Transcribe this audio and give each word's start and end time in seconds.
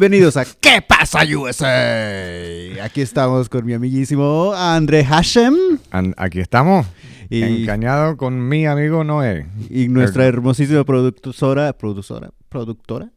Bienvenidos 0.00 0.38
a 0.38 0.46
¿Qué 0.46 0.80
pasa 0.80 1.24
USA? 1.36 2.82
Aquí 2.82 3.02
estamos 3.02 3.50
con 3.50 3.66
mi 3.66 3.74
amiguísimo 3.74 4.54
André 4.54 5.04
Hashem 5.04 5.54
An- 5.90 6.14
aquí 6.16 6.40
estamos, 6.40 6.86
Y- 7.28 7.42
engañado 7.42 8.16
con 8.16 8.48
mi 8.48 8.64
amigo 8.64 9.04
Noé. 9.04 9.46
y 9.68 9.88
nuestra 9.88 10.24
hermosísima 10.24 10.84
productora, 10.84 11.74
productora, 11.76 12.30
productora. 12.48 13.10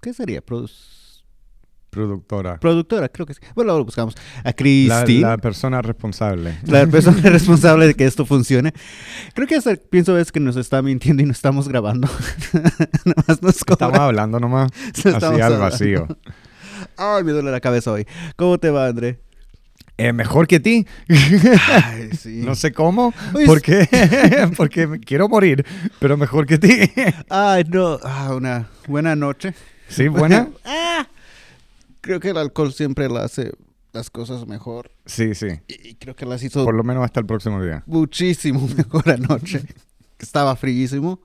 ¿Qué 0.00 0.14
sería? 0.14 0.46
Produc- 0.46 0.70
Productora. 1.94 2.58
productora, 2.58 3.08
creo 3.08 3.26
que 3.26 3.34
sí. 3.34 3.40
Bueno, 3.54 3.76
lo 3.78 3.84
buscamos. 3.84 4.14
A 4.42 4.48
La, 4.48 4.52
Cristi, 4.52 5.20
la 5.20 5.30
la, 5.30 5.38
persona 5.38 5.80
responsable. 5.80 6.58
persona 6.90 7.20
responsable 7.22 7.86
de 7.86 7.94
que 7.94 8.04
esto 8.04 8.26
funcione. 8.26 8.72
Creo 9.34 9.46
que 9.46 9.54
hasta 9.54 9.76
pienso 9.76 10.18
es 10.18 10.32
que 10.32 10.40
nos 10.40 10.56
está 10.56 10.82
mintiendo 10.82 11.22
y 11.22 11.26
no 11.26 11.32
estamos 11.32 11.68
grabando. 11.68 12.08
Nada 13.04 13.24
más 13.28 13.40
nos. 13.42 13.74
Estamos 13.74 13.98
hablando 13.98 14.40
nomás, 14.40 14.70
así 15.04 15.40
al 15.40 15.58
vacío. 15.58 16.08
Ay, 16.96 17.22
me 17.22 17.32
duele 17.32 17.50
la 17.50 17.60
cabeza 17.60 17.92
hoy. 17.92 18.06
¿Cómo 18.36 18.58
te 18.58 18.70
va, 18.70 18.86
André? 18.86 19.20
Eh, 19.96 20.12
mejor 20.12 20.48
que 20.48 20.58
ti. 20.58 20.86
Ay, 21.08 22.10
sí. 22.18 22.42
No 22.44 22.56
sé 22.56 22.72
cómo, 22.72 23.14
Oye, 23.32 23.46
¿por 23.46 23.62
qué? 23.62 23.88
Porque 24.56 24.88
me 24.88 24.98
quiero 24.98 25.28
morir, 25.28 25.64
pero 26.00 26.16
mejor 26.16 26.46
que 26.46 26.58
ti. 26.58 26.90
Ay, 27.30 27.64
no. 27.68 28.00
Ah, 28.02 28.34
una 28.34 28.68
buena 28.88 29.14
noche. 29.14 29.54
¿Sí, 29.88 30.08
buena? 30.08 30.48
Ah, 30.64 31.06
creo 32.04 32.20
que 32.20 32.28
el 32.30 32.36
alcohol 32.36 32.72
siempre 32.72 33.08
la 33.08 33.24
hace 33.24 33.52
las 33.92 34.10
cosas 34.10 34.46
mejor. 34.46 34.90
Sí, 35.06 35.34
sí. 35.34 35.48
Y, 35.68 35.88
y 35.90 35.94
creo 35.94 36.14
que 36.14 36.26
las 36.26 36.42
hizo 36.42 36.64
Por 36.64 36.74
lo 36.74 36.84
menos 36.84 37.04
hasta 37.04 37.20
el 37.20 37.26
próximo 37.26 37.62
día. 37.62 37.82
muchísimo 37.86 38.68
mejor 38.76 39.08
anoche. 39.10 39.62
Estaba 40.18 40.54
fríísimo. 40.56 41.20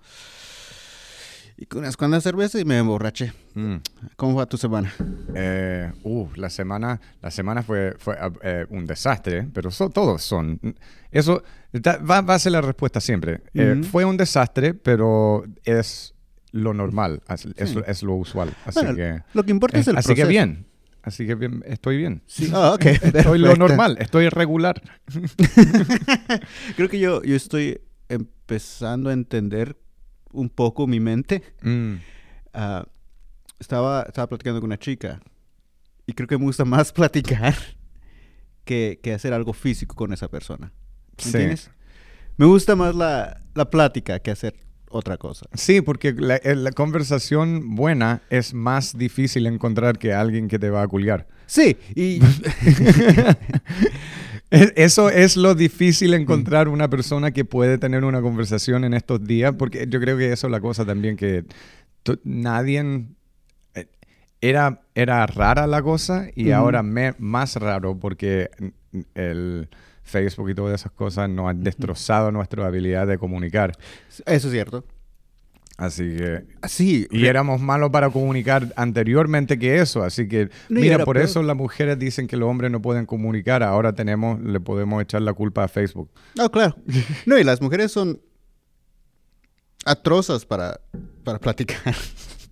Y 1.58 1.66
con 1.66 1.80
unas 1.80 1.98
cuantas 1.98 2.24
cervezas 2.24 2.62
y 2.62 2.66
me 2.66 2.78
emborraché. 2.78 3.34
Mm. 3.54 3.76
¿Cómo 4.16 4.36
va 4.36 4.46
tu 4.46 4.58
semana? 4.58 4.94
Eh, 5.36 5.92
uh, 6.04 6.28
la 6.36 6.50
semana, 6.50 7.02
la 7.22 7.32
semana 7.32 7.64
fue, 7.64 7.96
fue 8.00 8.16
eh, 8.44 8.66
un 8.70 8.86
desastre, 8.86 9.46
pero 9.54 9.70
so- 9.70 9.90
todos 9.90 10.22
son. 10.24 10.60
Eso 11.12 11.44
ta- 11.82 11.98
va, 11.98 12.22
va 12.22 12.36
a 12.36 12.40
ser 12.40 12.54
la 12.54 12.62
respuesta 12.62 13.02
siempre. 13.02 13.42
Eh, 13.54 13.74
Ujú. 13.78 13.84
Fue 13.90 14.06
un 14.06 14.16
desastre, 14.16 14.74
pero 14.74 15.44
es 15.66 16.14
lo 16.52 16.74
normal, 16.74 17.22
es, 17.28 17.46
es- 17.58 17.70
Sí. 17.72 17.80
es 17.86 18.04
lo 18.04 18.16
usual. 18.16 18.56
Así 18.66 18.80
Bueno, 18.80 18.96
que, 18.96 19.22
Lo 19.34 19.44
que 19.44 19.52
importa 19.52 19.80
es 19.80 19.88
eh, 19.88 19.92
el 19.92 19.98
así 19.98 20.08
proceso. 20.08 20.28
que 20.28 20.32
bien. 20.32 20.66
Así 21.10 21.26
que 21.26 21.34
bien, 21.36 21.64
estoy 21.66 21.98
bien. 21.98 22.22
Sí. 22.28 22.52
Ah, 22.54 22.74
ok. 22.76 22.86
Estoy 23.04 23.40
lo 23.40 23.56
normal, 23.56 23.98
estoy 24.00 24.30
regular. 24.30 24.80
Creo 26.76 26.88
que 26.90 27.00
yo, 27.00 27.22
yo 27.24 27.36
estoy 27.36 27.82
empezando 28.08 29.10
a 29.10 29.14
entender 29.14 29.76
un 30.32 30.50
poco 30.50 30.88
mi 30.88 31.00
mente. 31.00 31.44
Mm, 31.62 31.96
Ah, 32.54 32.86
estaba, 33.60 34.04
estaba 34.04 34.28
platicando 34.28 34.60
con 34.60 34.70
una 34.70 34.78
chica 34.80 35.20
y 36.08 36.14
creo 36.14 36.28
que 36.28 36.38
me 36.38 36.46
gusta 36.46 36.66
más 36.66 36.92
platicar 37.00 37.56
que, 38.66 39.00
que 39.04 39.14
hacer 39.14 39.34
algo 39.34 39.54
físico 39.54 39.96
con 39.96 40.14
esa 40.14 40.28
persona. 40.30 40.72
¿Me 41.18 41.24
Sí. 41.24 41.30
entiendes? 41.30 41.70
Me 42.38 42.46
gusta 42.48 42.76
más 42.76 42.96
la, 42.96 43.42
la 43.54 43.70
plática 43.70 44.20
que 44.20 44.32
hacer 44.32 44.56
otra 44.90 45.18
cosa. 45.18 45.46
Sí, 45.54 45.82
porque 45.82 46.14
la, 46.14 46.36
eh, 46.38 46.56
la 46.56 46.72
conversación 46.72 47.76
buena 47.76 48.22
es 48.30 48.54
más 48.54 48.98
difícil 48.98 49.46
encontrar 49.48 49.98
que 49.98 50.14
alguien 50.14 50.48
que 50.48 50.60
te 50.60 50.70
va 50.70 50.82
a 50.84 50.88
colgar. 50.88 51.28
Sí, 51.46 51.78
y 51.96 52.20
Es- 54.52 54.74
Eso 54.76 55.10
es 55.10 55.38
lo 55.38 55.54
difícil 55.54 56.14
encontrar 56.16 56.68
una 56.70 56.90
persona 56.90 57.32
que 57.32 57.46
puede 57.46 57.78
tener 57.78 58.04
una 58.04 58.22
conversación 58.22 58.84
en 58.84 58.94
estos 58.96 59.24
días, 59.24 59.54
porque 59.58 59.86
yo 59.88 60.00
creo 60.00 60.18
que 60.18 60.32
eso 60.32 60.48
es 60.48 60.52
la 60.52 60.60
cosa 60.60 60.86
también 60.86 61.16
que 61.18 61.46
nadie 62.24 63.06
eh, 63.76 63.86
era 64.42 64.82
era 64.96 65.28
rara 65.28 65.68
la 65.68 65.84
cosa 65.84 66.28
y 66.36 66.50
ahora 66.52 66.82
me- 66.82 67.14
más 67.20 67.56
raro 67.58 68.00
porque 68.00 68.50
mm, 68.92 69.00
el 69.14 69.70
Facebook 70.10 70.50
y 70.50 70.56
todas 70.56 70.82
esas 70.82 70.92
cosas 70.92 71.30
nos 71.30 71.50
han 71.50 71.64
destrozado 71.64 72.32
nuestra 72.32 72.66
habilidad 72.66 73.08
de 73.08 73.18
comunicar. 73.18 73.72
eso 74.10 74.48
es 74.48 74.52
cierto. 74.52 74.84
Así 75.78 76.04
que 76.18 76.44
Sí, 76.68 77.08
y 77.10 77.26
éramos 77.28 77.62
malos 77.62 77.90
para 77.90 78.10
comunicar 78.10 78.74
anteriormente 78.76 79.58
que 79.58 79.80
eso, 79.80 80.04
así 80.04 80.28
que 80.28 80.50
No, 80.68 80.82
mira, 80.82 81.06
por 81.06 81.16
peor. 81.16 81.26
eso 81.26 81.42
las 81.42 81.56
mujeres 81.56 81.98
dicen 81.98 82.28
que 82.28 82.36
los 82.36 82.50
hombres 82.50 82.70
no 82.70 82.82
pueden 82.82 83.06
comunicar, 83.06 83.64
ahora 83.64 83.94
tenemos 83.94 84.42
le 84.42 84.60
podemos 84.60 85.02
echar 85.02 85.22
la 85.22 85.32
culpa 85.34 85.64
a 85.64 85.68
Facebook. 85.70 86.10
no, 86.36 86.52
claro. 86.52 86.76
No, 87.26 87.38
y 87.38 87.46
las 87.46 87.62
mujeres 87.62 87.94
son 87.94 88.20
atrozas 89.86 90.46
para, 90.46 90.82
para 91.24 91.40
platicar. 91.40 91.96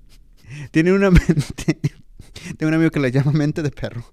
Tienen 0.72 0.94
una 0.94 1.12
mente. 1.12 1.80
Tengo 2.58 2.70
un 2.70 2.76
amigo 2.76 2.92
que 2.92 3.00
le 3.02 3.12
llama 3.12 3.34
mente 3.34 3.62
de 3.62 3.72
perro. 3.72 4.06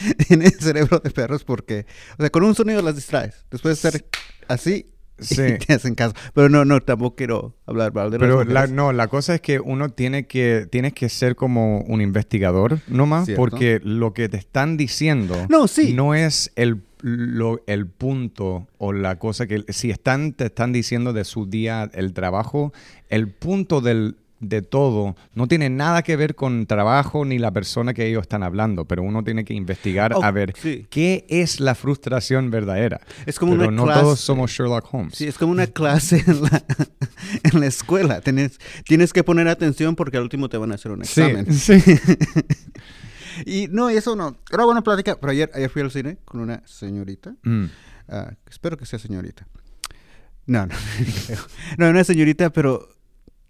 Tiene 0.28 0.50
cerebro 0.50 0.98
de 1.00 1.10
perros 1.10 1.44
porque, 1.44 1.86
o 2.18 2.22
sea, 2.22 2.30
con 2.30 2.42
un 2.44 2.54
sonido 2.54 2.82
las 2.82 2.94
distraes. 2.96 3.44
Después 3.50 3.80
de 3.82 3.88
hacer 3.88 4.06
así, 4.48 4.86
Sí. 5.18 5.40
y 5.42 5.58
te 5.58 5.72
hacen 5.72 5.94
caso. 5.94 6.14
Pero 6.34 6.50
no, 6.50 6.66
no, 6.66 6.78
tampoco 6.82 7.16
quiero 7.16 7.56
hablar 7.64 7.94
mal 7.94 8.10
de 8.10 8.18
Pero 8.18 8.44
la, 8.44 8.66
no, 8.66 8.92
la 8.92 9.08
cosa 9.08 9.34
es 9.36 9.40
que 9.40 9.60
uno 9.60 9.88
tiene 9.88 10.26
que, 10.26 10.68
tienes 10.70 10.92
que 10.92 11.08
ser 11.08 11.36
como 11.36 11.80
un 11.82 12.02
investigador 12.02 12.80
nomás, 12.86 13.24
Cierto. 13.24 13.40
porque 13.40 13.80
lo 13.82 14.12
que 14.12 14.28
te 14.28 14.36
están 14.36 14.76
diciendo 14.76 15.34
No, 15.48 15.68
sí. 15.68 15.94
no 15.94 16.14
es 16.14 16.52
el, 16.56 16.82
lo- 17.00 17.62
el 17.66 17.86
punto 17.86 18.68
o 18.76 18.92
la 18.92 19.18
cosa 19.18 19.46
que... 19.46 19.64
Si 19.70 19.90
están, 19.90 20.34
te 20.34 20.44
están 20.46 20.72
diciendo 20.74 21.14
de 21.14 21.24
su 21.24 21.46
día, 21.46 21.90
el 21.94 22.12
trabajo, 22.12 22.74
el 23.08 23.30
punto 23.30 23.80
del, 23.80 24.18
de 24.38 24.60
todo 24.62 25.16
no 25.34 25.48
tiene 25.48 25.70
nada 25.70 26.02
que 26.02 26.14
ver 26.16 26.34
con 26.34 26.66
trabajo 26.66 27.24
ni 27.24 27.38
la 27.38 27.50
persona 27.52 27.94
que 27.94 28.06
ellos 28.06 28.22
están 28.22 28.42
hablando, 28.42 28.84
pero 28.84 29.02
uno 29.02 29.24
tiene 29.24 29.44
que 29.44 29.54
investigar 29.54 30.12
Oh, 30.14 30.22
a 30.22 30.30
ver 30.30 30.52
sí. 30.60 30.86
qué 30.90 31.24
es 31.28 31.58
la 31.60 31.74
frustración 31.74 32.50
verdadera. 32.50 33.00
Es 33.24 33.38
como 33.38 33.52
pero 33.56 33.68
una 33.68 33.76
no 33.76 33.84
clase. 33.84 34.00
todos 34.00 34.20
somos 34.20 34.50
Sherlock 34.50 34.92
Holmes. 34.92 35.14
Sí, 35.14 35.26
es 35.26 35.38
como 35.38 35.52
una 35.52 35.66
clase 35.66 36.22
en 36.26 36.42
la, 36.42 36.62
en 37.42 37.60
la 37.60 37.66
escuela. 37.66 38.20
Tienes, 38.20 38.58
tienes 38.84 39.12
que 39.12 39.24
poner 39.24 39.48
atención 39.48 39.96
porque 39.96 40.16
al 40.18 40.24
último 40.24 40.48
te 40.48 40.58
van 40.58 40.72
a 40.72 40.74
hacer 40.76 40.92
un 40.92 41.02
examen. 41.02 41.52
sí. 41.52 41.74
Y 43.44 43.68
no, 43.68 43.90
y 43.90 43.96
eso 43.96 44.16
no. 44.16 44.38
Era 44.50 44.64
buena 44.64 44.82
plática, 44.82 45.18
pero 45.20 45.30
ayer, 45.30 45.50
ayer 45.52 45.68
fui 45.68 45.82
al 45.82 45.90
cine 45.90 46.16
con 46.24 46.40
una 46.40 46.62
señorita. 46.66 47.34
Mm. 47.42 47.64
Ah, 48.08 48.32
espero 48.48 48.76
que 48.78 48.86
sea 48.86 48.98
señorita. 48.98 49.46
No, 50.46 50.64
no, 50.66 50.74
no, 51.76 51.90
una 51.90 52.04
señorita, 52.04 52.50
pero 52.50 52.88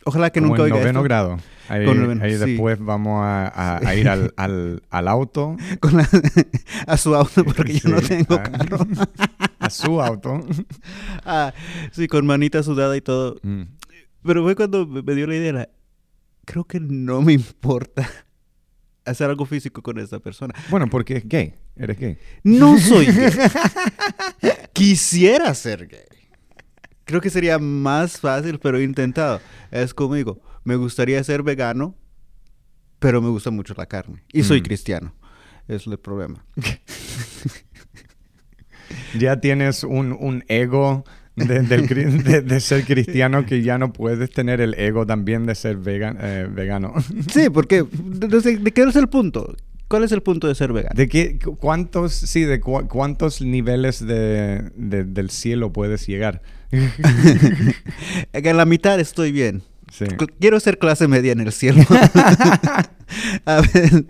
ojalá 0.06 0.30
que 0.30 0.40
nunca 0.40 0.62
oiga 0.62 0.76
noveno 0.76 1.00
esto. 1.00 1.02
grado. 1.02 1.38
Ahí, 1.68 1.84
Con 1.84 2.00
noveno, 2.00 2.24
ahí 2.24 2.32
sí. 2.32 2.38
después 2.38 2.78
vamos 2.78 3.22
a, 3.24 3.48
a- 3.48 3.78
a 3.78 3.94
ir 3.94 4.08
al, 4.08 4.32
al- 4.38 4.82
al 4.88 5.08
auto, 5.08 5.56
Con 5.80 5.96
la- 5.98 6.08
a 6.86 6.96
su 6.96 7.14
auto 7.14 7.44
porque 7.44 7.74
yo 7.78 7.88
no 7.90 8.00
tengo 8.00 8.36
ah. 8.36 8.42
carro. 8.44 8.78
a 9.58 9.68
su 9.70 10.00
auto. 10.00 10.46
Ah, 11.24 11.52
sí, 11.92 12.06
con 12.08 12.24
manita 12.24 12.62
sudada 12.62 12.96
y 12.96 13.00
todo. 13.00 13.36
Mm. 13.42 13.62
Pero 14.22 14.42
fue 14.44 14.54
cuando 14.56 14.86
me 14.86 15.02
me 15.02 15.14
dio 15.14 15.26
la 15.26 15.34
idea. 15.36 15.52
la- 15.52 15.68
creo 16.44 16.64
que 16.64 16.78
no 16.80 17.20
me 17.22 17.32
importa 17.32 18.08
hacer 19.04 19.28
algo 19.28 19.44
físico 19.46 19.82
con 19.82 19.98
esta 19.98 20.18
persona. 20.20 20.54
Bueno, 20.70 20.88
porque 20.88 21.16
es 21.18 21.28
gay. 21.28 21.54
Eres 21.76 21.98
gay. 21.98 22.18
No 22.44 22.78
soy 22.78 23.06
gay. 23.06 23.30
Quisiera 24.72 25.52
ser 25.54 25.86
gay. 25.88 26.00
Creo 27.06 27.20
que 27.22 27.30
sería 27.30 27.58
más 27.58 28.20
fácil, 28.20 28.58
pero 28.58 28.76
he 28.78 28.82
intentado. 28.84 29.40
Es 29.70 29.94
conmigo. 29.94 30.40
Me 30.64 30.76
gustaría 30.76 31.22
ser 31.24 31.42
vegano, 31.42 31.94
pero 32.98 33.22
me 33.22 33.28
gusta 33.30 33.50
mucho 33.50 33.72
la 33.78 33.86
carne. 33.86 34.22
Y 34.32 34.42
soy 34.42 34.60
Mm. 34.60 34.64
cristiano. 34.64 35.14
Es 35.68 35.86
el 35.86 35.98
problema. 35.98 36.44
Ya 39.18 39.40
tienes 39.40 39.82
un, 39.82 40.12
un 40.18 40.44
ego 40.48 41.04
de, 41.34 41.60
del 41.62 41.86
de- 42.24 42.42
de 42.42 42.60
ser 42.60 42.84
cristiano 42.84 43.44
que 43.46 43.62
ya 43.62 43.78
no 43.78 43.92
puedes 43.92 44.30
tener 44.30 44.60
el 44.60 44.74
ego 44.74 45.06
también 45.06 45.44
de 45.46 45.54
ser 45.54 45.76
vegan- 45.78 46.18
eh, 46.20 46.48
vegano. 46.50 46.94
Sí, 47.32 47.50
porque 47.50 47.84
¿de, 47.90 48.28
de- 48.58 48.72
qué 48.72 48.82
es 48.82 48.96
el 48.96 49.08
punto? 49.08 49.56
¿Cuál 49.88 50.04
es 50.04 50.12
el 50.12 50.22
punto 50.22 50.46
de 50.48 50.54
ser 50.54 50.72
vegano? 50.72 50.94
¿De 50.96 51.08
qué, 51.08 51.38
cu- 51.38 51.56
cuántos, 51.56 52.12
sí, 52.12 52.42
de 52.42 52.60
cu- 52.60 52.86
cuántos 52.88 53.40
niveles 53.40 54.04
de- 54.04 54.70
del 54.76 55.30
cielo 55.30 55.72
puedes 55.72 56.06
llegar? 56.06 56.42
En 58.32 58.56
la 58.56 58.64
mitad 58.64 58.98
estoy 59.00 59.32
bien. 59.32 59.62
Sí. 59.92 60.04
Quiero 60.40 60.58
ser 60.58 60.78
clase 60.78 61.06
media 61.06 61.32
en 61.32 61.40
el 61.40 61.52
cielo. 61.52 61.80
A 63.46 63.60
ver, 63.60 64.06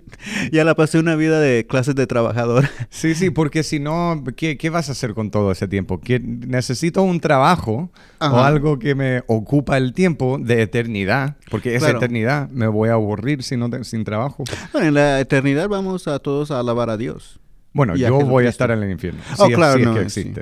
ya 0.51 0.63
la 0.63 0.73
pasé 0.73 0.97
una 0.97 1.15
vida 1.15 1.39
de 1.39 1.67
clases 1.67 1.93
de 1.93 2.07
trabajador. 2.07 2.67
Sí, 2.89 3.13
sí, 3.13 3.29
porque 3.29 3.61
si 3.61 3.79
no, 3.79 4.23
¿qué, 4.35 4.57
qué 4.57 4.71
vas 4.71 4.89
a 4.89 4.93
hacer 4.93 5.13
con 5.13 5.29
todo 5.29 5.51
ese 5.51 5.67
tiempo? 5.67 6.01
Necesito 6.19 7.03
un 7.03 7.19
trabajo 7.19 7.91
o 8.19 8.25
Ajá. 8.25 8.47
algo 8.47 8.79
que 8.79 8.95
me 8.95 9.21
ocupa 9.27 9.77
el 9.77 9.93
tiempo 9.93 10.39
de 10.41 10.63
eternidad, 10.63 11.37
porque 11.51 11.75
esa 11.75 11.85
Claro. 11.87 11.99
eternidad 11.99 12.49
me 12.49 12.67
voy 12.67 12.89
a 12.89 12.93
aburrir 12.93 13.43
si 13.43 13.55
no 13.55 13.69
sin 13.83 14.03
trabajo. 14.03 14.43
Bueno, 14.73 14.87
en 14.87 14.93
la 14.95 15.19
eternidad 15.19 15.69
vamos 15.69 16.07
a 16.07 16.17
todos 16.17 16.49
a 16.49 16.59
alabar 16.59 16.89
a 16.89 16.97
Dios. 16.97 17.39
Bueno, 17.73 17.95
yo 17.95 18.17
voy 18.21 18.47
a 18.47 18.49
estar 18.49 18.71
en 18.71 18.81
el 18.81 18.89
infierno. 18.89 19.21
Oh, 19.37 19.45
si 19.45 19.51
es- 19.51 19.55
claro, 19.57 19.75
si 19.75 19.81
es 19.81 19.87
no, 19.87 19.93
que 19.93 20.09
sí. 20.09 20.33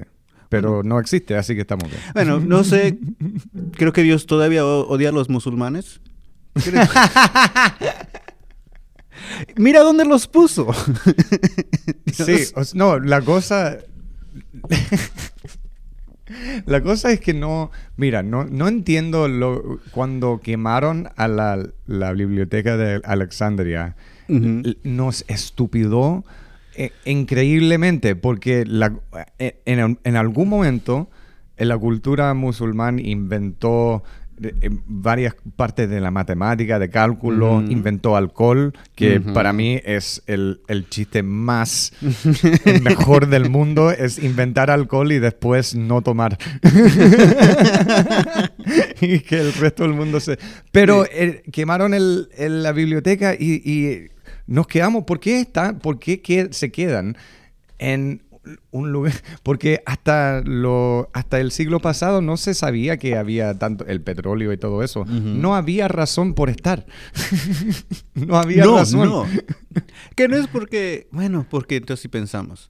Pero 0.61 0.83
no 0.83 0.99
existe, 0.99 1.35
así 1.35 1.55
que 1.55 1.61
estamos 1.61 1.89
bien. 1.89 2.01
Bueno, 2.13 2.39
no 2.39 2.63
sé, 2.63 2.97
creo 3.73 3.93
que 3.93 4.03
Dios 4.03 4.25
todavía 4.25 4.65
odia 4.65 5.09
a 5.09 5.11
los 5.11 5.29
musulmanes. 5.29 6.01
Mira 9.57 9.81
dónde 9.81 10.05
los 10.05 10.27
puso. 10.27 10.67
Sí, 12.13 12.45
no, 12.75 12.99
la 12.99 13.21
cosa... 13.21 13.79
La 16.65 16.81
cosa 16.81 17.11
es 17.11 17.19
que 17.19 17.35
no, 17.35 17.69
mira, 17.97 18.23
no, 18.23 18.45
no 18.45 18.67
entiendo 18.67 19.27
lo, 19.27 19.79
cuando 19.91 20.39
quemaron 20.41 21.09
a 21.17 21.27
la, 21.27 21.69
la 21.85 22.13
biblioteca 22.13 22.77
de 22.77 22.99
Alexandria, 23.03 23.95
nos 24.27 25.23
estupidó 25.27 26.25
eh, 26.77 26.91
increíblemente 27.05 28.15
porque 28.15 28.65
la- 28.65 28.93
eh, 29.39 29.61
en, 29.65 29.97
en 30.03 30.15
algún 30.15 30.49
momento 30.49 31.09
en 31.57 31.69
la 31.69 31.77
cultura 31.77 32.33
musulmán 32.33 32.99
inventó 32.99 34.03
eh, 34.43 34.53
eh, 34.61 34.69
varias 34.85 35.35
partes 35.55 35.89
de 35.89 36.01
la 36.01 36.11
matemática, 36.11 36.77
de 36.77 36.89
cálculo, 36.89 37.59
Ujú. 37.59 37.71
inventó 37.71 38.17
alcohol, 38.17 38.73
que 38.93 39.21
para 39.21 39.53
mí 39.53 39.79
es 39.85 40.21
el, 40.27 40.59
el 40.67 40.89
chiste 40.89 41.23
más 41.23 41.93
el 42.65 42.81
mejor 42.81 43.27
del 43.27 43.49
mundo, 43.49 43.91
es 43.91 44.21
inventar 44.21 44.69
alcohol 44.69 45.13
y 45.13 45.19
después 45.19 45.75
no 45.75 46.01
tomar. 46.01 46.37
y 49.01 49.19
que 49.19 49.39
el 49.39 49.53
resto 49.53 49.83
del 49.83 49.93
mundo 49.93 50.19
se... 50.19 50.37
Pero 50.71 51.05
eh, 51.05 51.43
quemaron 51.51 51.93
el- 51.93 52.29
el- 52.37 52.63
la 52.63 52.71
biblioteca 52.71 53.33
y, 53.37 53.61
y 53.63 54.07
nos 54.47 54.67
quedamos, 54.67 55.03
¿por 55.05 55.19
qué, 55.19 55.39
está, 55.41 55.77
por 55.79 55.99
qué 55.99 56.21
que- 56.21 56.49
se 56.53 56.71
quedan 56.71 57.17
en 57.79 58.21
un 58.69 58.91
lugar? 58.91 59.13
Porque 59.43 59.81
hasta, 59.87 60.41
lo, 60.45 61.09
hasta 61.13 61.39
el 61.39 61.51
siglo 61.51 61.79
pasado 61.79 62.21
no 62.21 62.37
se 62.37 62.53
sabía 62.53 62.97
que 62.97 63.17
había 63.17 63.57
tanto 63.57 63.85
el 63.87 64.01
petróleo 64.01 64.53
y 64.53 64.57
todo 64.57 64.83
eso. 64.83 65.03
No 65.05 65.55
había 65.55 65.87
razón 65.87 66.33
por 66.35 66.49
estar. 66.49 66.85
no 68.13 68.37
había 68.37 68.65
no, 68.65 68.77
razón. 68.77 69.09
no. 69.09 69.25
Que 70.15 70.27
no 70.27 70.37
es 70.37 70.47
porque, 70.47 71.07
bueno, 71.11 71.45
porque 71.49 71.77
entonces 71.77 72.01
si 72.01 72.07
pensamos. 72.07 72.69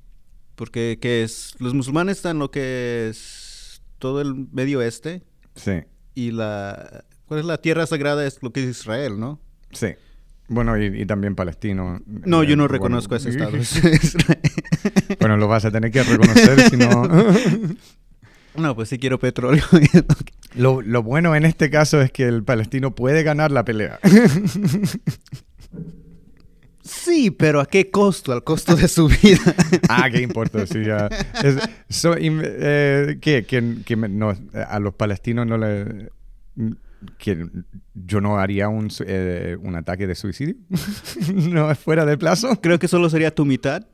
Porque 0.55 0.97
que 1.01 1.23
es, 1.23 1.55
los 1.59 1.73
musulmanes 1.73 2.17
están 2.17 2.39
lo 2.39 2.49
que 2.51 3.07
es 3.09 3.81
todo 3.99 4.21
el 4.21 4.47
Medio 4.53 4.79
Oeste 4.79 5.23
Sí, 5.55 5.81
y 6.13 6.31
la, 6.31 7.03
¿cuál 7.27 7.41
es 7.41 7.45
la 7.45 7.57
tierra 7.57 7.85
sagrada? 7.85 8.25
Es 8.25 8.41
lo 8.41 8.51
que 8.53 8.63
es 8.63 8.69
Israel, 8.69 9.19
¿no? 9.19 9.39
sí. 9.71 9.87
Bueno, 10.47 10.77
y, 10.81 11.01
y 11.01 11.05
también 11.05 11.35
palestino. 11.35 12.01
No, 12.05 12.43
yo 12.43 12.55
no 12.55 12.65
Eh, 12.65 12.67
reconozco 12.67 13.15
bueno. 13.17 13.57
ese 13.57 13.91
estado. 13.93 14.35
Bueno, 15.19 15.37
lo 15.37 15.47
vas 15.47 15.65
a 15.65 15.71
tener 15.71 15.89
que 15.91 16.03
reconocer 16.03 16.69
si 16.69 16.77
no... 16.77 17.07
no, 18.55 18.75
pues 18.75 18.89
sí 18.89 18.99
quiero 18.99 19.17
petróleo. 19.19 19.63
Lo, 20.55 20.81
lo 20.81 21.01
bueno 21.01 21.35
en 21.35 21.43
este 21.45 21.69
caso 21.71 21.99
es 22.01 22.11
que 22.11 22.23
el 22.27 22.43
palestino 22.43 22.93
puede 22.93 23.23
ganar 23.23 23.49
la 23.51 23.65
pelea. 23.65 23.99
sí, 26.83 27.31
pero 27.31 27.59
¿a 27.61 27.65
qué 27.65 27.89
costo? 27.89 28.31
Al 28.31 28.43
costo 28.43 28.75
de 28.75 28.87
su 28.87 29.07
vida. 29.07 29.55
ah, 29.89 30.07
qué 30.11 30.21
importa, 30.21 30.65
sí, 30.67 30.83
ya. 30.85 31.07
Es- 31.43 31.57
so- 31.89 32.15
eh, 32.17 33.17
¿Qué? 33.21 33.45
Que, 33.45 33.77
que 33.85 33.95
me- 33.95 34.09
no, 34.09 34.33
a 34.67 34.79
los 34.79 34.93
palestinos 34.93 35.47
no 35.47 35.57
le... 35.57 36.09
Que 37.17 37.47
yo 37.93 38.21
no 38.21 38.39
haría 38.39 38.69
un, 38.69 38.89
eh, 39.05 39.57
un 39.61 39.75
ataque 39.75 40.07
de 40.07 40.15
suicidio. 40.15 40.55
no 41.33 41.69
es 41.71 41.79
fuera 41.79 42.05
de 42.05 42.17
plazo. 42.17 42.59
Creo 42.61 42.79
que 42.79 42.87
solo 42.87 43.09
sería 43.09 43.33
tu 43.33 43.45
mitad. 43.45 43.85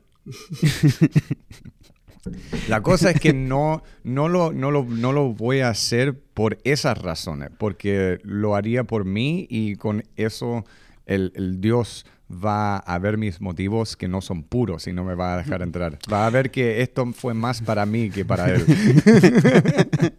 La 2.68 2.82
cosa 2.82 3.10
es 3.10 3.20
que 3.20 3.32
no, 3.32 3.82
no, 4.04 4.28
lo, 4.28 4.52
no, 4.52 4.70
lo, 4.70 4.84
no 4.84 5.12
lo 5.12 5.32
voy 5.32 5.60
a 5.60 5.70
hacer 5.70 6.18
por 6.18 6.58
esas 6.64 6.98
razones, 6.98 7.50
porque 7.58 8.20
lo 8.22 8.54
haría 8.54 8.84
por 8.84 9.04
mí 9.04 9.46
y 9.50 9.74
con 9.74 10.04
eso 10.16 10.64
el, 11.06 11.32
el 11.34 11.60
Dios 11.60 12.06
va 12.32 12.78
a 12.78 12.98
ver 12.98 13.18
mis 13.18 13.40
motivos 13.40 13.96
que 13.96 14.08
no 14.08 14.20
son 14.20 14.42
puros 14.42 14.86
y 14.86 14.92
no 14.92 15.04
me 15.04 15.14
va 15.14 15.34
a 15.34 15.36
dejar 15.38 15.62
entrar. 15.62 15.98
Va 16.10 16.26
a 16.26 16.30
ver 16.30 16.50
que 16.50 16.82
esto 16.82 17.06
fue 17.12 17.34
más 17.34 17.60
para 17.60 17.86
mí 17.86 18.10
que 18.10 18.24
para 18.24 18.52
él. 18.52 18.64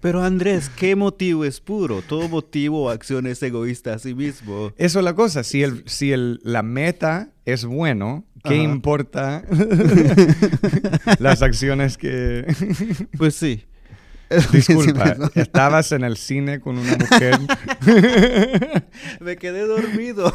Pero 0.00 0.22
Andrés, 0.22 0.70
¿qué 0.70 0.96
motivo 0.96 1.44
es 1.44 1.60
puro? 1.60 2.02
Todo 2.02 2.28
motivo 2.28 2.84
o 2.84 2.90
acción 2.90 3.26
es 3.26 3.42
egoísta 3.42 3.94
a 3.94 3.98
sí 3.98 4.14
mismo. 4.14 4.72
Eso 4.76 4.98
es 4.98 5.04
la 5.04 5.14
cosa, 5.14 5.44
si, 5.44 5.62
el, 5.62 5.82
si 5.86 6.12
el, 6.12 6.40
la 6.42 6.62
meta 6.62 7.30
es 7.44 7.64
bueno, 7.64 8.24
¿qué 8.44 8.54
Ajá. 8.54 8.62
importa 8.62 9.44
las 11.18 11.42
acciones 11.42 11.96
que... 11.96 12.46
Pues 13.16 13.34
sí. 13.34 13.64
Disculpa, 14.52 15.16
estabas 15.34 15.90
en 15.92 16.04
el 16.04 16.16
cine 16.16 16.60
con 16.60 16.78
una 16.78 16.96
mujer. 16.96 17.38
Me 19.20 19.36
quedé 19.36 19.66
dormido. 19.66 20.32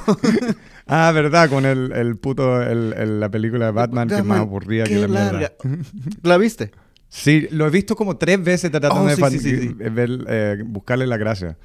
Ah, 0.88 1.12
verdad, 1.14 1.50
con 1.50 1.66
el, 1.66 1.92
el 1.94 2.18
puto, 2.18 2.62
el, 2.62 2.94
el- 2.94 3.20
la 3.20 3.30
película 3.30 3.68
de 3.68 3.72
Batman 3.72 4.08
que 4.10 4.22
más 4.24 4.40
aburrida 4.40 4.84
Qué 4.84 4.96
que 4.96 5.00
la 5.00 5.08
larga. 5.08 5.54
mierda. 5.64 5.90
¿La 6.24 6.38
viste? 6.38 6.72
Sí, 7.08 7.48
lo 7.52 7.66
he 7.68 7.70
visto 7.70 7.96
como 7.96 8.18
tres 8.18 8.44
veces 8.44 8.70
tratando 8.72 9.02
Oh, 9.02 9.06
de 9.08 9.16
sí, 9.16 9.22
fan- 9.22 9.32
sí, 9.32 9.40
sí, 9.40 9.58
sí. 9.62 9.74
ver, 9.74 10.10
eh, 10.28 10.64
buscarle 10.66 11.08
la 11.08 11.18
gracia. 11.18 11.58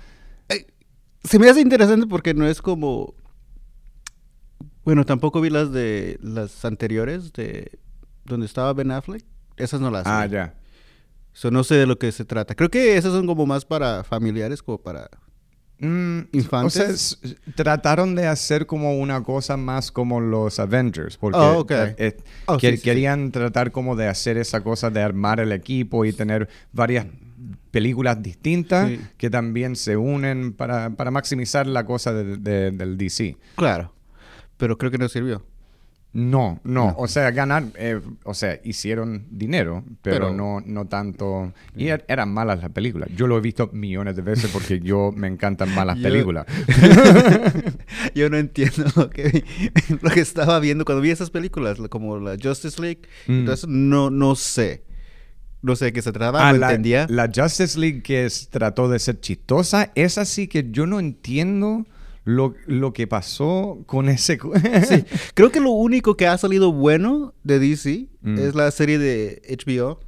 Se 1.24 1.38
me 1.38 1.50
hace 1.50 1.60
interesante 1.60 2.06
porque 2.06 2.32
no 2.32 2.46
es 2.46 2.62
como... 2.62 3.14
Bueno, 4.84 5.04
tampoco 5.04 5.40
vi 5.42 5.50
las 5.50 5.70
de 5.72 6.18
las 6.22 6.64
anteriores 6.64 7.32
de 7.34 7.78
donde 8.24 8.46
estaba 8.46 8.72
Ben 8.72 8.90
Affleck. 8.90 9.24
Esas 9.56 9.80
no 9.80 9.90
las 9.90 10.06
Ah, 10.06 10.24
vi. 10.26 10.32
ya. 10.32 10.54
So, 11.32 11.50
no 11.50 11.64
sé 11.64 11.76
de 11.76 11.86
lo 11.86 11.98
que 11.98 12.10
se 12.12 12.24
trata. 12.24 12.54
Creo 12.54 12.70
que 12.70 12.96
esas 12.96 13.12
son 13.12 13.26
como 13.26 13.46
más 13.46 13.64
para 13.64 14.04
familiares, 14.04 14.62
como 14.62 14.78
para... 14.78 15.08
Mm, 15.78 16.22
¿Infantes? 16.32 17.18
O 17.24 17.26
sea, 17.28 17.36
trataron 17.54 18.14
de 18.14 18.26
hacer 18.26 18.66
como 18.66 18.98
una 18.98 19.22
cosa 19.22 19.56
más 19.56 19.90
como 19.90 20.20
los 20.20 20.58
Avengers, 20.60 21.16
porque 21.16 21.38
Oh, 21.38 21.64
eh, 21.70 21.94
eh, 21.96 22.16
Oh, 22.46 22.58
que- 22.58 22.72
sí, 22.72 22.76
sí, 22.76 22.82
querían 22.82 23.30
tratar 23.32 23.70
como 23.72 23.96
de 23.96 24.06
hacer 24.06 24.36
esa 24.36 24.62
cosa 24.62 24.90
de 24.90 25.00
armar 25.00 25.40
el 25.40 25.52
equipo 25.52 26.04
y 26.04 26.12
tener 26.12 26.48
varias 26.72 27.06
películas 27.70 28.22
distintas 28.22 28.88
Sí. 28.88 29.00
que 29.16 29.30
también 29.30 29.74
se 29.74 29.96
unen 29.96 30.52
para, 30.52 30.90
para 30.90 31.10
maximizar 31.10 31.66
la 31.66 31.86
cosa 31.86 32.12
de- 32.12 32.36
de- 32.36 32.70
del 32.72 32.98
DC. 32.98 33.38
Claro. 33.56 33.94
Pero 34.58 34.76
creo 34.76 34.90
que 34.90 34.98
no 34.98 35.08
sirvió. 35.08 35.42
No, 36.12 36.60
no, 36.64 36.86
No. 36.88 36.94
o 36.98 37.06
sea, 37.06 37.30
ganar, 37.30 37.66
eh, 37.76 38.00
o 38.24 38.34
sea, 38.34 38.58
hicieron 38.64 39.26
dinero, 39.30 39.84
pero, 40.02 40.16
Pero- 40.16 40.34
no, 40.34 40.60
no 40.66 40.86
tanto. 40.88 41.52
Y 41.76 41.84
er- 41.86 42.04
eran 42.08 42.32
malas 42.34 42.60
las 42.60 42.70
películas. 42.72 43.08
Yo 43.14 43.28
lo 43.28 43.38
he 43.38 43.40
visto 43.40 43.70
millones 43.72 44.16
de 44.16 44.22
veces 44.22 44.50
porque 44.52 44.80
yo 44.80 45.12
me 45.14 45.28
encantan 45.28 45.72
malas 45.72 45.98
Yo- 45.98 46.02
películas. 46.02 46.46
Yo 48.14 48.28
no 48.30 48.36
entiendo 48.36 48.84
lo 48.96 49.10
que, 49.10 49.44
lo 50.02 50.10
que 50.10 50.20
estaba 50.20 50.58
viendo 50.60 50.84
cuando 50.84 51.02
vi 51.02 51.10
esas 51.10 51.30
películas, 51.30 51.78
como 51.90 52.18
la 52.18 52.36
Justice 52.42 52.80
League. 52.80 53.02
Mm. 53.26 53.32
Entonces, 53.40 53.68
no, 53.68 54.10
no 54.10 54.34
sé. 54.34 54.84
No 55.62 55.76
sé 55.76 55.86
de 55.86 55.92
qué 55.92 56.00
se 56.02 56.10
trataba, 56.12 56.48
Ah, 56.48 56.52
no 56.52 56.58
la, 56.58 56.68
entendía. 56.68 57.06
la 57.10 57.30
Justice 57.32 57.78
League 57.78 58.02
que 58.02 58.24
es- 58.24 58.48
trató 58.48 58.88
de 58.88 58.98
ser 58.98 59.20
chistosa, 59.20 59.92
es 59.94 60.16
así 60.18 60.48
que 60.48 60.70
yo 60.70 60.86
no 60.86 60.98
entiendo 60.98 61.86
lo, 62.34 62.54
lo 62.66 62.92
que 62.92 63.06
pasó 63.06 63.82
con 63.86 64.08
ese... 64.08 64.38
Sí. 64.88 65.04
Creo 65.34 65.50
que 65.50 65.60
lo 65.60 65.70
único 65.70 66.16
que 66.16 66.26
ha 66.26 66.36
salido 66.38 66.72
bueno 66.72 67.34
de 67.44 67.58
DC 67.58 68.08
Mm. 68.22 68.38
es 68.38 68.54
la 68.54 68.70
serie 68.70 68.98
de 68.98 69.40
HBO, 69.64 69.98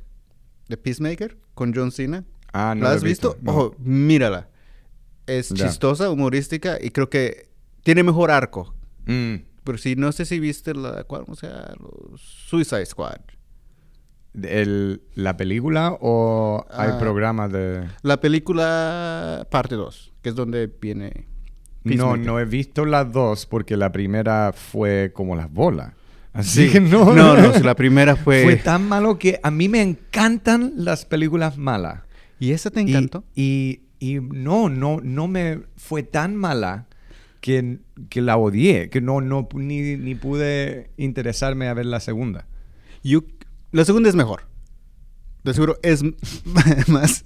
de 0.68 0.76
Peacemaker, 0.76 1.38
con 1.54 1.72
John 1.74 1.90
Cena. 1.92 2.24
Ah, 2.52 2.74
no 2.76 2.84
¿La 2.84 2.90
lo 2.90 2.96
has 2.96 3.02
visto? 3.02 3.36
no. 3.40 3.52
Oh, 3.56 3.74
mírala. 3.78 4.50
Es 5.26 5.52
chistosa, 5.54 6.10
humorística 6.10 6.76
y 6.80 6.90
creo 6.90 7.08
que 7.08 7.48
tiene 7.82 8.02
mejor 8.02 8.30
arco. 8.30 8.74
Mm. 9.06 9.36
Pero 9.64 9.78
sí, 9.78 9.94
no 9.96 10.12
sé 10.12 10.24
si 10.26 10.40
viste 10.40 10.74
la, 10.74 11.04
¿cuál 11.04 11.24
o 11.28 11.34
sea, 11.34 11.72
los 11.80 12.20
Suicide 12.20 12.84
Squad. 12.84 13.20
El- 14.42 15.02
¿La 15.14 15.36
película 15.36 15.96
o 16.00 16.64
hay 16.70 16.90
Ah. 16.92 16.98
programas 16.98 17.52
de...? 17.52 17.86
La 18.02 18.20
película 18.20 19.46
parte 19.50 19.74
2, 19.76 20.12
que 20.22 20.28
es 20.30 20.34
donde 20.34 20.66
viene... 20.80 21.28
No, 21.84 21.90
Peacemaker. 21.90 22.26
no 22.26 22.38
he 22.40 22.44
visto 22.44 22.84
las 22.84 23.12
dos 23.12 23.46
porque 23.46 23.76
la 23.76 23.90
primera 23.92 24.52
fue 24.52 25.10
como 25.14 25.34
las 25.36 25.52
bolas. 25.52 25.92
Así 26.32 26.66
Sí. 26.66 26.72
que 26.72 26.80
no. 26.80 27.04
No, 27.14 27.36
no, 27.36 27.52
si 27.54 27.62
la 27.62 27.74
primera 27.74 28.16
fue... 28.16 28.44
Fue 28.44 28.56
tan 28.56 28.88
malo 28.88 29.18
que 29.18 29.40
a 29.42 29.50
mí 29.50 29.68
me 29.68 29.82
encantan 29.82 30.72
las 30.76 31.04
películas 31.04 31.58
malas. 31.58 32.00
¿Y 32.38 32.52
esa 32.52 32.70
te 32.70 32.80
encantó? 32.80 33.24
Y, 33.34 33.82
y 33.98 34.14
no, 34.20 34.68
no, 34.68 35.00
no 35.02 35.28
me 35.28 35.60
fue 35.76 36.02
tan 36.02 36.34
mala 36.36 36.86
que, 37.40 37.78
que 38.08 38.20
la 38.22 38.36
odié, 38.36 38.88
que 38.90 39.00
no, 39.00 39.20
no 39.20 39.48
ni, 39.54 39.96
ni 39.96 40.14
pude 40.14 40.90
interesarme 40.96 41.68
a 41.68 41.74
ver 41.74 41.86
la 41.86 42.00
segunda. 42.00 42.46
Yo- 43.02 43.24
la 43.72 43.84
segunda 43.84 44.08
es 44.08 44.14
mejor. 44.14 44.46
De 45.44 45.52
seguro 45.54 45.76
es 45.82 46.02
más... 46.88 47.24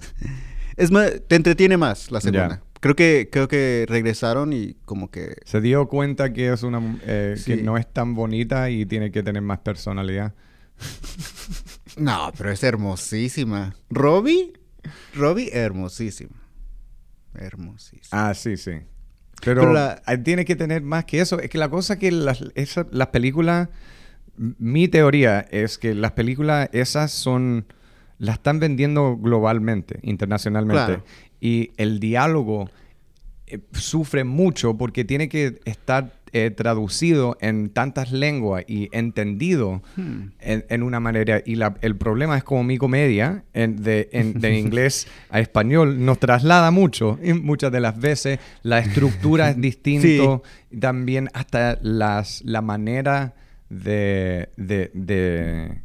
Es 0.75 0.91
más... 0.91 1.21
Te 1.27 1.35
entretiene 1.35 1.77
más 1.77 2.11
la 2.11 2.21
segunda. 2.21 2.61
Creo 2.79 2.95
que 2.95 3.29
creo 3.31 3.47
que 3.47 3.85
regresaron 3.87 4.53
y 4.53 4.75
como 4.85 5.09
que... 5.09 5.35
Se 5.45 5.61
dio 5.61 5.87
cuenta 5.87 6.31
que 6.33 6.51
es 6.53 6.63
una 6.63 6.81
eh, 7.03 7.35
que 7.45 7.57
no 7.57 7.77
es 7.77 7.91
tan 7.91 8.13
bonita 8.15 8.69
y 8.69 8.85
tiene 8.85 9.11
que 9.11 9.23
tener 9.23 9.41
más 9.41 9.59
personalidad. 9.59 10.33
No, 11.97 12.31
pero 12.37 12.51
es 12.51 12.61
hermosísima. 12.63 13.75
¿Robbie? 13.89 14.53
Robbie, 15.15 15.49
hermosísima. 15.51 16.35
Hermosísima. 17.33 18.29
Ah, 18.29 18.33
sí, 18.35 18.55
sí. 18.57 18.71
Pero, 19.43 19.61
Pero 19.61 19.73
la- 19.73 20.01
eh, 20.07 20.17
tiene 20.19 20.45
que 20.45 20.55
tener 20.55 20.83
más 20.83 21.05
que 21.05 21.19
eso. 21.21 21.39
Es 21.39 21.49
que 21.49 21.57
la 21.57 21.69
cosa 21.69 21.97
que 21.97 22.11
las, 22.11 22.43
esa- 22.53 22.85
las 22.91 23.07
películas, 23.07 23.69
mi 24.37 24.87
teoría 24.87 25.39
es 25.51 25.77
que 25.79 25.95
las 25.95 26.11
películas 26.11 26.69
esas 26.71 27.11
son, 27.11 27.65
las 28.19 28.35
están 28.37 28.59
vendiendo 28.59 29.17
globalmente, 29.17 29.99
internacionalmente. 30.03 30.85
Claro. 30.85 31.05
Y 31.39 31.71
el 31.77 31.99
diálogo 31.99 32.69
eh, 33.47 33.59
sufre 33.71 34.23
mucho 34.23 34.75
porque 34.77 35.05
tiene 35.05 35.29
que 35.29 35.59
estar 35.65 36.17
eh, 36.33 36.51
traducido 36.51 37.37
en 37.39 37.69
tantas 37.69 38.11
lenguas 38.11 38.65
y 38.67 38.89
entendido 38.91 39.81
Hmm. 39.95 40.31
en, 40.41 40.65
en 40.67 40.83
una 40.83 40.99
manera. 40.99 41.41
Y 41.45 41.55
la- 41.55 41.77
el 41.81 41.95
problema 41.95 42.37
es 42.37 42.43
como 42.43 42.65
mi 42.65 42.77
comedia, 42.77 43.45
en- 43.53 43.81
de, 43.81 44.09
en- 44.11 44.33
de 44.41 44.59
inglés 44.59 45.07
a 45.29 45.39
español, 45.39 46.03
nos 46.03 46.19
traslada 46.19 46.69
mucho. 46.69 47.17
Y 47.23 47.31
muchas 47.31 47.71
de 47.71 47.79
las 47.79 47.97
veces 47.97 48.39
la 48.61 48.79
estructura 48.79 49.51
es 49.51 49.61
distinto. 49.61 50.43
También 50.77 51.29
hasta 51.33 51.79
las, 51.81 52.41
la 52.43 52.61
manera 52.61 53.33
de, 53.69 54.49
de, 54.57 54.91
de, 54.93 55.81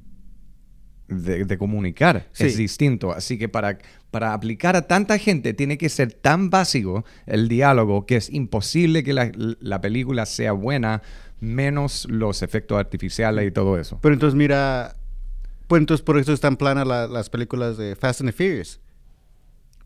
de- 1.09 1.45
de 1.45 1.59
comunicar 1.59 2.27
Sí. 2.33 2.47
es 2.47 2.57
distinto. 2.57 3.13
Así 3.13 3.39
que 3.39 3.49
para, 3.49 3.79
para 4.13 4.33
aplicar 4.35 4.77
a 4.77 4.83
tanta 4.87 5.19
gente 5.19 5.55
tiene 5.55 5.77
que 5.79 5.89
ser 5.89 6.13
tan 6.13 6.51
básico 6.51 7.05
el 7.27 7.49
diálogo 7.49 8.07
que 8.07 8.15
es 8.17 8.31
imposible 8.31 9.03
que 9.03 9.13
la, 9.13 9.33
la 9.35 9.81
película 9.81 10.25
sea 10.27 10.53
buena 10.53 11.03
menos 11.41 12.07
los 12.09 12.43
efectos 12.43 12.79
artificiales 12.79 13.49
y 13.49 13.51
todo 13.51 13.77
eso. 13.81 13.99
Pero 14.01 14.15
entonces 14.15 14.37
mira, 14.37 14.95
pues 15.67 15.81
entonces 15.81 16.05
por 16.05 16.19
eso 16.19 16.33
están 16.33 16.57
planas 16.57 16.87
la- 16.87 17.09
las 17.09 17.29
películas 17.31 17.77
de 17.77 17.97
Fast 17.97 18.21
and 18.21 18.31
the 18.31 18.37
Furious. 18.37 18.79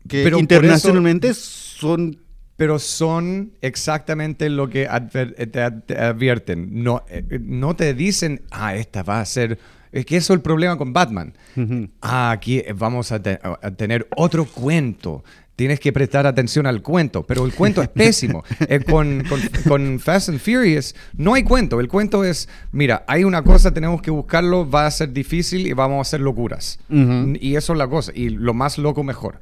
Que 0.07 0.23
Pero 0.23 0.37
internacionalmente 0.39 1.33
son... 1.33 2.19
Pero 2.57 2.79
son 2.79 3.51
exactamente 3.61 4.49
lo 4.49 4.69
que 4.69 4.83
eh, 4.91 5.47
te, 5.47 5.61
ad- 5.61 5.83
te 5.85 5.97
advierten. 5.97 6.83
No, 6.83 7.03
eh, 7.09 7.23
no 7.41 7.75
te 7.75 7.93
dicen, 7.93 8.41
ah, 8.51 8.75
esta 8.75 9.03
va 9.03 9.19
a 9.21 9.25
ser... 9.25 9.57
Es 9.91 10.05
que 10.05 10.17
eso 10.17 10.33
es 10.33 10.37
el 10.37 10.41
problema 10.41 10.77
con 10.77 10.91
Batman. 10.91 11.33
Ah, 12.01 12.31
aquí 12.31 12.61
vamos 12.75 13.11
a, 13.11 13.21
te- 13.21 13.39
a 13.41 13.71
tener 13.71 14.07
otro 14.15 14.45
cuento. 14.45 15.23
Tienes 15.57 15.79
que 15.81 15.91
prestar 15.91 16.25
atención 16.27 16.67
al 16.67 16.81
cuento, 16.81 17.23
pero 17.23 17.43
el 17.43 17.51
cuento 17.53 17.81
es 17.81 17.89
pésimo. 17.89 18.43
Eh, 18.69 18.79
con, 18.83 19.23
con- 19.27 19.41
con 19.67 19.99
Fast 19.99 20.29
and 20.29 20.39
Furious 20.39 20.93
no 21.17 21.33
hay 21.33 21.43
cuento. 21.43 21.79
El 21.79 21.87
cuento 21.87 22.23
es, 22.23 22.47
mira, 22.71 23.03
hay 23.07 23.23
una 23.23 23.41
cosa, 23.41 23.73
tenemos 23.73 24.01
que 24.01 24.11
buscarlo, 24.11 24.69
va 24.69 24.85
a 24.85 24.91
ser 24.91 25.11
difícil 25.13 25.65
y 25.67 25.73
vamos 25.73 25.97
a 25.97 26.01
hacer 26.01 26.21
locuras. 26.21 26.79
Y 26.89 27.55
eso 27.55 27.73
es 27.73 27.79
la 27.79 27.87
cosa. 27.87 28.11
Y 28.15 28.29
lo 28.29 28.53
más 28.53 28.77
loco, 28.77 29.03
mejor. 29.03 29.41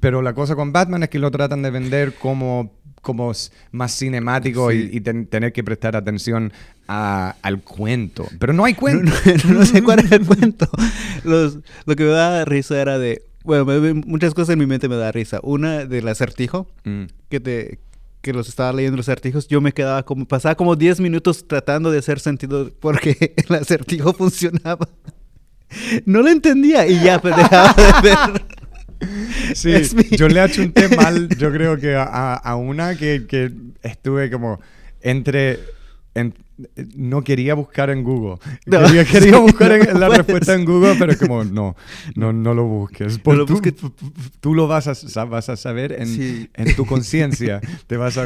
Pero 0.00 0.20
la 0.20 0.34
cosa 0.34 0.54
con 0.56 0.72
Batman 0.72 1.04
es 1.04 1.08
que 1.10 1.18
lo 1.20 1.30
tratan 1.30 1.62
de 1.62 1.70
vender 1.70 2.14
como, 2.14 2.72
como 3.00 3.30
más 3.70 3.92
cinemático 3.96 4.70
Sí. 4.72 4.90
y, 4.92 4.96
y 4.96 5.00
ten- 5.00 5.26
tener 5.26 5.52
que 5.52 5.62
prestar 5.62 5.94
atención 5.96 6.52
a- 6.88 7.36
al 7.42 7.60
cuento. 7.62 8.26
Pero 8.40 8.52
no 8.52 8.64
hay 8.64 8.74
cuento. 8.74 9.12
No, 9.46 9.52
no- 9.54 9.58
no 9.60 9.66
sé 9.66 9.82
cuál 9.82 10.00
es 10.00 10.10
el 10.10 10.26
cuento. 10.26 10.68
Los- 11.24 11.58
lo 11.84 11.94
que 11.94 12.02
me 12.04 12.10
da 12.10 12.44
risa 12.44 12.80
era 12.82 12.98
de... 12.98 13.22
Bueno, 13.46 13.64
me- 13.64 13.94
muchas 13.94 14.34
cosas 14.34 14.52
en 14.52 14.58
mi 14.58 14.66
mente 14.66 14.88
me 14.88 14.96
da 14.96 15.10
risa. 15.12 15.40
Una 15.42 15.84
del 15.86 16.06
acertijo, 16.08 16.66
Mm. 16.84 17.04
que 17.28 17.40
te 17.40 17.78
que 18.22 18.32
los 18.32 18.48
estaba 18.48 18.72
leyendo 18.72 18.96
los 18.96 19.08
acertijos, 19.08 19.46
yo 19.46 19.60
me 19.60 19.70
quedaba 19.72 20.02
como, 20.04 20.26
pasaba 20.26 20.56
como 20.56 20.74
10 20.74 20.98
minutos 20.98 21.46
tratando 21.46 21.92
de 21.92 21.98
hacer 22.00 22.18
sentido 22.18 22.72
porque 22.80 23.34
el 23.36 23.54
acertijo 23.54 24.12
funcionaba. 24.18 24.88
No 26.06 26.22
lo 26.22 26.28
entendía 26.28 26.86
y 26.88 27.00
ya 27.04 27.20
pues, 27.20 27.36
dejaba 27.36 27.72
de 27.74 27.92
ver. 28.02 29.54
Sí, 29.54 29.74
mi- 29.94 30.16
yo 30.16 30.26
le 30.28 30.40
achunté 30.40 30.88
mal, 30.96 31.28
yo 31.38 31.52
creo 31.52 31.78
que 31.78 31.94
a, 31.94 32.02
a- 32.02 32.34
a 32.34 32.56
una 32.56 32.96
que, 32.96 33.26
que 33.28 33.52
estuve 33.82 34.28
como 34.30 34.60
entre... 35.02 35.60
en- 36.16 36.34
no 36.96 37.22
quería 37.22 37.54
buscar 37.54 37.90
en 37.90 38.02
Google. 38.02 38.38
No, 38.64 38.80
quería, 38.86 39.04
quería 39.04 39.32
sí, 39.36 39.40
buscar 39.40 39.72
en- 39.72 39.92
no 39.92 39.98
la 40.00 40.06
puedes. 40.06 40.16
respuesta 40.26 40.54
en 40.54 40.64
Google, 40.64 40.96
pero 40.98 41.16
como 41.18 41.44
no, 41.44 41.76
no, 42.14 42.32
no 42.32 42.54
lo 42.54 42.64
busques. 42.64 43.18
Por 43.18 43.36
lo 43.36 43.44
tú, 43.46 43.52
busques. 43.54 43.74
tú 44.40 44.54
lo 44.54 44.66
vas 44.66 44.88
a, 44.88 45.24
vas 45.26 45.48
a 45.50 45.56
saber 45.56 45.92
en, 45.92 46.06
Sí. 46.06 46.50
en 46.54 46.74
tu 46.74 46.86
conciencia. 46.86 47.60
Te 47.86 47.96
vas 47.96 48.16
a... 48.18 48.24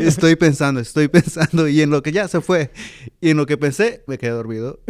Estoy 0.00 0.36
pensando, 0.36 0.80
estoy 0.80 1.08
pensando 1.08 1.66
y 1.68 1.80
en 1.80 1.90
lo 1.90 2.02
que 2.02 2.12
ya 2.12 2.28
se 2.28 2.40
fue 2.40 2.70
y 3.20 3.30
en 3.30 3.36
lo 3.38 3.46
que 3.46 3.56
pensé 3.56 4.02
me 4.06 4.18
quedé 4.18 4.30
dormido. 4.32 4.80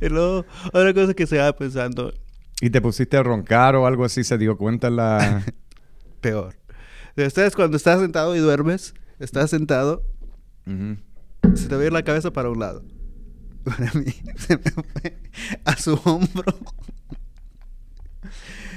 y 0.00 0.08
luego, 0.08 0.44
otra 0.72 0.92
cosa 0.94 1.14
que 1.14 1.26
se 1.26 1.38
va 1.38 1.52
pensando, 1.56 2.12
y 2.60 2.68
te 2.70 2.80
pusiste 2.80 3.16
a 3.16 3.22
roncar 3.22 3.74
o 3.76 3.86
algo 3.86 4.04
así, 4.04 4.22
se 4.24 4.36
dio 4.36 4.56
cuenta 4.56 4.90
la... 4.90 5.42
peor. 6.20 6.54
Ustedes 7.26 7.54
cuando 7.56 7.76
estás 7.76 8.00
sentado 8.00 8.34
y 8.36 8.38
duermes, 8.38 8.94
estás 9.18 9.50
sentado, 9.50 10.02
se 11.54 11.68
te 11.68 11.74
va 11.76 11.82
a 11.82 11.86
ir 11.86 11.92
la 11.92 12.02
cabeza 12.04 12.32
para 12.32 12.50
un 12.50 12.58
lado. 12.60 12.82
Para 13.64 13.92
mí, 13.92 14.06
se 14.36 14.56
me 14.56 14.70
fue 14.70 15.18
a 15.66 15.76
su 15.76 15.92
hombro. 16.04 16.54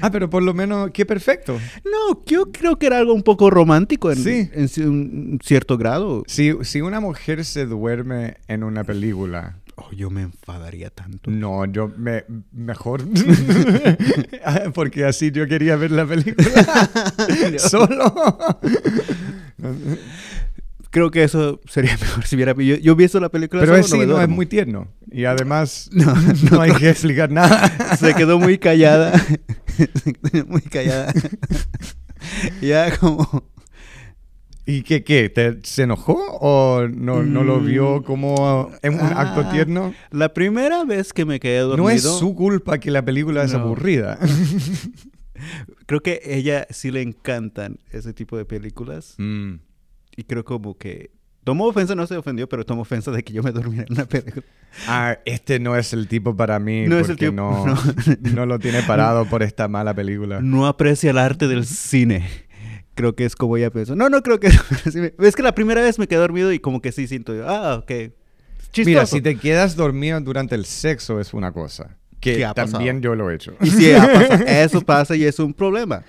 Ah, 0.01 0.12
pero 0.12 0.29
por 0.29 0.43
lo 0.43 0.53
menos, 0.53 0.91
qué 0.91 1.05
perfecto. 1.05 1.57
No, 1.85 2.21
yo 2.25 2.51
creo 2.51 2.77
que 2.77 2.88
era 2.88 2.97
algo 2.97 3.13
un 3.13 3.23
poco 3.23 3.50
romántico 3.50 4.12
en, 4.12 4.17
Sí. 4.17 4.50
en 4.53 4.89
un 4.89 5.39
cierto 5.41 5.77
grado. 5.77 6.23
Si, 6.27 6.51
si 6.63 6.81
una 6.81 7.00
mujer 7.00 7.45
se 7.45 7.65
duerme 7.65 8.35
en 8.47 8.63
una 8.63 8.83
película, 8.83 9.57
Oh, 9.75 9.92
yo 9.92 10.10
me 10.10 10.22
enfadaría 10.22 10.89
tanto. 10.89 11.32
no, 11.32 11.65
yo 11.65 11.92
me 11.98 12.25
mejor 12.51 13.03
porque 14.74 15.06
así 15.06 15.32
yo 15.32 15.48
quería 15.48 15.75
ver 15.75 15.92
la 15.92 16.06
película 16.06 16.89
solo. 17.58 18.38
Creo 20.92 21.10
que 21.10 21.24
eso 21.24 21.60
sería 21.68 21.98
mejor 22.01 22.24
si 22.25 22.36
hubiera... 22.36 22.53
Yo, 22.53 22.75
yo 22.75 22.96
vi 22.96 23.06
eso 23.06 23.20
la 23.20 23.30
película 23.30 23.62
Pero 23.62 23.74
solo, 23.82 24.03
es, 24.03 24.08
sí, 24.08 24.08
no 24.08 24.22
es 24.22 24.30
muy 24.30 24.46
tierno 24.46 24.89
y 25.12 25.25
además 25.25 25.89
No, 25.92 26.13
no, 26.51 26.62
hay 26.62 26.72
que 26.74 26.89
explicar 26.89 27.32
nada. 27.32 27.96
Se 27.98 28.13
quedó 28.13 28.38
muy 28.38 28.60
callada. 28.60 29.18
Se 29.18 30.13
quedó 30.13 30.46
muy 30.46 30.62
callada. 30.62 31.12
ya 32.62 32.96
como... 32.98 33.52
¿Y 34.65 34.84
qué 34.84 35.03
qué? 35.03 35.29
¿Te, 35.29 35.60
¿Se 35.63 35.84
enojó 35.84 36.13
o 36.39 36.88
no, 36.88 37.22
no 37.24 37.43
lo 37.43 37.60
vio 37.60 38.00
Mm. 38.00 38.03
como 38.03 38.72
en 38.82 38.93
un 38.93 39.01
acto 39.01 39.41
Ah, 39.46 39.51
tierno? 39.51 39.93
La 40.12 40.34
primera 40.34 40.86
vez 40.86 41.12
que 41.12 41.25
me 41.25 41.39
quedé 41.39 41.60
dormido... 41.60 41.84
No 41.84 41.89
es 41.89 42.01
su 42.03 42.34
culpa 42.34 42.77
que 42.77 42.89
la 42.91 43.03
película 43.03 43.43
es 43.43 43.51
No. 43.53 43.60
aburrida. 43.60 44.17
Creo 45.86 46.01
que 46.01 46.22
a 46.25 46.29
ella 46.29 46.67
sí 46.70 46.91
le 46.91 47.01
encantan 47.01 47.77
ese 47.91 48.13
tipo 48.13 48.38
de 48.38 48.46
películas. 48.46 49.15
Mm. 49.17 49.55
Y 50.15 50.24
creo 50.24 50.46
como 50.46 50.77
que... 50.77 51.12
Tomó 51.43 51.65
ofensa, 51.65 51.93
no 51.93 52.08
se 52.08 52.15
ofendió, 52.15 52.48
pero 52.48 52.65
tomó 52.65 52.84
ofensa 52.84 53.12
de 53.12 53.22
que 53.22 53.34
yo 53.34 53.43
me 53.43 53.51
durmiera 53.51 53.84
en 53.89 53.93
una 53.96 54.05
película. 54.05 54.46
Ah, 54.88 55.17
este 55.25 55.60
no 55.60 55.75
es 55.75 55.91
el 55.91 56.08
tipo 56.08 56.38
para 56.38 56.58
mí 56.58 56.86
No 56.88 56.98
es 56.98 57.10
el 57.10 57.15
porque 57.17 57.25
tipo- 57.32 57.36
no, 57.36 57.65
no. 57.65 57.77
no 58.34 58.46
lo 58.46 58.60
tiene 58.60 58.82
parado 58.84 59.25
por 59.25 59.43
esta 59.43 59.67
mala 59.67 59.93
película. 59.93 60.39
No 60.41 60.65
aprecia 60.67 61.10
el 61.12 61.17
arte 61.17 61.50
del 61.50 61.65
cine. 61.65 62.25
Creo 62.95 63.15
que 63.15 63.25
es 63.25 63.35
como 63.35 63.57
ella 63.57 63.71
pensó. 63.71 63.95
No, 63.95 64.09
no 64.09 64.21
creo 64.21 64.39
que... 64.39 64.47
es 65.19 65.35
que 65.35 65.43
la 65.43 65.55
primera 65.55 65.81
vez 65.81 65.97
me 66.00 66.07
quedé 66.07 66.19
dormido 66.19 66.51
y 66.51 66.59
como 66.59 66.81
que 66.81 66.91
sí 66.91 67.07
siento 67.07 67.33
yo. 67.35 67.47
Ah, 67.50 67.75
ok. 67.77 67.91
Chistoso. 68.71 68.85
Mira, 68.89 69.05
si 69.05 69.21
te 69.21 69.35
quedas 69.38 69.75
dormido 69.75 70.19
durante 70.21 70.55
el 70.55 70.65
sexo 70.65 71.19
es 71.19 71.33
una 71.33 71.51
cosa. 71.51 71.97
Que 72.19 72.35
Sí, 72.38 72.43
también 72.55 73.01
yo 73.01 73.15
lo 73.15 73.29
he 73.29 73.35
hecho. 73.35 73.55
Y 73.62 73.69
sí, 73.69 73.91
eso 74.47 74.81
pasa 74.81 75.15
y 75.15 75.23
es 75.23 75.39
un 75.39 75.53
problema. 75.53 76.03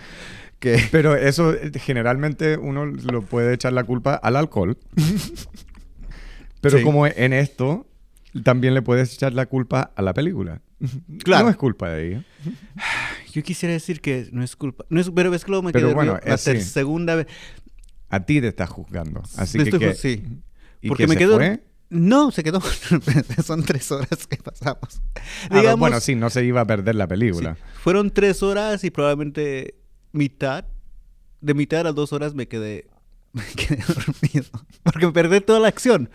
Que... 0.61 0.79
Pero 0.93 1.17
eso 1.17 1.55
generalmente 1.81 2.57
uno 2.57 2.87
lo 2.87 3.23
puede 3.23 3.55
echar 3.55 3.73
la 3.73 3.85
culpa 3.85 4.15
al 4.15 4.37
alcohol. 4.37 4.79
Pero 6.61 6.79
Sí. 6.79 6.85
como 6.85 7.07
en 7.07 7.33
esto, 7.33 7.87
también 8.43 8.75
le 8.75 8.83
puedes 8.83 9.13
echar 9.15 9.33
la 9.35 9.47
culpa 9.47 9.91
a 9.97 10.03
la 10.03 10.15
película. 10.15 10.61
Claro. 11.25 11.45
No 11.45 11.51
es 11.51 11.57
culpa 11.57 11.89
de 11.91 12.09
ella. 12.09 12.25
Yo 13.33 13.43
quisiera 13.43 13.73
decir 13.73 14.01
que 14.01 14.29
no 14.33 14.43
es 14.43 14.57
culpa. 14.57 14.85
No 14.91 15.01
es, 15.01 15.11
pero 15.11 15.31
ves 15.31 15.45
que 15.45 15.51
luego 15.51 15.63
me 15.63 15.73
Pero 15.73 15.89
quedé 15.89 15.95
bueno, 15.95 16.19
la 16.25 16.35
es 16.35 16.41
sí. 16.41 16.51
ter- 16.53 16.63
segunda 16.63 17.15
vez. 17.17 17.27
A 18.11 18.21
ti 18.27 18.41
te 18.41 18.49
estás 18.49 18.71
juzgando. 18.71 19.23
Así 19.37 19.59
Me 19.59 19.65
que, 19.65 19.71
estoy 19.71 19.81
que- 19.81 19.91
ju- 19.93 19.97
sí. 19.97 20.23
¿y 20.83 20.89
Porque 20.89 21.07
que 21.07 21.27
me 21.27 21.27
fue? 21.35 21.65
No, 21.91 22.31
se 22.31 22.43
quedó. 22.43 22.61
Son 23.45 23.63
tres 23.63 23.91
horas 23.93 24.27
que 24.27 24.37
pasamos. 24.37 25.01
Ah, 25.51 25.57
Digamos, 25.59 25.81
bueno, 25.81 26.01
sí, 26.01 26.15
no 26.15 26.31
se 26.31 26.45
iba 26.45 26.61
a 26.61 26.67
perder 26.67 26.95
la 26.97 27.07
película. 27.07 27.55
sí, 27.55 27.61
fueron 27.83 28.11
tres 28.11 28.43
horas 28.43 28.83
y 28.85 28.91
probablemente 28.91 29.75
mitad. 30.13 30.65
De 31.41 31.53
mitad 31.55 31.87
a 31.87 31.93
dos 31.93 32.13
horas 32.15 32.35
me 32.35 32.49
quedé, 32.49 32.87
me 33.33 33.45
quedé 33.57 33.77
dormido. 33.87 34.47
Porque 34.83 35.07
me 35.07 35.13
perdí 35.13 35.41
toda 35.41 35.61
la 35.61 35.69
acción. 35.69 36.09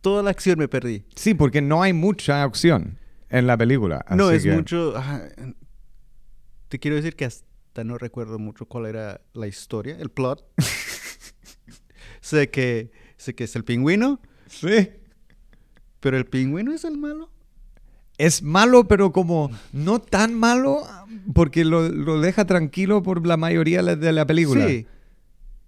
Toda 0.00 0.22
la 0.22 0.30
acción 0.30 0.58
me 0.58 0.66
perdí. 0.68 1.04
Sí, 1.14 1.34
porque 1.34 1.60
no 1.60 1.82
hay 1.82 1.92
mucha 1.92 2.44
opción 2.46 2.98
en 3.30 3.46
la 3.46 3.56
película. 3.56 4.04
no, 4.10 4.30
es 4.30 4.42
que- 4.44 4.52
mucho. 4.52 4.94
te 6.68 6.78
quiero 6.78 6.96
decir 6.96 7.16
que 7.16 7.24
hasta 7.24 7.84
no 7.84 7.98
recuerdo 7.98 8.38
mucho 8.38 8.66
cuál 8.66 8.86
era 8.86 9.20
la 9.34 9.46
historia, 9.46 9.96
el 9.98 10.10
plot. 10.10 10.44
sé 12.20 12.50
que 12.50 12.90
sé 13.16 13.34
que 13.34 13.44
es 13.44 13.56
el 13.56 13.64
pingüino, 13.64 14.20
Sí. 14.48 14.90
pero 16.00 16.16
el 16.16 16.26
pingüino 16.26 16.72
es 16.72 16.84
el 16.84 16.98
malo. 16.98 17.30
es 18.18 18.42
malo, 18.42 18.88
pero 18.88 19.12
como 19.12 19.50
no 19.72 20.00
tan 20.00 20.32
malo, 20.34 20.82
porque 21.34 21.64
lo, 21.66 21.88
lo 21.90 22.20
deja 22.20 22.46
tranquilo 22.46 23.02
por 23.02 23.26
la 23.26 23.36
mayoría 23.36 23.82
de 23.82 24.12
la- 24.12 24.26
película. 24.26 24.66
Sí. 24.66 24.86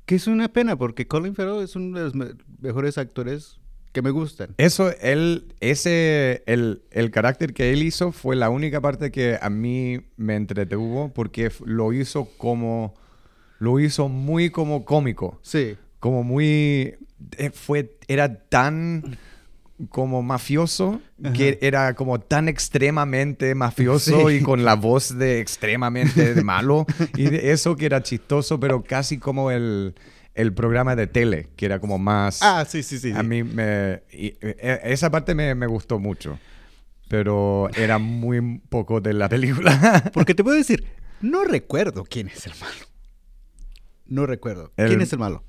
Que 0.07 0.15
es 0.15 0.27
una 0.27 0.49
pena 0.49 0.75
porque 0.77 1.07
Colin 1.07 1.35
Farrell 1.35 1.63
es 1.63 1.77
uno 1.77 1.99
de 1.99 2.05
los 2.05 2.15
me- 2.15 2.33
mejores 2.61 2.97
actores 2.97 3.61
que 3.93 4.03
me 4.03 4.11
gustan. 4.11 4.55
Eso, 4.59 4.91
él, 5.01 5.53
ese, 5.61 6.43
el, 6.47 6.83
el 6.91 7.11
carácter 7.11 7.55
que 7.55 7.73
él 7.73 7.83
hizo 7.83 8.13
fue 8.13 8.37
la 8.37 8.51
única 8.51 8.81
parte 8.81 9.11
que 9.11 9.39
a 9.41 9.51
mí 9.51 10.01
me 10.17 10.37
entretuvo 10.37 11.13
porque 11.13 11.51
lo 11.65 11.93
hizo 11.93 12.27
como, 12.37 12.95
lo 13.59 13.81
hizo 13.81 14.09
muy 14.09 14.51
como 14.51 14.85
cómico, 14.85 15.39
Sí. 15.43 15.77
como 16.01 16.23
muy, 16.23 16.97
eh, 17.39 17.51
fue, 17.53 17.97
era 18.09 18.41
tan 18.49 19.17
como 19.91 20.23
mafioso, 20.23 21.01
que 21.35 21.59
era 21.63 21.95
como 21.95 22.19
tan 22.21 22.49
extremadamente 22.49 23.55
mafioso 23.55 24.29
Sí. 24.29 24.37
y 24.37 24.41
con 24.43 24.65
la 24.65 24.75
voz 24.75 25.17
de 25.17 25.39
extremadamente 25.41 26.35
de 26.35 26.43
malo 26.43 26.85
y 27.17 27.25
de 27.31 27.53
eso 27.53 27.77
que 27.77 27.87
era 27.87 28.03
chistoso, 28.03 28.59
pero 28.59 28.83
casi 28.83 29.19
como 29.19 29.53
el, 29.53 29.95
el 30.39 30.55
programa 30.55 30.95
de 30.95 31.09
tele, 31.09 31.49
que 31.57 31.67
era 31.67 31.81
como 31.81 31.99
más... 31.99 32.39
Ah, 32.43 32.65
sí, 32.67 32.85
sí, 32.85 32.99
sí. 33.01 33.11
A 33.11 33.23
sí. 33.23 33.27
mí 33.27 33.43
me... 33.43 34.05
y- 34.13 34.37
e- 34.41 34.81
esa 34.85 35.11
parte 35.11 35.35
me, 35.35 35.53
me 35.57 35.67
gustó 35.67 35.99
mucho. 35.99 36.39
Pero 37.09 37.69
era 37.77 37.99
muy 37.99 38.61
poco 38.69 39.01
de 39.01 39.15
la 39.15 39.29
película. 39.29 40.11
Porque 40.15 40.35
te 40.37 40.45
puedo 40.45 40.57
decir, 40.57 40.85
no 41.21 41.43
recuerdo 41.43 42.05
quién 42.05 42.29
es 42.29 42.47
el 42.47 42.53
malo. 42.61 42.87
No 44.07 44.27
recuerdo. 44.27 44.73
El- 44.77 44.89
¿Quién 44.89 45.01
es 45.01 45.13
el 45.13 45.19
malo? 45.19 45.43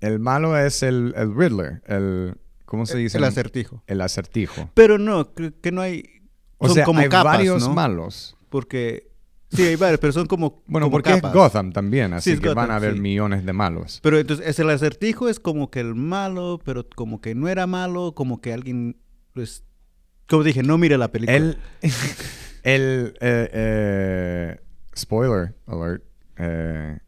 El 0.00 0.18
malo 0.18 0.58
es 0.58 0.82
el, 0.82 1.14
el 1.16 1.34
Riddler. 1.34 1.82
El, 1.86 2.36
¿Cómo 2.66 2.84
se 2.84 2.98
dice? 2.98 3.16
El 3.16 3.24
acertijo. 3.24 3.82
El 3.86 4.02
acertijo. 4.02 4.68
Pero 4.74 4.98
no, 4.98 5.32
que 5.34 5.72
no 5.72 5.80
hay... 5.80 6.20
O 6.58 6.66
son 6.66 6.74
sea, 6.74 6.84
como 6.84 7.00
hay 7.00 7.08
capas, 7.08 7.38
varios 7.38 7.66
¿no? 7.66 7.72
malos. 7.74 8.36
Porque... 8.50 9.10
Sí, 9.52 9.62
hay 9.62 9.76
varios, 9.76 10.00
pero 10.00 10.12
son 10.12 10.26
como 10.26 10.62
Bueno, 10.66 10.86
como 10.86 10.92
porque 10.92 11.10
capas. 11.10 11.30
es 11.30 11.36
Gotham 11.36 11.72
también, 11.72 12.12
así 12.14 12.38
que 12.38 12.54
van 12.54 12.70
a 12.70 12.76
haber 12.76 12.94
sí. 12.94 13.00
millones 13.00 13.44
de 13.44 13.52
malos. 13.52 14.00
Pero 14.02 14.18
entonces, 14.18 14.46
es 14.46 14.58
el 14.58 14.70
acertijo 14.70 15.28
es 15.28 15.40
como 15.40 15.70
que 15.70 15.80
el 15.80 15.94
malo, 15.94 16.60
pero 16.64 16.86
como 16.94 17.20
que 17.20 17.34
no 17.34 17.48
era 17.48 17.66
malo, 17.66 18.14
como 18.14 18.40
que 18.40 18.52
alguien... 18.52 18.96
Pues, 19.32 19.64
como 20.28 20.42
dije, 20.44 20.62
no 20.62 20.78
mire 20.78 20.96
la 20.96 21.12
película. 21.12 21.36
El, 21.36 21.56
el 22.62 23.14
eh, 23.20 23.50
eh, 23.52 24.60
spoiler 24.96 25.54
alert. 25.66 26.02
eh, 26.38 26.98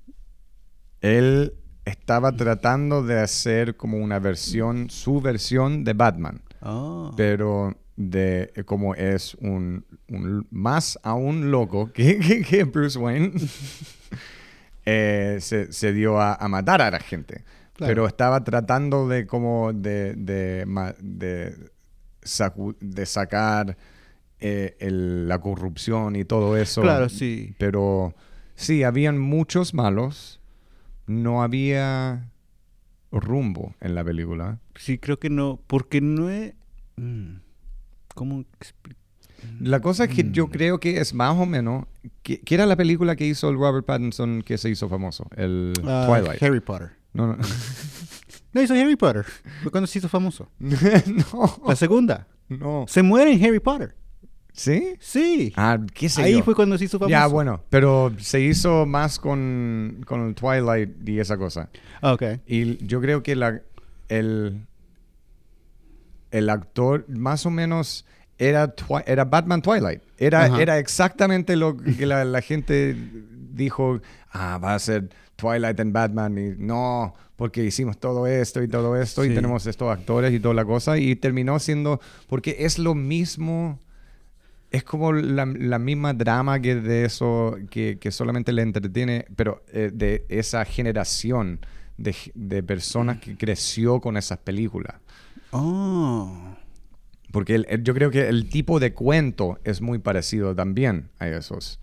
él 1.01 1.55
estaba 1.85 2.33
tratando 2.33 3.03
de 3.03 3.21
hacer 3.21 3.77
como 3.77 3.99
una 3.99 4.19
versión, 4.19 4.89
su 4.91 5.21
versión 5.21 5.85
de 5.85 5.93
Batman. 5.93 6.43
Ah. 6.67 7.13
pero 7.15 7.77
de 7.97 8.53
eh, 8.57 8.65
como 8.65 8.95
es 8.95 9.35
un, 9.37 9.85
un- 10.09 10.47
más 10.51 10.99
aún 11.03 11.51
loco 11.51 11.93
que, 11.93 12.19
que- 12.27 12.43
que 12.43 12.65
Bruce 12.65 12.99
Wayne 12.99 13.33
eh, 14.87 15.39
se, 15.41 15.73
se 15.73 15.93
dio 15.93 16.21
a, 16.21 16.35
a 16.35 16.49
matar 16.49 16.83
a 16.83 16.91
la 16.91 17.01
gente. 17.01 17.45
Claro. 17.77 17.91
pero 17.91 18.07
estaba 18.07 18.45
tratando 18.45 19.09
de 19.09 19.27
como 19.27 19.73
de 19.73 20.15
de, 20.15 20.65
de, 21.03 21.57
sacar 23.07 23.77
eh, 24.39 24.77
el- 24.79 25.27
la 25.27 25.41
corrupción 25.41 26.15
y 26.15 26.25
todo 26.25 26.57
eso. 26.57 26.83
Claro, 26.83 27.09
sí. 27.09 27.57
pero 27.59 28.15
sí 28.55 28.85
habían 28.85 29.19
muchos 29.19 29.75
malos. 29.75 30.41
No 31.09 31.43
había 31.43 32.31
rumbo 33.11 33.75
en 33.81 33.97
la 33.97 34.05
película. 34.05 34.61
Sí, 34.77 34.99
creo 34.99 35.19
que 35.19 35.29
no, 35.29 35.59
porque 35.67 36.01
no 36.01 36.31
es... 36.31 36.55
mm, 36.97 37.39
¿Cómo 38.15 38.45
La 39.61 39.81
cosa 39.81 40.05
es 40.05 40.11
que 40.15 40.25
Mm. 40.25 40.33
yo 40.33 40.49
creo 40.49 40.81
que 40.81 40.99
es 41.01 41.13
más 41.15 41.37
o 41.37 41.45
menos. 41.47 41.85
que 42.23 42.41
que 42.41 42.55
era 42.55 42.65
la 42.67 42.77
película 42.77 43.17
que 43.17 43.27
hizo 43.27 43.49
el 43.51 43.57
Robert 43.57 43.85
Pattinson 43.87 44.43
que 44.43 44.57
se 44.59 44.71
hizo 44.71 44.89
famoso? 44.89 45.27
El 45.37 45.73
Ah, 45.85 46.07
Twilight. 46.09 46.43
Harry 46.43 46.61
Potter. 46.61 46.93
No, 47.13 47.27
no. 47.29 47.37
No 48.55 48.63
hizo 48.63 48.73
Harry 48.75 48.95
Potter. 48.95 49.25
Fue 49.63 49.71
cuando 49.73 49.87
se 49.89 49.99
hizo 49.99 50.09
famoso. 50.09 50.49
no. 50.61 51.61
La 51.67 51.75
segunda. 51.77 52.29
no. 52.49 52.85
Se 52.89 53.03
muere 53.03 53.33
en 53.33 53.45
Harry 53.45 53.59
Potter. 53.59 53.97
¿Sí? 54.53 54.95
Sí. 55.01 55.53
Ah, 55.57 55.77
qué 55.93 56.09
sé 56.09 56.23
Ahí 56.23 56.35
yo. 56.35 56.45
fue 56.45 56.55
cuando 56.55 56.79
se 56.79 56.85
hizo 56.85 56.99
famoso. 57.01 57.11
Ya, 57.11 57.27
bueno. 57.27 57.65
Pero 57.71 58.13
se 58.19 58.41
hizo 58.41 58.87
más 58.87 59.19
con, 59.19 60.03
con 60.07 60.29
el 60.29 60.35
Twilight 60.37 61.09
y 61.09 61.19
esa 61.19 61.37
cosa. 61.37 61.69
Ah, 62.01 62.13
ok. 62.13 62.23
Y 62.47 62.87
yo 62.87 63.01
creo 63.01 63.25
que 63.25 63.35
la, 63.35 63.61
el, 64.09 64.65
el 66.39 66.51
actor 66.51 67.05
más 67.09 67.47
o 67.47 67.51
menos 67.51 68.05
era, 68.39 68.75
era 69.07 69.25
Batman 69.25 69.63
Twilight. 69.63 70.03
Era, 70.19 70.45
Ajá. 70.45 70.61
era 70.61 70.79
exactamente 70.79 71.57
lo 71.57 71.77
que 71.77 72.07
la, 72.07 72.25
la 72.25 72.41
gente 72.41 72.97
dijo, 73.53 74.01
ah, 74.33 74.59
va 74.59 74.75
a 74.75 74.79
ser 74.79 75.09
Twilight 75.37 75.79
en 75.79 75.93
Batman. 75.93 76.37
Y 76.39 76.55
no, 76.59 77.15
porque 77.37 77.65
hicimos 77.65 77.99
todo 77.99 78.27
esto 78.27 78.63
y 78.63 78.69
todo 78.69 79.01
esto 79.01 79.23
Sí. 79.23 79.31
y 79.31 79.35
tenemos 79.35 79.67
estos 79.67 79.91
actores 79.91 80.33
y 80.33 80.41
toda 80.41 80.55
la 80.55 80.65
cosa. 80.65 80.99
Y 80.99 81.15
terminó 81.17 81.59
siendo, 81.61 82.01
porque 82.29 82.57
es 82.61 82.79
lo 82.79 82.95
mismo. 82.95 83.81
Es 84.73 84.83
como 84.83 85.13
la, 85.13 85.47
la 85.47 85.79
misma 85.79 86.15
drama 86.15 86.59
que 86.59 86.75
de 86.75 87.05
eso, 87.05 87.57
que, 87.71 87.99
que 88.01 88.11
solamente 88.11 88.53
le 88.53 88.63
entretiene, 88.63 89.25
pero 89.37 89.63
eh, 89.73 89.93
de 89.95 90.25
esa 90.29 90.65
generación 90.65 91.61
de, 91.97 92.13
de 92.35 92.61
personas 92.65 93.19
que 93.19 93.37
creció 93.37 94.01
con 94.01 94.17
esas 94.17 94.39
películas. 94.39 94.97
Oh. 95.57 96.31
Porque 97.33 97.55
el- 97.55 97.67
el- 97.69 97.83
yo 97.85 97.95
creo 97.95 98.11
que 98.11 98.29
el 98.29 98.49
tipo 98.49 98.81
de 98.81 98.93
cuento 98.93 99.59
es 99.65 99.81
muy 99.81 99.99
parecido 99.99 100.55
también 100.55 101.11
a 101.19 101.29
esos. 101.29 101.81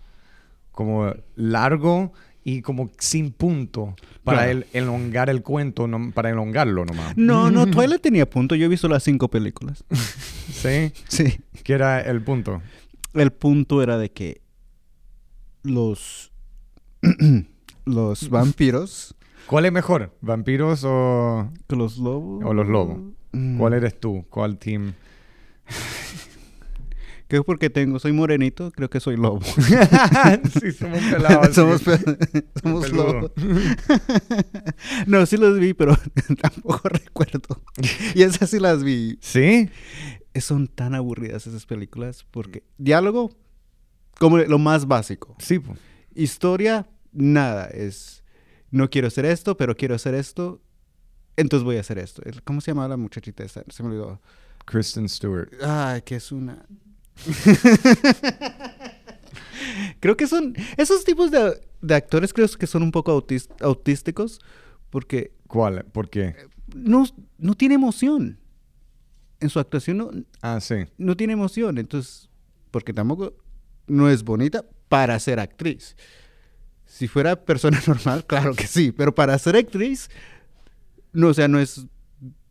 Como 0.72 1.12
largo 1.36 2.12
y 2.44 2.62
como 2.62 2.90
sin 2.98 3.32
punto 3.32 3.94
para 4.24 4.38
Claro. 4.44 4.50
el- 4.52 4.66
elongar 4.72 5.30
el 5.30 5.42
cuento, 5.42 5.86
no- 5.86 6.10
para 6.12 6.30
elongarlo 6.30 6.84
nomás. 6.84 7.16
No, 7.16 7.50
no, 7.50 7.66
Twilight 7.70 8.02
tenía 8.02 8.28
punto. 8.28 8.54
Yo 8.54 8.66
he 8.66 8.68
visto 8.68 8.88
las 8.88 9.02
cinco 9.02 9.28
películas. 9.28 9.84
¿Sí? 10.52 10.92
Sí. 11.08 11.40
Que 11.64 11.72
era 11.74 12.00
el 12.00 12.22
punto. 12.22 12.60
El 13.14 13.30
punto 13.32 13.82
era 13.82 13.98
de 13.98 14.10
que 14.10 14.40
los... 15.62 16.32
los 17.84 18.28
vampiros... 18.30 19.14
¿Cuál 19.46 19.66
es 19.66 19.72
mejor? 19.72 20.16
¿Vampiros 20.20 20.82
o, 20.86 21.50
los 21.68 21.98
lobos... 21.98 22.44
o 22.44 22.54
los 22.54 22.68
lobos? 22.68 22.98
Mm. 23.32 23.58
¿Cuál 23.58 23.72
eres 23.74 23.98
tú? 23.98 24.24
¿Cuál 24.30 24.58
team? 24.58 24.92
Creo 27.28 27.44
porque 27.44 27.70
tengo... 27.70 27.98
Soy 27.98 28.12
morenito, 28.12 28.70
creo 28.72 28.90
que 28.90 29.00
soy 29.00 29.16
lobo. 29.16 29.40
sí, 30.60 30.70
somos 30.72 31.00
pelados. 31.00 31.54
somos 31.54 31.82
pe- 31.82 31.98
somos 32.62 32.92
lobos. 32.92 33.32
no, 35.06 35.24
sí 35.24 35.38
los 35.38 35.58
vi, 35.58 35.72
pero 35.72 35.96
tampoco 36.42 36.90
recuerdo. 36.90 37.62
Y 38.14 38.22
esas 38.22 38.50
sí 38.50 38.58
las 38.58 38.84
vi. 38.84 39.16
¿Sí? 39.22 39.70
Son 40.34 40.68
tan 40.68 40.94
aburridas 40.94 41.46
esas 41.46 41.64
películas 41.64 42.26
porque 42.30 42.64
diálogo 42.76 43.30
como 44.18 44.36
lo 44.36 44.58
más 44.58 44.86
básico. 44.86 45.34
Sí. 45.38 45.58
Historia 46.14 46.86
nada, 47.12 47.64
es 47.68 48.24
no 48.70 48.90
quiero 48.90 49.08
hacer 49.08 49.24
esto, 49.24 49.56
pero 49.56 49.74
quiero 49.74 49.94
hacer 49.94 50.14
esto, 50.14 50.60
entonces 51.36 51.64
voy 51.64 51.76
a 51.76 51.80
hacer 51.80 51.98
esto. 51.98 52.22
¿Cómo 52.44 52.60
se 52.60 52.70
llamaba 52.70 52.88
la 52.88 52.96
muchachita 52.96 53.42
esa? 53.44 53.62
Se 53.68 53.82
me 53.82 53.88
olvidó. 53.90 54.20
Kristen 54.64 55.08
Stewart. 55.08 55.50
Ay, 55.62 56.02
que 56.02 56.16
es 56.16 56.30
una 56.32 56.64
Creo 60.00 60.16
que 60.16 60.26
son 60.26 60.54
esos 60.76 61.04
tipos 61.04 61.30
de, 61.30 61.60
de 61.80 61.94
actores 61.94 62.32
creo 62.32 62.48
que 62.48 62.66
son 62.66 62.82
un 62.82 62.90
poco 62.90 63.14
autis- 63.16 63.48
autísticos 63.60 64.40
porque 64.90 65.32
¿Cuál? 65.46 65.84
¿Por 65.92 66.08
qué? 66.10 66.34
no, 66.74 67.04
no 67.38 67.54
tiene 67.54 67.74
emoción. 67.74 68.38
En 69.40 69.50
su 69.50 69.58
actuación 69.58 69.98
no, 69.98 70.10
Ah, 70.40 70.60
sí. 70.60 70.86
no 70.98 71.16
tiene 71.16 71.32
emoción. 71.34 71.76
Entonces, 71.78 72.28
porque 72.70 72.92
tampoco 72.92 73.34
no 73.86 74.08
es 74.08 74.22
bonita 74.22 74.64
para 74.88 75.18
ser 75.18 75.40
actriz. 75.40 75.96
Si 76.86 77.08
fuera 77.08 77.36
persona 77.44 77.80
normal, 77.86 78.24
claro 78.26 78.54
que 78.54 78.66
sí. 78.66 78.92
Pero 78.92 79.14
para 79.14 79.38
ser 79.38 79.56
actriz, 79.56 80.08
no, 81.12 81.28
o 81.28 81.34
sea, 81.34 81.48
no 81.48 81.58
es, 81.58 81.86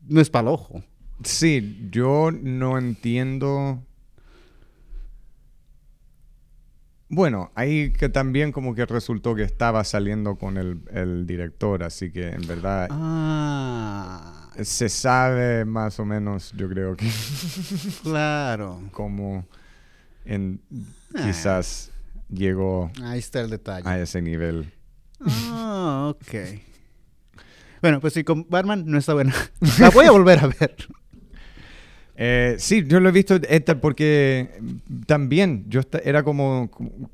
no 0.07 0.21
es 0.21 0.29
para 0.29 0.43
el 0.49 0.53
ojo. 0.55 0.83
Sí, 1.23 1.87
yo 1.91 2.31
no 2.31 2.77
entiendo. 2.77 3.83
Bueno, 7.09 7.51
ahí 7.55 7.91
que 7.91 8.07
también 8.07 8.53
como 8.53 8.73
que 8.73 8.85
resultó 8.85 9.35
que 9.35 9.43
estaba 9.43 9.83
saliendo 9.83 10.35
con 10.37 10.57
el, 10.57 10.81
el 10.91 11.27
director, 11.27 11.83
así 11.83 12.09
que 12.11 12.29
en 12.29 12.47
verdad 12.47 12.87
Ah, 12.89 14.49
se 14.63 14.87
sabe 14.87 15.65
más 15.65 15.99
o 15.99 16.05
menos, 16.05 16.53
yo 16.55 16.69
creo 16.69 16.95
que 16.95 17.09
claro. 18.03 18.81
cómo 18.91 19.45
en, 20.23 20.61
Ah. 21.13 21.23
quizás 21.25 21.91
llegó 22.29 22.89
Ahí 23.03 23.19
está 23.19 23.41
el 23.41 23.49
detalle. 23.49 23.87
a 23.89 23.99
ese 23.99 24.21
nivel. 24.21 24.71
Ah, 25.19 26.13
ok. 26.15 26.33
Bueno, 27.81 27.99
pues 27.99 28.13
sí, 28.13 28.23
con 28.23 28.45
Batman 28.49 28.83
no 28.85 28.97
está 28.97 29.13
buena. 29.13 29.33
La 29.79 29.89
voy 29.89 30.05
a 30.05 30.11
volver 30.11 30.39
a 30.39 30.47
ver. 30.47 30.75
Eh, 32.15 32.55
sí, 32.59 32.83
yo 32.87 32.99
lo 32.99 33.09
he 33.09 33.11
visto 33.11 33.39
esta 33.49 33.79
porque 33.81 34.49
también 35.07 35.65
yo 35.67 35.79
esta- 35.79 35.99
era 35.99 36.23
como, 36.23 36.69
como, 36.69 37.09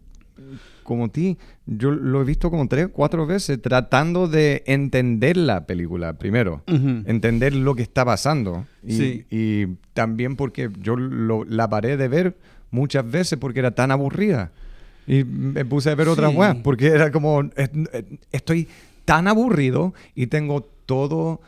como 0.83 1.09
ti. 1.09 1.37
Yo 1.65 1.91
lo 1.91 2.21
he 2.21 2.25
visto 2.25 2.49
como 2.49 2.67
tres, 2.67 2.89
cuatro 2.91 3.25
veces 3.25 3.61
tratando 3.61 4.27
de 4.27 4.63
entender 4.65 5.37
la 5.37 5.65
película 5.65 6.13
primero. 6.17 6.63
Entender 6.67 7.53
lo 7.55 7.75
que 7.75 7.83
está 7.83 8.03
pasando. 8.03 8.65
Y, 8.83 8.93
Sí. 8.97 9.25
y 9.29 9.65
también 9.93 10.35
porque 10.35 10.69
yo 10.81 10.95
lo- 10.97 11.45
la 11.45 11.69
paré 11.69 11.95
de 11.97 12.07
ver 12.07 12.37
muchas 12.71 13.09
veces 13.09 13.37
porque 13.39 13.59
era 13.59 13.71
tan 13.71 13.91
aburrida. 13.91 14.51
Y 15.05 15.23
me 15.23 15.63
puse 15.63 15.89
a 15.89 15.95
ver 15.95 16.09
otras 16.09 16.31
Sí. 16.31 16.37
weas 16.37 16.57
porque 16.63 16.87
era 16.87 17.11
como, 17.11 17.43
es- 17.55 17.69
estoy 18.33 18.67
tan 19.07 19.29
aburrido 19.29 19.93
y 20.15 20.27
tengo 20.27 20.63
todo, 20.85 21.39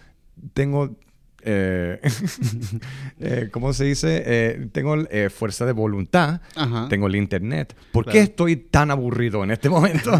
tengo, 0.53 0.95
eh, 1.41 1.99
eh, 3.19 3.49
¿cómo 3.51 3.73
se 3.73 3.83
dice? 3.83 4.23
Eh, 4.25 4.69
tengo 4.71 4.95
eh, 5.11 5.29
fuerza 5.29 5.65
de 5.65 5.73
voluntad, 5.73 6.39
Ajá. 6.55 6.87
tengo 6.89 7.07
el 7.07 7.17
internet. 7.17 7.75
¿Por 7.91 8.05
qué 8.05 8.11
Claro. 8.11 8.23
estoy 8.23 8.55
tan 8.55 8.91
aburrido 8.91 9.43
en 9.43 9.51
este 9.51 9.69
momento? 9.69 10.09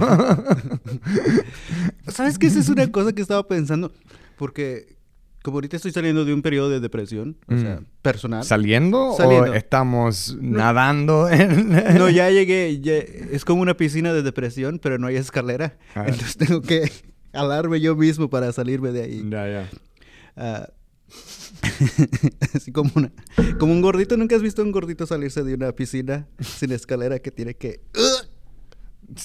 ¿Sabes 2.08 2.38
qué? 2.38 2.47
Esa 2.47 2.60
es 2.60 2.69
una 2.69 2.91
cosa 2.91 3.13
que 3.13 3.21
estaba 3.21 3.47
pensando. 3.47 3.91
Porque 4.38 4.97
como 5.43 5.58
ahorita 5.58 5.78
estoy 5.78 5.91
saliendo 5.93 6.25
de 6.25 6.34
un 6.34 6.41
periodo 6.41 6.69
de 6.69 6.80
depresión, 6.82 7.38
o 7.47 7.58
sea, 7.58 7.78
Mm. 7.80 7.86
personal. 8.02 8.43
¿Saliendo, 8.43 9.13
Saliendo. 9.15 9.52
o 9.52 9.54
estamos 9.54 10.38
nadando 10.41 11.30
en... 11.30 11.69
No, 11.97 12.10
ya 12.10 12.30
llegué. 12.30 12.80
ya- 12.82 12.97
es 12.97 13.45
como 13.45 13.62
una 13.62 13.75
piscina 13.78 14.12
de 14.13 14.21
depresión, 14.23 14.80
pero 14.84 14.97
no 14.97 15.08
hay 15.08 15.15
escalera. 15.15 15.78
Ah. 15.95 16.06
Entonces 16.08 16.36
tengo 16.38 16.62
que 16.62 16.91
alarme 17.33 17.79
yo 17.81 17.95
mismo 17.95 18.29
para 18.29 18.51
salirme 18.53 18.91
de 18.91 19.03
ahí. 19.03 19.25
Ya, 19.29 19.47
ya. 19.47 19.69
Ah, 20.35 20.69
así 22.55 22.71
como, 22.71 22.91
una, 22.95 23.11
como 23.59 23.73
un 23.73 23.81
gordito. 23.81 24.17
¿Nunca 24.17 24.35
has 24.35 24.41
visto 24.41 24.61
a 24.61 24.65
un 24.65 24.71
gordito 24.71 25.05
salirse 25.05 25.43
de 25.43 25.53
una 25.53 25.71
piscina 25.73 26.27
sin 26.39 26.71
escalera 26.71 27.19
que 27.19 27.31
tiene 27.31 27.55
que... 27.55 27.81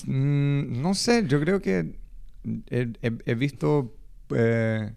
Mm, 0.06 0.80
no 0.82 0.94
sé, 0.94 1.24
yo 1.26 1.40
creo 1.40 1.60
que 1.60 1.94
he, 2.70 2.88
he- 3.02 3.18
he 3.26 3.34
visto... 3.34 3.94
eh, 4.34 4.92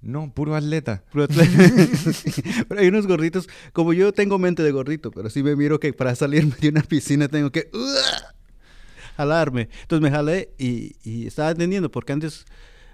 no, 0.00 0.32
puro 0.34 0.54
atleta. 0.54 1.02
Pero 1.12 1.26
pero 2.68 2.80
hay 2.80 2.88
unos 2.88 3.06
gorditos, 3.06 3.48
como 3.72 3.92
yo 3.94 4.12
tengo 4.12 4.38
mente 4.38 4.62
de 4.62 4.70
gordito, 4.70 5.10
pero 5.10 5.30
sí 5.30 5.42
me 5.42 5.56
miro 5.56 5.80
que 5.80 5.92
para 5.94 6.14
salirme 6.14 6.54
de 6.60 6.68
una 6.68 6.82
piscina 6.82 7.26
tengo 7.28 7.50
que 7.50 7.70
jalarme. 9.16 9.68
Entonces 9.82 10.02
me 10.02 10.10
jalé 10.10 10.54
y, 10.58 10.96
y 11.02 11.26
estaba 11.26 11.50
entendiendo, 11.50 11.90
porque 11.90 12.12
antes 12.12 12.44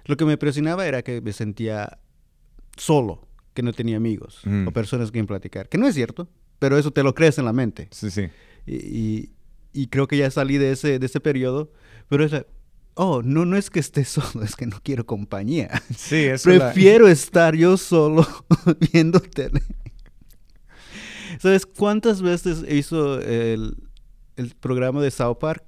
lo 0.05 0.17
que 0.17 0.25
me 0.25 0.37
presionaba 0.37 0.85
era 0.87 1.01
que 1.01 1.21
me 1.21 1.33
sentía 1.33 1.99
solo, 2.77 3.27
que 3.53 3.61
no 3.63 3.73
tenía 3.73 3.97
amigos 3.97 4.39
Mm. 4.45 4.67
o 4.67 4.71
personas 4.71 5.07
con 5.07 5.13
quien 5.13 5.27
platicar, 5.27 5.67
que 5.69 5.77
no 5.77 5.87
es 5.87 5.95
cierto, 5.95 6.29
pero 6.59 6.77
eso 6.77 6.91
te 6.91 7.03
lo 7.03 7.13
crees 7.13 7.37
en 7.37 7.45
la 7.45 7.53
mente. 7.53 7.87
Sí, 7.91 8.09
sí. 8.11 8.27
Y, 8.65 8.75
y- 8.75 9.33
y 9.73 9.87
creo 9.87 10.05
que 10.07 10.17
ya 10.17 10.29
salí 10.29 10.57
de 10.57 10.71
ese, 10.73 10.99
de 10.99 11.05
ese 11.05 11.19
periodo, 11.21 11.71
pero 12.09 12.25
es, 12.25 12.31
la- 12.33 12.45
oh, 12.95 13.21
no, 13.23 13.45
no 13.45 13.55
es 13.57 13.69
que 13.69 13.79
esté 13.79 14.03
solo, 14.05 14.43
es 14.43 14.55
que 14.55 14.65
no 14.67 14.79
quiero 14.83 15.05
compañía. 15.05 15.81
Sí, 15.95 16.15
eso 16.17 16.49
la- 16.49 16.71
Prefiero 16.73 17.07
estar 17.07 17.55
yo 17.55 17.77
solo 17.77 18.27
viendo 18.93 19.19
tele. 19.19 19.61
¿Sabes 21.39 21.65
cuántas 21.65 22.21
veces 22.21 22.63
hizo 22.69 23.19
el, 23.21 23.75
el 24.35 24.53
programa 24.55 25.01
de 25.01 25.11
South 25.11 25.37
Park? 25.39 25.63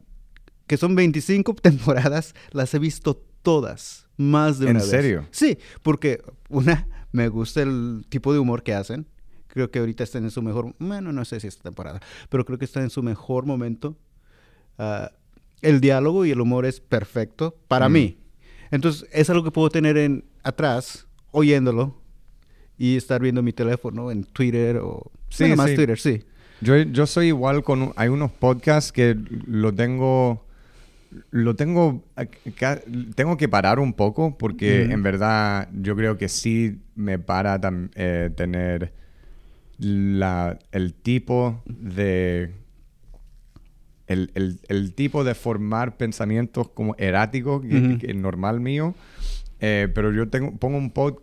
Que 0.67 0.78
son 0.78 0.95
25 0.95 1.56
temporadas, 1.62 2.34
las 2.52 2.73
he 2.73 2.80
visto 2.80 3.21
todas, 3.41 4.08
más 4.17 4.60
de 4.60 4.65
¿En 4.69 4.71
una 4.71 4.80
vez. 4.82 4.89
serio? 4.89 5.28
Sí, 5.32 5.58
porque 5.82 6.21
una, 6.49 6.88
me 7.12 7.28
gusta 7.28 7.62
el 7.62 8.06
tipo 8.10 8.32
de 8.34 8.39
humor 8.39 8.63
que 8.63 8.73
hacen. 8.73 9.08
Creo 9.47 9.69
que 9.69 9.80
ahorita 9.80 10.04
están 10.04 10.23
en 10.23 10.32
su 10.32 10.41
mejor, 10.41 10.73
bueno, 10.80 11.12
no 11.13 11.26
sé 11.26 11.39
si 11.39 11.47
esta 11.47 11.63
temporada, 11.63 11.99
pero 12.30 12.43
creo 12.45 12.58
que 12.58 12.65
están 12.65 12.84
en 12.84 12.89
su 12.89 13.04
mejor 13.04 13.45
momento. 13.45 13.97
Ah, 14.80 15.12
el 15.62 15.80
diálogo 15.80 16.26
y 16.26 16.32
el 16.32 16.41
humor 16.41 16.65
es 16.65 16.80
perfecto 16.80 17.56
para 17.67 17.88
Mm. 17.88 17.93
mí. 17.93 18.17
Entonces, 18.71 19.08
es 19.12 19.30
algo 19.30 19.43
que 19.43 19.52
puedo 19.52 19.69
tener 19.69 19.97
en 19.97 20.26
atrás, 20.41 21.06
oyéndolo, 21.32 22.02
y 22.78 22.97
estar 22.97 23.21
viendo 23.21 23.43
mi 23.43 23.54
teléfono 23.54 24.10
en 24.10 24.23
Twitter 24.23 24.78
o... 24.78 25.12
Sí, 25.30 25.43
bueno, 25.43 25.58
más 25.58 25.69
sí. 25.69 25.76
Twitter, 25.76 25.99
sí. 25.99 26.23
Yo, 26.62 26.76
yo 26.78 27.06
soy 27.06 27.28
igual 27.28 27.63
con... 27.63 27.93
Hay 27.95 28.10
unos 28.10 28.32
podcasts 28.32 28.91
que 28.91 29.15
lo 29.45 29.71
tengo... 29.73 30.45
Lo 31.32 31.56
tengo... 31.56 32.04
Tengo 33.15 33.38
que 33.38 33.47
parar 33.49 33.80
un 33.80 33.93
poco 33.93 34.38
porque 34.38 34.86
en 34.93 35.04
verdad 35.04 35.69
yo 35.73 35.95
creo 35.95 36.17
que 36.17 36.30
sí 36.30 36.80
me 36.95 37.19
para 37.19 37.60
eh, 37.95 38.30
tener 38.36 38.93
la, 39.78 40.58
el 40.71 40.93
tipo 40.93 41.62
de... 41.65 42.52
El, 44.06 44.32
el- 44.36 44.60
el 44.67 44.93
tipo 44.93 45.23
de 45.23 45.34
formar 45.34 45.95
pensamientos 45.97 46.67
como 46.69 46.93
erráticos 46.97 47.62
que, 47.62 47.97
que 47.99 48.12
es 48.12 48.15
normal 48.15 48.60
mío. 48.60 48.95
Eh, 49.65 49.88
pero 49.95 50.12
yo 50.12 50.28
tengo, 50.28 50.52
pongo 50.58 50.78
un 50.78 50.93
pod- 50.93 51.21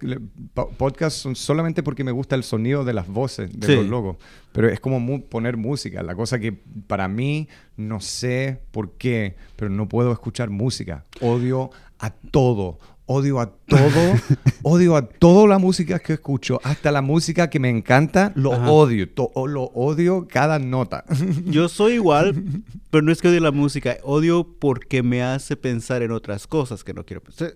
po- 0.55 0.71
podcast 0.71 1.27
solamente 1.35 1.83
porque 1.83 2.05
me 2.05 2.11
gusta 2.11 2.37
el 2.37 2.43
sonido 2.43 2.85
de 2.85 2.95
las 2.95 3.07
voces 3.07 3.51
de 3.53 3.67
Sí. 3.67 3.75
los 3.75 3.87
logos. 3.87 4.17
Pero 4.53 4.69
es 4.71 4.81
como 4.81 4.99
mu- 4.99 5.21
poner 5.29 5.59
música. 5.59 6.03
La 6.03 6.15
cosa 6.15 6.39
que 6.39 6.53
para 6.87 7.07
mí, 7.07 7.49
no 7.77 8.01
sé 8.01 8.63
por 8.71 8.93
qué, 8.97 9.37
pero 9.57 9.71
no 9.71 9.89
puedo 9.89 10.11
escuchar 10.11 10.49
música. 10.49 11.05
Odio 11.21 11.69
a 11.99 12.11
todo. 12.11 12.79
Odio 13.05 13.41
a 13.41 13.51
todo. 13.51 14.15
odio 14.63 14.97
a 14.97 15.03
toda 15.07 15.47
la 15.49 15.59
música 15.59 15.99
que 15.99 16.15
escucho. 16.15 16.61
Hasta 16.65 16.91
la 16.93 17.03
música 17.03 17.51
que 17.51 17.59
me 17.61 17.69
encanta, 17.69 18.33
lo 18.37 18.55
Ajá. 18.55 18.71
odio. 18.71 19.07
To- 19.11 19.33
lo 19.49 19.65
odio 19.65 20.27
cada 20.31 20.59
nota. 20.59 21.05
Yo 21.45 21.69
soy 21.69 21.95
igual, 21.95 22.43
pero 22.91 23.03
no 23.03 23.13
es 23.13 23.21
que 23.21 23.29
odie 23.29 23.41
la 23.41 23.51
música, 23.51 23.99
odio 24.03 24.47
porque 24.59 25.03
me 25.03 25.23
hace 25.23 25.57
pensar 25.57 26.03
en 26.03 26.13
otras 26.13 26.47
cosas 26.47 26.85
que 26.85 26.95
no 26.95 27.05
quiero 27.05 27.21
pensar. 27.23 27.53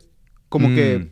Como 0.55 0.69
Mm. 0.69 0.75
que... 0.77 1.09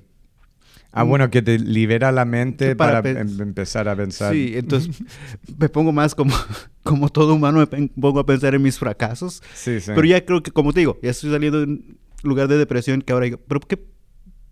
Ah, 0.93 1.03
bueno, 1.03 1.29
que 1.31 1.43
te 1.43 1.59
libera 1.59 2.13
la 2.13 2.25
mente 2.25 2.77
para 2.77 3.01
em- 3.01 3.41
empezar 3.41 3.89
a 3.89 3.97
pensar. 3.97 4.33
Sí, 4.33 4.53
entonces 4.55 5.03
me 5.59 5.69
pongo 5.69 5.91
más 5.91 6.15
como, 6.15 6.33
como 6.85 7.09
todo 7.09 7.35
humano, 7.35 7.67
me 7.73 7.89
pongo 7.89 8.21
a 8.21 8.25
pensar 8.27 8.55
en 8.55 8.63
mis 8.63 8.79
fracasos. 8.79 9.43
Sí, 9.53 9.81
sí. 9.81 9.91
Pero 9.93 10.05
ya 10.07 10.25
creo 10.25 10.45
que, 10.45 10.53
como 10.53 10.73
te 10.73 10.79
digo, 10.79 11.01
ya 11.03 11.11
estoy 11.11 11.33
saliendo 11.33 11.59
de 11.59 11.65
un 11.65 11.99
lugar 12.23 12.47
de 12.47 12.57
depresión 12.57 13.03
que 13.03 13.13
ahora 13.13 13.25
digo, 13.25 13.41
pero 13.49 13.59
¿qué, 13.59 13.85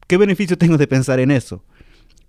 qué 0.08 0.16
beneficio 0.16 0.58
tengo 0.58 0.76
de 0.76 0.88
pensar 0.88 1.20
en 1.20 1.30
eso? 1.30 1.64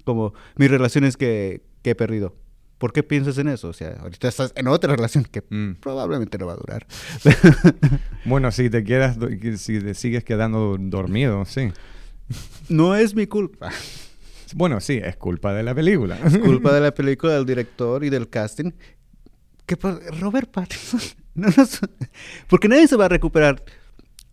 Como 0.04 0.36
mis 0.56 0.70
relaciones 0.70 1.18
que, 1.18 1.64
que 1.82 1.90
he 1.90 1.96
perdido. 1.96 2.36
¿Por 2.78 2.94
qué 2.94 3.02
piensas 3.02 3.40
en 3.40 3.48
eso? 3.48 3.70
O 3.70 3.74
sea, 3.74 3.96
ahorita 4.02 4.28
estás 4.28 4.54
en 4.56 4.68
otra 4.68 4.96
relación 4.96 5.24
que 5.24 5.42
Mm. 5.50 5.78
probablemente 5.80 6.38
no 6.38 6.46
va 6.46 6.54
a 6.54 6.58
durar. 6.58 6.86
Bueno, 8.26 8.52
si 8.52 8.70
te 8.70 8.84
quedas, 8.84 9.18
si 9.58 9.80
te 9.80 9.94
sigues 9.96 10.24
quedando 10.24 10.78
dormido, 10.80 11.44
sí. 11.46 11.72
No 12.70 12.96
es 12.96 13.16
mi 13.16 13.28
culpa. 13.28 13.72
Bueno, 14.54 14.82
sí, 14.82 15.00
es 15.02 15.16
culpa 15.16 15.54
de 15.54 15.64
la 15.64 15.74
película. 15.74 16.20
Es 16.26 16.38
culpa 16.38 16.74
de 16.74 16.82
la 16.82 16.92
película, 16.94 17.32
del 17.36 17.46
director 17.46 18.04
y 18.04 18.10
del 18.10 18.28
casting. 18.30 18.72
¿Qué 19.66 19.78
pa- 19.78 19.98
Robert 20.20 20.52
Pattinson. 20.52 21.00
No 21.36 21.48
nos- 21.56 21.80
Porque 22.50 22.68
nadie 22.68 22.86
se 22.90 22.98
va 22.98 23.06
a 23.06 23.08
recuperar. 23.08 23.64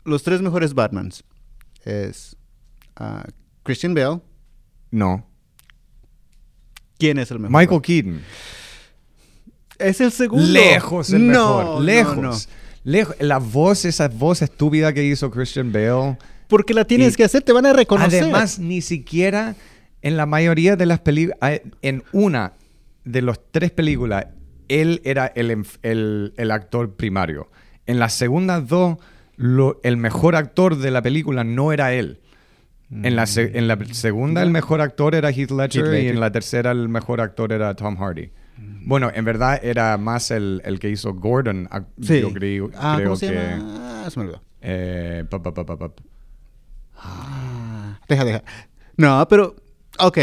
Los 0.05 0.25
tres 0.25 0.43
mejores 0.43 0.75
Batmans 0.75 1.23
es 1.85 2.37
ah, 2.97 3.25
Christian 3.63 3.95
Bale. 3.95 4.21
No. 4.91 5.25
¿Quién 6.99 7.19
es 7.19 7.31
el 7.31 7.39
mejor? 7.39 7.57
Michael? 7.57 7.81
Keaton. 7.83 8.21
Es 9.79 10.01
el 10.01 10.11
segundo. 10.11 10.45
Lejos 10.49 11.11
el 11.13 11.29
No, 11.29 11.59
mejor. 11.59 11.65
no, 11.77 11.81
Lejos. 11.81 12.17
no. 12.17 12.33
Lejos. 12.83 13.17
La 13.21 13.39
voz, 13.39 13.85
esa 13.85 14.09
voz 14.09 14.43
estúpida 14.43 14.93
que 14.93 15.05
hizo 15.05 15.31
Christian 15.31 15.71
Bale. 15.73 16.19
Porque 16.49 16.75
la 16.75 16.85
tienes 16.85 17.15
Y 17.15 17.17
que 17.17 17.25
hacer, 17.25 17.43
te 17.43 17.53
van 17.53 17.67
a 17.67 17.73
reconocer. 17.73 18.23
Además, 18.25 18.59
ni 18.59 18.81
siquiera 18.81 19.55
en 20.03 20.17
la 20.17 20.27
mayoría 20.27 20.77
de 20.77 20.87
las 20.87 21.01
películas, 21.01 21.61
en 21.83 22.03
una 22.13 22.53
de 23.05 23.23
las 23.23 23.41
tres 23.51 23.71
películas, 23.71 24.27
él 24.69 25.01
era 25.05 25.27
el, 25.35 25.65
el- 25.83 26.33
el 26.37 26.51
actor 26.51 26.95
primario. 26.97 27.49
En 27.87 27.99
las 27.99 28.15
segundas 28.15 28.67
dos, 28.69 28.99
lo- 29.37 29.81
el 29.83 29.97
mejor 29.97 30.37
actor 30.37 30.77
de 30.77 30.91
la 30.91 31.01
película 31.03 31.45
no 31.45 31.73
era 31.73 31.93
él. 31.95 32.21
En 32.91 33.17
la, 33.17 33.25
en 33.37 33.69
la 33.69 33.79
segunda, 33.93 34.43
el 34.43 34.51
mejor 34.51 34.81
actor 34.81 35.15
era 35.15 35.29
Heath 35.31 35.51
Ledger, 35.51 35.83
Heath 35.85 35.93
Ledger. 35.93 36.05
y 36.05 36.09
en 36.09 36.21
la 36.21 36.33
tercera, 36.33 36.71
el 36.71 36.89
mejor 36.89 37.21
actor 37.21 37.53
era 37.53 37.75
Tom 37.75 37.97
Hardy. 37.97 38.31
Bueno, 38.87 39.11
en 39.15 39.25
verdad 39.27 39.61
era 39.63 39.97
más 39.99 40.31
el, 40.31 40.63
el 40.65 40.79
que 40.81 40.89
hizo 40.89 41.13
Gordon. 41.13 41.69
Sí. 42.01 42.21
Yo 42.23 42.33
creo, 42.33 42.71
ah, 42.77 42.95
creo 42.97 43.09
¿cómo 43.11 43.17
se 43.17 43.27
que. 43.29 43.35
llama? 43.35 44.03
Ah, 44.07 44.11
se 44.11 44.19
me 44.19 44.25
olvidó. 44.25 44.43
eh, 44.63 45.25
pa, 45.29 45.43
pa, 45.43 45.53
pa. 45.53 45.93
Ah, 46.99 47.99
deja, 48.09 48.25
deja. 48.25 48.43
No, 48.97 49.27
pero, 49.29 49.57
ok. 49.99 50.19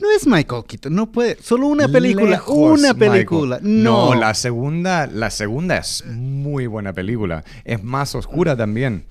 No 0.00 0.10
es 0.12 0.26
Michael 0.28 0.62
Keaton, 0.68 0.94
no 0.94 1.10
puede. 1.10 1.42
Solo 1.42 1.66
una 1.66 1.88
película, 1.88 2.30
Lejos, 2.30 2.78
una 2.78 2.94
película. 2.94 3.58
No, 3.62 4.14
la 4.14 4.32
segunda, 4.34 5.08
la 5.08 5.28
segunda 5.30 5.76
es 5.78 6.04
muy 6.06 6.66
buena 6.68 6.92
película. 6.92 7.42
Es 7.64 7.82
más 7.82 8.14
oscura 8.14 8.56
también. 8.56 9.06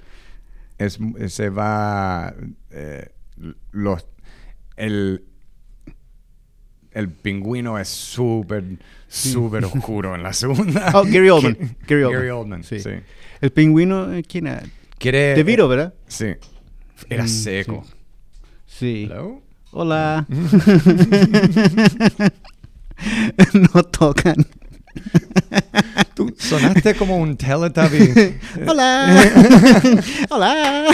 Es, 0.78 0.98
se 1.28 1.50
va. 1.50 2.34
eh, 2.72 3.10
los. 3.72 4.06
El. 4.78 5.26
el 6.92 7.10
pingüino 7.10 7.78
es 7.78 7.90
súper, 7.90 8.64
súper 9.08 9.66
oscuro 9.66 10.16
en 10.16 10.24
la 10.24 10.32
segunda. 10.34 10.92
Oh, 10.94 11.04
Gary 11.04 11.30
Oldman. 11.32 11.56
Que- 11.56 11.76
Gary 11.88 12.04
Oldman. 12.04 12.20
Gary 12.22 12.30
Oldman, 12.30 12.64
Sí. 12.64 12.80
sí. 12.80 12.92
El 13.42 13.52
pingüino, 13.52 14.14
eh, 14.14 14.24
¿quién 14.24 14.48
era? 14.48 14.64
Quiere... 14.98 15.36
De 15.36 15.44
Vito, 15.44 15.68
¿verdad? 15.68 15.94
Sí. 16.08 16.28
Era 17.10 17.24
Mm, 17.24 17.28
seco. 17.28 17.86
Sí. 18.66 19.08
Hello? 19.10 19.42
Hola. 19.72 20.26
no 23.54 23.84
tocan. 23.84 24.36
Tú 26.16 26.34
sonaste 26.40 26.96
como 26.96 27.18
un 27.18 27.38
Teletubby. 27.38 28.38
Hola. 28.68 29.24
Hola. 30.30 30.86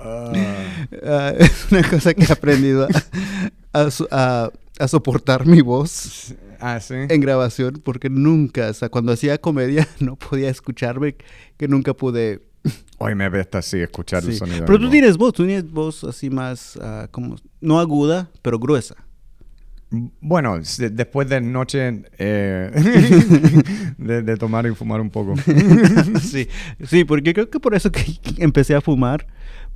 Ah, 0.00 1.32
es 1.38 1.66
una 1.70 1.82
cosa 1.88 2.14
que 2.14 2.24
he 2.24 2.32
aprendido 2.32 2.86
a, 3.72 3.80
a 3.80 3.90
su- 3.90 4.08
a- 4.10 4.50
a 4.78 4.86
soportar 4.88 5.44
mi 5.44 5.60
voz 5.60 6.34
ah, 6.60 6.80
sí. 6.80 6.94
en 6.94 7.20
grabación 7.20 7.80
porque 7.84 8.10
nunca, 8.10 8.68
o 8.68 8.74
sea, 8.74 8.88
cuando 8.88 9.12
hacía 9.12 9.38
comedia 9.38 9.86
no 10.00 10.16
podía 10.16 10.50
escucharme, 10.50 11.16
que 11.56 11.68
nunca 11.68 11.94
pude. 11.94 12.42
Hoy 12.98 13.14
me 13.14 13.26
apesta 13.26 13.58
así 13.58 13.78
escuchar 13.78 14.24
el 14.24 14.32
sí. 14.32 14.38
sonido. 14.38 14.60
de 14.60 14.66
Pero 14.66 14.78
tú 14.78 14.90
tienes 14.90 15.16
voz, 15.16 15.32
tú 15.32 15.44
tienes 15.44 15.70
voz 15.70 16.04
así 16.04 16.30
más, 16.30 16.78
ah, 16.82 17.08
como, 17.10 17.36
no 17.60 17.80
aguda, 17.80 18.30
pero 18.42 18.58
gruesa. 18.58 18.96
Bueno, 20.20 20.58
después 20.58 21.30
de 21.30 21.40
noche 21.40 22.02
eh, 22.18 22.70
de, 23.96 24.22
de 24.22 24.36
tomar 24.36 24.66
y 24.66 24.74
fumar 24.74 25.00
un 25.00 25.08
poco. 25.08 25.34
sí, 26.20 26.46
sí, 26.84 27.04
porque 27.04 27.32
creo 27.32 27.48
que 27.48 27.58
por 27.58 27.74
eso 27.74 27.90
que 27.90 28.04
empecé 28.36 28.74
a 28.74 28.82
fumar 28.82 29.26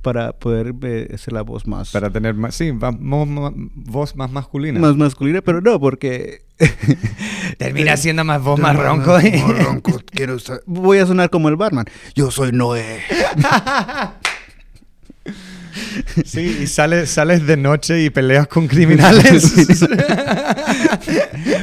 para 0.03 0.33
poder 0.33 0.75
eh, 0.83 1.09
hacer 1.15 1.33
la 1.33 1.41
voz 1.41 1.65
más, 1.65 1.91
Para 1.91 2.11
tener 2.11 2.35
más, 2.35 2.53
sí, 2.53 2.69
va- 2.71 2.91
mo- 2.91 3.25
mo- 3.25 3.51
voz 3.55 4.15
más 4.15 4.29
masculina. 4.31 4.79
más 4.79 4.95
masculina, 4.95 5.41
pero 5.41 5.61
no, 5.61 5.79
porque 5.79 6.43
Termina 7.57 7.97
siendo 7.97 8.23
más 8.23 8.41
voz 8.43 8.59
más 8.59 8.75
ronco. 8.75 9.13
Más 9.13 9.57
ronco, 9.65 9.99
quiero 10.05 10.37
Voy 10.67 10.99
a 10.99 11.05
sonar 11.07 11.29
como 11.31 11.49
el 11.49 11.55
barman. 11.55 11.85
Yo 12.15 12.29
soy 12.29 12.51
Noé. 12.51 12.99
Sí, 16.25 16.59
y 16.63 16.67
sales, 16.67 17.09
sales 17.09 17.45
de 17.47 17.57
noche 17.57 18.03
y 18.03 18.09
peleas 18.09 18.47
con 18.47 18.67
criminales. 18.67 19.53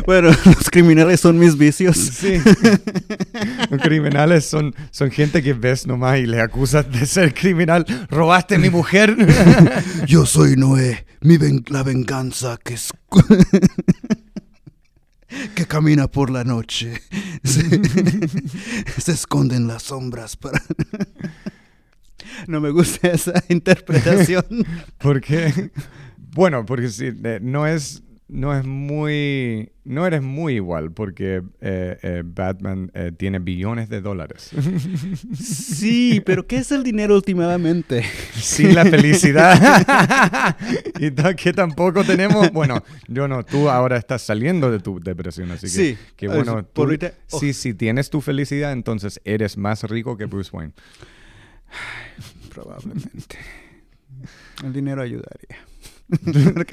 bueno, 0.06 0.30
los 0.44 0.70
criminales 0.70 1.20
son 1.20 1.38
mis 1.38 1.56
vicios. 1.56 1.96
Sí. 1.96 2.40
Los 3.70 3.80
criminales 3.82 4.44
son, 4.46 4.74
son 4.90 5.10
gente 5.10 5.42
que 5.42 5.52
ves 5.52 5.86
nomás 5.86 6.18
y 6.18 6.26
le 6.26 6.40
acusas 6.40 6.90
de 6.90 7.06
ser 7.06 7.34
criminal. 7.34 7.84
¿Robaste 8.10 8.56
a 8.56 8.58
mi 8.58 8.70
mujer? 8.70 9.16
Yo 10.06 10.26
soy 10.26 10.56
Noé, 10.56 11.06
mi 11.20 11.36
ven- 11.36 11.64
la 11.68 11.82
venganza 11.82 12.58
que 12.62 12.74
es 12.74 12.90
que 15.54 15.66
camina 15.66 16.08
por 16.08 16.30
la 16.30 16.44
noche. 16.44 17.00
Se, 17.44 17.62
se 19.00 19.12
esconde 19.12 19.56
en 19.56 19.66
las 19.68 19.84
sombras 19.84 20.36
para 20.36 20.60
No 22.46 22.60
me 22.60 22.70
gusta 22.70 23.08
esa 23.12 23.42
interpretación. 23.48 24.44
¿Por 24.98 25.20
qué? 25.20 25.70
Bueno, 26.34 26.64
porque 26.64 26.88
sí, 26.88 27.10
eh, 27.24 27.38
no 27.42 27.66
es, 27.66 28.02
no 28.28 28.56
es 28.56 28.64
muy, 28.64 29.72
no 29.84 30.06
eres 30.06 30.22
muy 30.22 30.54
igual, 30.54 30.92
porque 30.92 31.42
eh, 31.60 31.98
eh, 32.02 32.22
Batman 32.24 32.90
eh, 32.94 33.10
tiene 33.16 33.40
billones 33.40 33.88
de 33.88 34.00
dólares. 34.00 34.50
Sí, 35.34 36.22
pero 36.24 36.46
¿qué 36.46 36.56
es 36.58 36.70
el 36.72 36.82
dinero 36.84 37.14
últimamente? 37.16 38.04
Sin 38.34 38.74
la 38.74 38.84
felicidad. 38.84 40.56
y 41.00 41.10
que 41.34 41.52
tampoco 41.52 42.04
tenemos. 42.04 42.52
Bueno, 42.52 42.84
yo 43.08 43.26
no, 43.26 43.42
tú 43.44 43.68
ahora 43.70 43.96
estás 43.96 44.22
saliendo 44.22 44.70
de 44.70 44.78
tu 44.78 45.00
depresión, 45.00 45.50
así 45.50 45.62
que, 45.66 45.68
Sí, 45.72 45.98
que 46.16 46.28
bueno, 46.28 46.58
sí, 46.60 46.64
tú- 46.66 46.72
por 46.74 46.88
ahorita- 46.88 47.12
oh. 47.30 47.40
sí, 47.40 47.52
si 47.54 47.74
tienes 47.74 48.10
tu 48.10 48.20
felicidad, 48.20 48.72
entonces 48.72 49.20
eres 49.24 49.56
más 49.56 49.82
rico 49.84 50.16
que 50.16 50.26
Bruce 50.26 50.50
Wayne. 50.52 50.72
Probablemente. 52.62 53.38
El 54.62 54.72
dinero 54.72 55.02
ayudaría. 55.02 55.56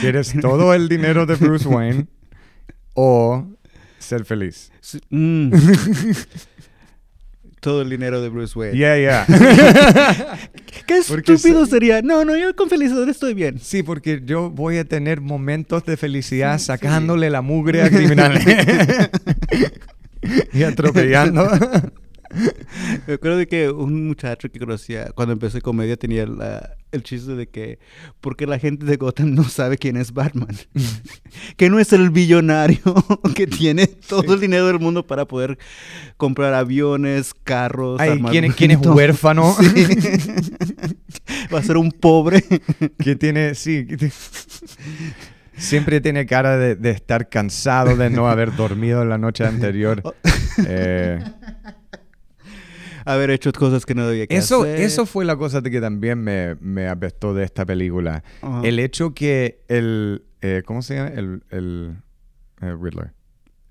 ¿Quieres 0.00 0.34
todo 0.40 0.74
el 0.74 0.88
dinero 0.88 1.24
de 1.24 1.36
Bruce 1.36 1.68
Wayne 1.68 2.06
o 2.94 3.46
ser 3.98 4.24
feliz? 4.24 4.72
Sí, 4.80 4.98
mm. 5.10 5.52
Todo 7.60 7.82
el 7.82 7.90
dinero 7.90 8.20
de 8.20 8.28
Bruce 8.28 8.58
Wayne. 8.58 8.76
Yeah, 8.76 8.98
yeah. 8.98 9.26
Qué 10.86 10.98
estúpido 10.98 11.64
se- 11.64 11.70
sería. 11.70 12.02
No, 12.02 12.24
no, 12.24 12.36
yo 12.36 12.56
con 12.56 12.68
felicidad 12.68 13.08
estoy 13.08 13.34
bien. 13.34 13.60
Sí, 13.60 13.84
porque 13.84 14.20
yo 14.24 14.50
voy 14.50 14.78
a 14.78 14.84
tener 14.84 15.20
momentos 15.20 15.84
de 15.84 15.96
felicidad 15.96 16.58
sacándole 16.58 17.30
la 17.30 17.40
mugre 17.40 17.82
a 17.82 17.88
criminales. 17.88 18.44
y 20.52 20.64
atropellando. 20.64 21.48
Me 23.06 23.14
acuerdo 23.14 23.36
de 23.38 23.46
que 23.46 23.70
un 23.70 24.06
muchacho 24.06 24.50
que 24.50 24.58
conocía 24.58 25.10
cuando 25.14 25.32
empecé 25.32 25.60
comedia 25.60 25.96
tenía 25.96 26.26
la- 26.26 26.76
el 26.90 27.02
chiste 27.02 27.34
de 27.36 27.48
que 27.48 27.78
porque 28.20 28.46
la 28.46 28.58
gente 28.58 28.84
de 28.84 28.96
Gotham 28.96 29.34
no 29.34 29.44
sabe 29.44 29.78
quién 29.78 29.96
es 29.96 30.12
Batman. 30.12 30.54
que 31.56 31.70
no 31.70 31.78
es 31.78 31.92
el 31.92 32.10
billonario 32.10 32.80
que 33.34 33.46
tiene 33.46 33.86
todo 33.86 34.34
el 34.34 34.40
dinero 34.40 34.66
del 34.66 34.78
mundo 34.78 35.06
para 35.06 35.24
poder 35.26 35.58
comprar 36.16 36.52
aviones, 36.54 37.32
carros, 37.44 38.00
Ay, 38.00 38.20
¿quién, 38.30 38.44
es- 38.44 38.54
quién 38.54 38.70
es 38.72 38.78
huérfano? 38.86 39.54
Sí. 39.58 39.86
Va 41.54 41.58
a 41.58 41.62
ser 41.62 41.76
un 41.76 41.92
pobre. 41.92 42.42
que 42.98 43.16
tiene, 43.16 43.54
sí. 43.54 43.86
que 43.86 44.10
Siempre 45.56 46.00
tiene 46.00 46.26
cara 46.26 46.56
de, 46.56 46.74
de 46.76 46.90
estar 46.90 47.28
cansado 47.28 47.94
de 47.96 48.10
no 48.10 48.28
haber 48.28 48.56
dormido 48.56 49.04
la 49.04 49.18
noche 49.18 49.44
anterior. 49.44 50.02
Eh, 50.66 51.22
Haber 53.04 53.30
hecho 53.30 53.52
cosas 53.52 53.84
que 53.86 53.94
no 53.94 54.06
debía 54.06 54.26
que 54.26 54.36
eso, 54.36 54.62
hacer. 54.62 54.80
eso 54.80 55.06
fue 55.06 55.24
la 55.24 55.36
cosa 55.36 55.60
de 55.60 55.70
que 55.70 55.80
también 55.80 56.22
me, 56.22 56.56
me 56.60 56.88
apestó 56.88 57.34
de 57.34 57.44
esta 57.44 57.64
película. 57.66 58.22
El 58.62 58.78
hecho 58.78 59.14
que 59.14 59.60
el... 59.68 60.24
eh, 60.40 60.62
¿Cómo 60.64 60.82
se 60.82 60.96
llama? 60.96 61.08
El, 61.08 61.42
el 61.50 61.96
eh, 62.60 62.74
Riddler. 62.80 63.12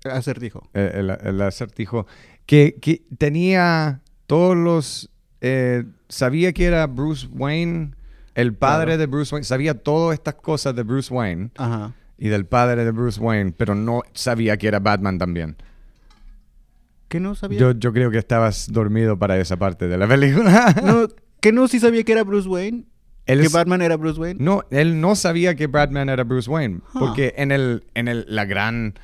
Acertijo. 0.04 0.68
eh, 0.74 0.90
el, 0.94 1.10
el 1.10 1.40
acertijo, 1.42 2.06
que, 2.46 2.76
que 2.80 3.02
tenía 3.18 4.00
todos 4.26 4.56
los... 4.56 5.10
eh, 5.40 5.84
sabía 6.08 6.52
que 6.52 6.64
era 6.66 6.86
Bruce 6.86 7.28
Wayne, 7.32 7.92
el 8.34 8.54
padre 8.54 8.86
Claro. 8.86 8.98
de 8.98 9.06
Bruce 9.06 9.34
Wayne, 9.34 9.44
sabía 9.44 9.74
todas 9.74 10.14
estas 10.14 10.34
cosas 10.34 10.74
de 10.74 10.82
Bruce 10.82 11.12
Wayne 11.12 11.50
Ajá. 11.56 11.94
y 12.18 12.28
del 12.28 12.46
padre 12.46 12.84
de 12.84 12.90
Bruce 12.90 13.20
Wayne, 13.20 13.52
pero 13.56 13.74
no 13.74 14.02
sabía 14.12 14.56
que 14.56 14.66
era 14.68 14.80
Batman 14.80 15.18
también. 15.18 15.56
¿Que 17.12 17.20
no 17.20 17.34
sabía? 17.34 17.58
Yo, 17.60 17.72
yo 17.72 17.92
creo 17.92 18.10
que 18.10 18.16
estabas 18.16 18.72
dormido 18.72 19.18
para 19.18 19.38
esa 19.38 19.58
parte 19.58 19.86
de 19.86 19.98
la 19.98 20.08
película. 20.08 20.74
No, 20.84 21.08
¿Que 21.40 21.52
no 21.52 21.68
sí 21.68 21.78
sabía 21.78 22.02
que 22.04 22.12
era 22.12 22.24
Bruce 22.24 22.48
Wayne? 22.48 22.84
Él 23.26 23.40
¿Que 23.40 23.46
es- 23.46 23.52
Batman 23.52 23.82
era 23.82 23.96
Bruce 23.96 24.18
Wayne? 24.18 24.42
No, 24.42 24.62
él 24.70 24.98
no 25.00 25.14
sabía 25.14 25.54
que 25.54 25.66
Batman 25.66 26.08
era 26.08 26.24
Bruce 26.24 26.48
Wayne, 26.50 26.80
porque 26.94 27.34
en 27.36 27.52
el 27.52 27.84
en 27.94 28.08
el 28.08 28.24
la 28.28 28.46
gran 28.46 28.94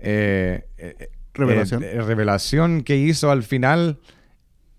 eh, 0.00 0.64
eh, 0.76 1.08
Revelación. 1.34 1.82
eh, 1.84 2.02
revelación 2.02 2.82
que 2.82 2.96
hizo 2.96 3.30
al 3.30 3.44
final, 3.44 4.00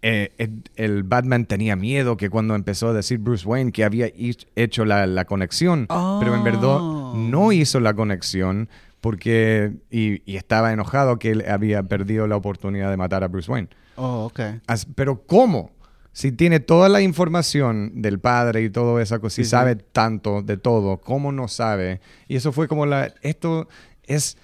el, 0.02 1.04
Batman 1.04 1.46
tenía 1.46 1.76
miedo 1.78 2.18
que 2.18 2.30
cuando 2.30 2.56
empezó 2.56 2.90
a 2.90 2.94
decir 2.94 3.20
Bruce 3.20 3.48
Wayne 3.48 3.72
que 3.72 3.84
había 3.86 4.12
hecho 4.56 4.84
la, 4.86 5.08
la 5.08 5.26
conexión, 5.26 5.88
pero 5.88 6.36
en 6.36 6.44
verdad 6.44 6.78
Oh. 6.82 7.14
no 7.16 7.52
hizo 7.52 7.80
la 7.80 7.94
conexión 7.94 8.68
porque 9.04 9.74
y, 9.92 10.22
y 10.32 10.38
estaba 10.38 10.72
enojado 10.72 11.20
que 11.20 11.32
él 11.32 11.44
había 11.46 11.84
perdido 11.84 12.26
la 12.26 12.38
oportunidad 12.38 12.90
de 12.90 12.96
matar 12.96 13.22
a 13.26 13.28
Bruce 13.28 13.52
Wayne. 13.52 13.68
Oh, 13.98 14.28
ok. 14.28 14.40
As- 14.66 14.88
Pero 14.96 15.24
¿cómo? 15.28 15.72
Si 16.14 16.32
tiene 16.32 16.62
toda 16.62 16.88
la 16.88 17.02
información 17.02 18.02
del 18.02 18.20
padre 18.20 18.62
y 18.64 18.70
todo 18.70 19.02
esa 19.02 19.20
cosa, 19.20 19.36
si 19.36 19.42
Sí, 19.42 19.46
sí. 19.46 19.50
sabe 19.50 19.76
tanto 19.76 20.42
de 20.42 20.56
todo, 20.56 21.02
¿cómo 21.02 21.34
no 21.34 21.50
sabe? 21.50 22.00
Y 22.30 22.38
eso 22.38 22.54
fue 22.54 22.70
como 22.70 22.86
la... 22.86 23.14
Esto 23.24 23.68
es... 24.04 24.38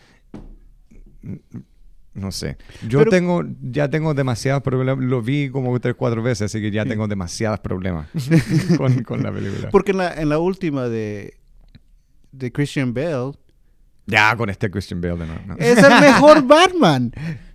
No 2.14 2.32
sé. 2.34 2.58
Yo 2.88 3.00
Pero- 3.00 3.12
tengo, 3.12 3.44
ya 3.62 3.90
tengo 3.90 4.14
demasiados 4.14 4.62
problemas. 4.62 4.98
Lo 5.06 5.22
vi 5.22 5.50
como 5.50 5.80
tres, 5.80 5.96
cuatro 5.96 6.22
veces, 6.22 6.48
así 6.52 6.60
que 6.60 6.70
ya 6.72 6.84
tengo 6.86 7.08
demasiados 7.08 7.60
problemas 7.62 8.10
con, 8.78 9.04
con 9.04 9.24
la 9.24 9.32
película. 9.32 9.70
Porque 9.70 9.92
en 9.92 9.98
la, 10.00 10.14
en 10.16 10.28
la 10.28 10.38
última 10.40 10.90
de, 10.90 11.38
de 12.34 12.52
Christian 12.52 12.94
Bale 12.94 13.32
Ya, 14.10 14.36
con 14.36 14.50
este 14.50 14.70
Christian 14.72 15.02
Bale 15.02 15.18
de 15.18 15.26
nuevo. 15.28 15.42
No, 15.46 15.56
es 15.58 15.78
el 15.78 16.02
mejor 16.02 16.42
Batman. 16.48 17.12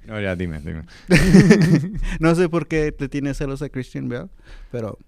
No, 0.06 0.20
ya, 0.20 0.36
dime, 0.36 0.60
dime. 0.60 0.82
no 2.20 2.34
sé 2.34 2.48
por 2.48 2.68
qué 2.68 2.92
te 2.92 3.08
tiene 3.08 3.32
celos 3.34 3.62
a 3.62 3.68
Christian 3.68 4.08
Bale, 4.08 4.28
pero 4.70 4.98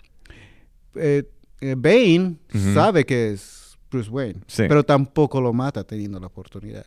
eh, 0.95 1.25
eh, 1.61 1.75
Bane 1.77 2.37
sabe 2.75 3.05
que 3.05 3.33
es 3.33 3.77
Bruce 3.91 4.11
Wayne, 4.11 4.41
Sí. 4.47 4.65
pero 4.69 4.85
tampoco 4.85 5.41
lo 5.41 5.53
mata 5.53 5.85
teniendo 5.85 6.19
la 6.19 6.27
oportunidad. 6.29 6.87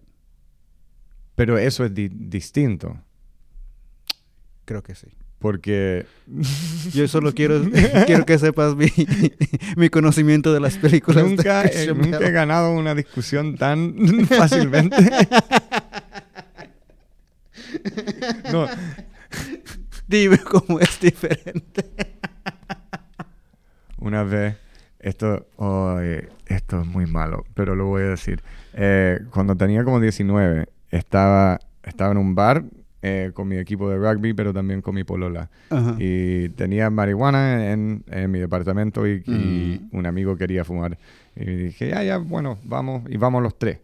Pero 1.35 1.57
eso 1.57 1.85
es 1.85 1.93
di- 1.93 2.09
distinto. 2.09 2.99
Creo 4.65 4.83
que 4.83 4.95
sí. 4.95 5.07
Porque 5.39 6.05
Yo 6.93 7.07
solo 7.07 7.33
quiero, 7.33 7.61
quiero 8.05 8.25
que 8.25 8.37
sepas 8.37 8.75
mi, 8.75 8.91
mi 9.77 9.89
conocimiento 9.89 10.53
de 10.53 10.59
las 10.59 10.77
películas. 10.77 11.23
de 11.25 11.71
eh, 11.73 11.93
nunca 11.95 12.19
he 12.19 12.31
ganado 12.31 12.71
una 12.71 12.93
discusión 12.93 13.55
tan 13.55 13.95
fácilmente. 14.27 14.95
no, 18.51 18.67
Dime 20.07 20.39
cómo 20.39 20.79
es 20.79 20.99
diferente. 20.99 21.85
una 23.97 24.23
vez, 24.23 24.57
esto, 24.99 25.47
oh, 25.57 25.99
esto 26.47 26.81
es 26.81 26.87
muy 26.87 27.05
malo, 27.05 27.45
pero 27.53 27.75
lo 27.75 27.85
voy 27.85 28.03
a 28.03 28.07
decir. 28.07 28.41
Eh, 28.73 29.19
cuando 29.31 29.55
tenía 29.55 29.83
como 29.83 29.99
19, 29.99 30.67
estaba, 30.89 31.59
estaba 31.83 32.11
en 32.11 32.17
un 32.17 32.35
bar 32.35 32.63
eh, 33.01 33.31
con 33.33 33.47
mi 33.47 33.57
equipo 33.57 33.89
de 33.89 33.97
rugby, 33.97 34.33
pero 34.33 34.53
también 34.53 34.81
con 34.81 34.95
mi 34.95 35.03
polola. 35.03 35.49
Ajá. 35.69 35.95
Y 35.99 36.49
tenía 36.49 36.89
marihuana 36.89 37.71
en, 37.71 38.03
en 38.07 38.29
mi 38.31 38.39
departamento 38.39 39.07
y, 39.07 39.23
y 39.25 39.81
Mm. 39.91 39.97
un 39.97 40.05
amigo 40.05 40.35
quería 40.35 40.63
fumar. 40.65 40.97
Y 41.35 41.45
dije, 41.45 41.89
ya, 41.89 42.03
ya, 42.03 42.17
bueno, 42.17 42.57
vamos. 42.63 43.03
Y 43.09 43.17
vamos 43.17 43.41
los 43.41 43.57
tres. 43.57 43.79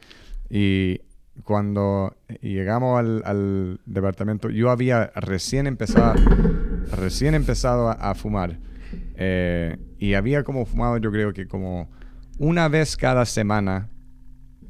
Y 0.50 1.02
cuando 1.44 2.16
llegamos 2.42 3.00
al, 3.00 3.22
al 3.26 3.80
departamento, 3.86 4.50
yo 4.50 4.70
había 4.70 5.12
recién 5.16 5.68
empezado, 5.68 6.16
recién 6.96 7.36
empezado 7.36 7.90
a, 7.90 7.94
a 7.94 8.16
fumar. 8.16 8.58
Eh, 9.16 9.78
y 10.00 10.14
había 10.14 10.44
como 10.44 10.66
fumado, 10.66 10.98
yo 10.98 11.12
creo 11.12 11.34
que 11.34 11.48
como 11.48 11.90
una 12.38 12.68
vez 12.68 12.96
cada 12.98 13.26
semana 13.26 13.88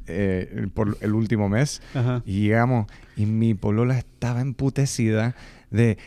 eh, 0.06 0.66
por 0.74 0.96
el 1.00 1.12
último 1.14 1.48
mes. 1.48 1.82
Ajá. 1.94 2.22
Y 2.24 2.42
llegamos 2.42 2.86
y 3.16 3.26
mi 3.26 3.54
polola 3.54 3.98
estaba 3.98 4.40
emputecida 4.40 5.34
de 5.70 5.98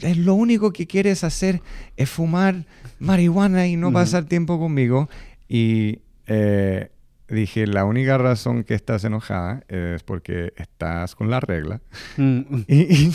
"Es 0.00 0.16
lo 0.18 0.34
único 0.34 0.72
que 0.72 0.86
quieres 0.86 1.24
hacer 1.24 1.62
es 1.96 2.10
fumar 2.10 2.66
marihuana 2.98 3.66
y 3.66 3.76
no 3.76 3.92
pasar 3.92 4.24
tiempo 4.24 4.58
conmigo. 4.58 5.08
Y 5.48 6.00
eh, 6.26 6.90
dije, 7.28 7.66
la 7.66 7.84
única 7.84 8.18
razón 8.18 8.64
que 8.64 8.74
estás 8.74 9.04
enojada 9.04 9.62
es 9.68 10.02
porque 10.02 10.52
estás 10.56 11.14
con 11.14 11.30
la 11.30 11.40
regla. 11.40 11.80
Mm. 12.16 12.40
Y, 12.68 12.76
y- 13.06 13.12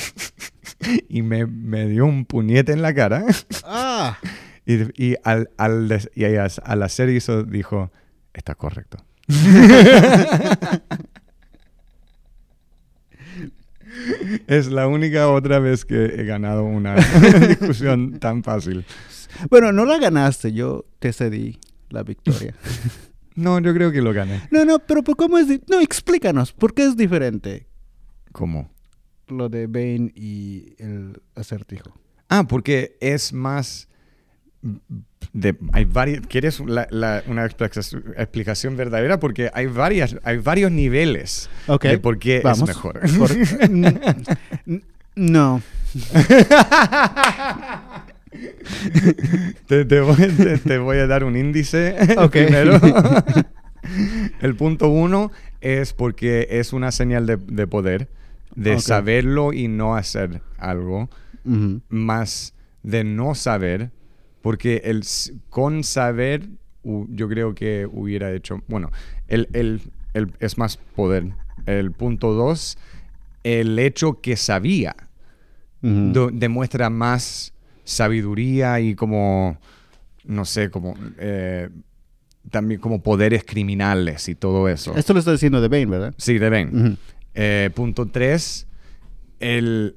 y 1.10 1.21
me, 1.23 1.45
me 1.47 1.88
dio 1.88 2.06
un 2.06 2.25
puñete 2.25 2.71
en 2.73 2.82
la 2.82 2.93
cara. 2.93 3.25
Ah. 3.65 4.17
Y, 4.65 5.04
y 5.04 5.15
al, 5.23 5.49
al, 5.58 5.88
des- 5.88 6.12
y 6.13 6.25
al 6.25 6.52
al 6.63 6.84
hacer 6.84 7.10
eso 7.10 7.41
dijo, 7.43 7.91
está 8.36 8.54
correcto. 8.54 9.04
es 14.47 14.67
la 14.67 14.87
única 14.87 15.29
otra 15.29 15.59
vez 15.59 15.85
que 15.85 16.05
he 16.05 16.25
ganado 16.25 16.63
una 16.63 16.95
discusión 17.47 18.19
tan 18.19 18.43
fácil. 18.43 18.83
Bueno, 19.49 19.71
no 19.71 19.85
la 19.85 19.99
ganaste, 19.99 20.51
yo 20.51 20.85
te 20.99 21.13
cedí 21.13 21.59
la 21.89 22.03
victoria. 22.03 22.53
No, 23.35 23.57
yo 23.61 23.73
creo 23.73 23.89
que 23.89 24.01
lo 24.01 24.11
gané. 24.11 24.41
No, 24.51 24.65
no, 24.65 24.79
pero 24.79 25.01
¿por 25.01 25.15
¿cómo 25.15 25.37
es? 25.37 25.47
No, 25.69 25.79
explícanos, 25.79 26.51
¿por 26.51 26.73
qué 26.73 26.83
es 26.83 26.97
diferente 26.97 27.67
¿Cómo? 28.33 28.69
lo 29.29 29.47
de 29.47 29.67
Bane 29.67 30.11
y 30.13 30.75
el 30.77 31.21
acertijo? 31.35 31.97
Ah, 32.27 32.45
porque 32.45 32.97
es 32.99 33.31
más... 33.31 33.87
De, 35.31 35.55
hay 35.73 35.85
varias, 35.85 36.25
¿Quieres 36.27 36.59
la- 36.59 36.87
la- 36.89 37.23
una 37.27 37.45
explicación, 37.45 38.75
verdadera? 38.75 39.19
Porque 39.19 39.51
hay, 39.53 39.67
varias, 39.67 40.15
hay 40.23 40.37
varios 40.37 40.71
niveles 40.71 41.49
Ok, 41.67 41.83
de 41.83 41.99
por 41.99 42.17
qué 42.17 42.41
vamos. 42.43 42.61
es 42.67 42.75
mejor. 42.75 42.99
Por- 43.17 43.31
no. 45.15 45.61
te, 49.67 49.85
te 49.85 49.99
voy, 50.01 50.15
te- 50.15 50.57
te 50.57 50.77
voy 50.77 50.97
a 50.97 51.07
dar 51.07 51.23
un 51.23 51.35
índice 51.35 51.95
Ok. 52.17 52.31
primero. 52.31 52.79
El 54.41 54.55
punto 54.55 54.89
uno 54.89 55.31
es 55.61 55.93
porque 55.93 56.47
es 56.51 56.73
una 56.73 56.91
señal 56.91 57.25
de, 57.25 57.37
de 57.37 57.67
poder, 57.67 58.07
de 58.55 58.73
Ok. 58.75 58.79
saberlo 58.81 59.53
y 59.53 59.67
no 59.67 59.95
hacer 59.95 60.41
algo, 60.57 61.09
Ujú. 61.45 61.81
más 61.89 62.53
de 62.83 63.03
no 63.03 63.35
saber, 63.35 63.91
porque 64.41 64.82
el, 64.86 65.04
con 65.49 65.84
saber 65.84 66.47
yo 66.84 67.28
creo 67.28 67.54
que 67.54 67.88
hubiera 67.91 68.32
hecho, 68.34 68.62
bueno, 68.67 68.89
el, 69.28 69.47
el- 69.54 69.82
el- 70.13 70.32
es 70.39 70.58
más 70.58 70.78
poder. 70.78 71.25
El 71.65 71.91
punto 71.91 72.34
dos, 72.34 72.78
el 73.43 73.78
hecho 73.80 74.21
que 74.21 74.36
sabía 74.38 74.95
do- 75.82 76.30
demuestra 76.32 76.89
más 76.89 77.54
sabiduría 77.84 78.80
y 78.80 78.95
como, 78.95 79.58
no 80.23 80.45
sé, 80.45 80.69
como 80.71 80.95
eh, 81.19 81.69
también 82.49 82.80
como 82.82 83.02
poderes 83.04 83.43
criminales 83.45 84.28
y 84.30 84.36
todo 84.36 84.67
eso. 84.69 84.95
Esto 84.95 85.13
lo 85.13 85.19
está 85.19 85.32
diciendo 85.34 85.62
de 85.62 85.67
Bane, 85.67 85.86
¿verdad? 85.86 86.13
Sí, 86.17 86.38
deben. 86.39 86.75
Ujú. 86.88 86.97
Eh, 87.36 87.69
punto 87.75 88.08
tres, 88.08 88.67
el, 89.39 89.95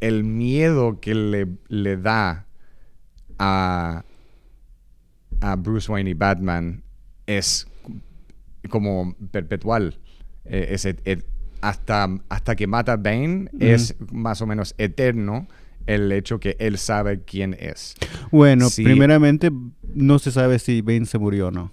el 0.00 0.24
miedo 0.24 1.00
que 1.00 1.14
le, 1.14 1.46
le 1.68 1.96
da 1.96 2.46
a, 3.40 4.04
a 5.40 5.56
Bruce 5.56 5.90
Wayne 5.90 6.10
y 6.10 6.14
Batman 6.14 6.82
es 7.26 7.66
como 8.68 9.14
perpetual. 9.32 9.98
Eh, 10.44 10.68
es 10.70 10.84
et- 10.84 11.00
et- 11.06 11.24
hasta, 11.62 12.08
hasta 12.28 12.56
que 12.56 12.66
mata 12.66 12.92
a 12.92 12.96
Bane 12.96 13.50
es 13.58 13.94
más 14.12 14.40
o 14.40 14.46
menos 14.46 14.74
eterno 14.78 15.46
el 15.86 16.10
hecho 16.12 16.38
que 16.40 16.56
él 16.58 16.78
sabe 16.78 17.22
quién 17.24 17.54
es. 17.58 17.94
Bueno, 18.30 18.68
Sí. 18.70 18.84
primeramente 18.84 19.50
no 19.94 20.18
se 20.18 20.30
sabe 20.30 20.58
si 20.58 20.80
Bane 20.82 21.04
se 21.06 21.18
murió 21.18 21.48
o 21.48 21.50
no. 21.50 21.72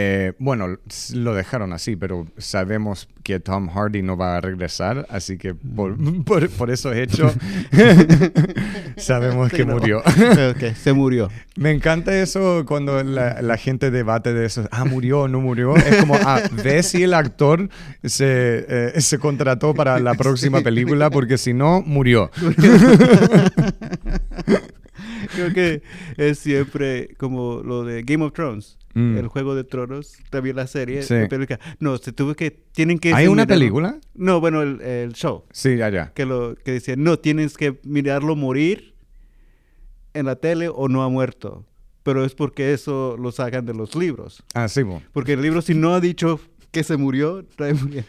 Eh, 0.00 0.32
bueno, 0.38 0.76
lo 1.14 1.34
dejaron 1.34 1.72
así, 1.72 1.96
pero 1.96 2.28
sabemos 2.38 3.08
que 3.24 3.40
Tom 3.40 3.68
Hardy 3.68 4.00
no 4.02 4.16
va 4.16 4.36
a 4.36 4.40
regresar, 4.40 5.06
así 5.10 5.38
que 5.38 5.54
por, 5.56 5.96
por, 6.24 6.48
por 6.50 6.70
eso 6.70 6.92
hecho 6.92 7.32
sabemos 8.96 9.50
Sí, 9.50 9.56
que 9.56 9.64
no. 9.64 9.74
murió. 9.74 9.98
ok, 10.50 10.74
se 10.76 10.92
murió. 10.92 11.30
Me 11.56 11.72
encanta 11.72 12.16
eso 12.16 12.64
cuando 12.66 13.02
la, 13.02 13.42
la 13.42 13.56
gente 13.56 13.90
debate 13.90 14.32
de 14.32 14.46
eso. 14.46 14.68
Ah, 14.70 14.84
murió 14.84 15.22
o 15.22 15.28
no 15.28 15.40
murió. 15.40 15.74
Es 15.76 15.96
como, 15.96 16.14
ah, 16.14 16.42
ve 16.62 16.82
si 16.84 17.02
el 17.02 17.12
actor 17.14 17.68
se, 18.04 18.66
eh, 18.96 19.00
se 19.00 19.18
contrató 19.18 19.74
para 19.74 19.98
la 19.98 20.14
próxima 20.14 20.58
Sí. 20.58 20.64
película, 20.64 21.10
porque 21.10 21.38
si 21.38 21.54
no, 21.54 21.82
murió. 21.82 22.30
Creo 25.38 25.54
que 25.54 25.82
es 26.16 26.38
siempre 26.38 27.14
como 27.16 27.62
lo 27.62 27.84
de 27.84 28.02
Game 28.02 28.24
of 28.24 28.32
Thrones. 28.32 28.76
Mm. 28.94 29.18
El 29.18 29.28
juego 29.28 29.54
de 29.54 29.64
tronos, 29.64 30.16
también 30.30 30.56
la 30.56 30.66
serie. 30.66 31.02
Sí. 31.02 31.14
la 31.14 31.28
película. 31.28 31.60
No, 31.78 31.98
se 31.98 32.12
tuvo 32.12 32.34
que. 32.34 32.50
Tienen 32.50 32.98
que. 32.98 33.14
¿Hay 33.14 33.26
una 33.28 33.44
mirarlo- 33.44 33.48
película? 33.60 33.98
No, 34.14 34.40
bueno, 34.40 34.62
el, 34.62 34.80
el 34.80 35.12
show. 35.12 35.44
Sí, 35.52 35.76
ya, 35.76 35.88
ya. 35.90 36.12
Que, 36.14 36.24
lo, 36.24 36.54
que 36.56 36.72
decía, 36.72 36.94
no, 36.96 37.18
tienes 37.18 37.56
que 37.56 37.78
mirarlo 37.84 38.34
morir 38.34 38.94
en 40.14 40.26
la 40.26 40.36
tele 40.36 40.68
o 40.68 40.88
no 40.88 41.02
ha 41.02 41.08
muerto. 41.08 41.64
Pero 42.02 42.24
es 42.24 42.34
porque 42.34 42.72
eso 42.72 43.16
lo 43.20 43.30
sacan 43.32 43.66
de 43.66 43.74
los 43.74 43.94
libros. 43.94 44.42
Ah, 44.54 44.66
sí, 44.68 44.82
bo. 44.82 45.02
Porque 45.12 45.34
el 45.34 45.42
libro, 45.42 45.60
si 45.60 45.74
no 45.74 45.94
ha 45.94 46.00
dicho 46.00 46.40
que 46.72 46.82
se 46.82 46.96
murió, 46.96 47.44
trae 47.56 47.74
murió. 47.74 48.02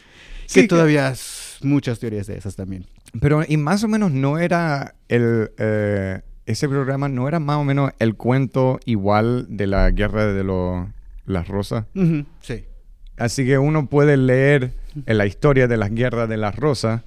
Sí, 0.46 0.56
que 0.56 0.62
que- 0.62 0.68
todavía 0.70 1.12
s- 1.12 1.58
muchas 1.66 2.00
teorías 2.00 2.26
de 2.28 2.38
esas 2.38 2.56
también. 2.56 2.86
Pero, 3.20 3.44
y 3.48 3.58
más 3.58 3.84
o 3.84 3.88
menos 3.88 4.12
no 4.12 4.38
era 4.40 4.96
el... 5.10 5.52
eh, 5.58 6.22
ese 6.50 6.68
programa 6.68 7.08
no 7.10 7.28
era 7.28 7.40
más 7.40 7.58
o 7.58 7.64
menos 7.64 7.92
el 8.00 8.16
cuento 8.16 8.80
igual 8.86 9.46
de 9.50 9.68
la 9.68 9.92
guerra 9.92 10.26
de 10.34 10.44
los 10.44 10.88
las 11.26 11.48
rosas. 11.48 11.86
Sí. 12.42 12.66
Así 13.18 13.46
que 13.46 13.60
uno 13.60 13.86
puede 13.88 14.18
leer 14.18 14.74
en 15.06 15.18
la 15.20 15.28
historia 15.28 15.68
de 15.68 15.78
las 15.78 15.92
guerras 15.92 16.28
de 16.28 16.38
las 16.38 16.56
rosas 16.56 17.04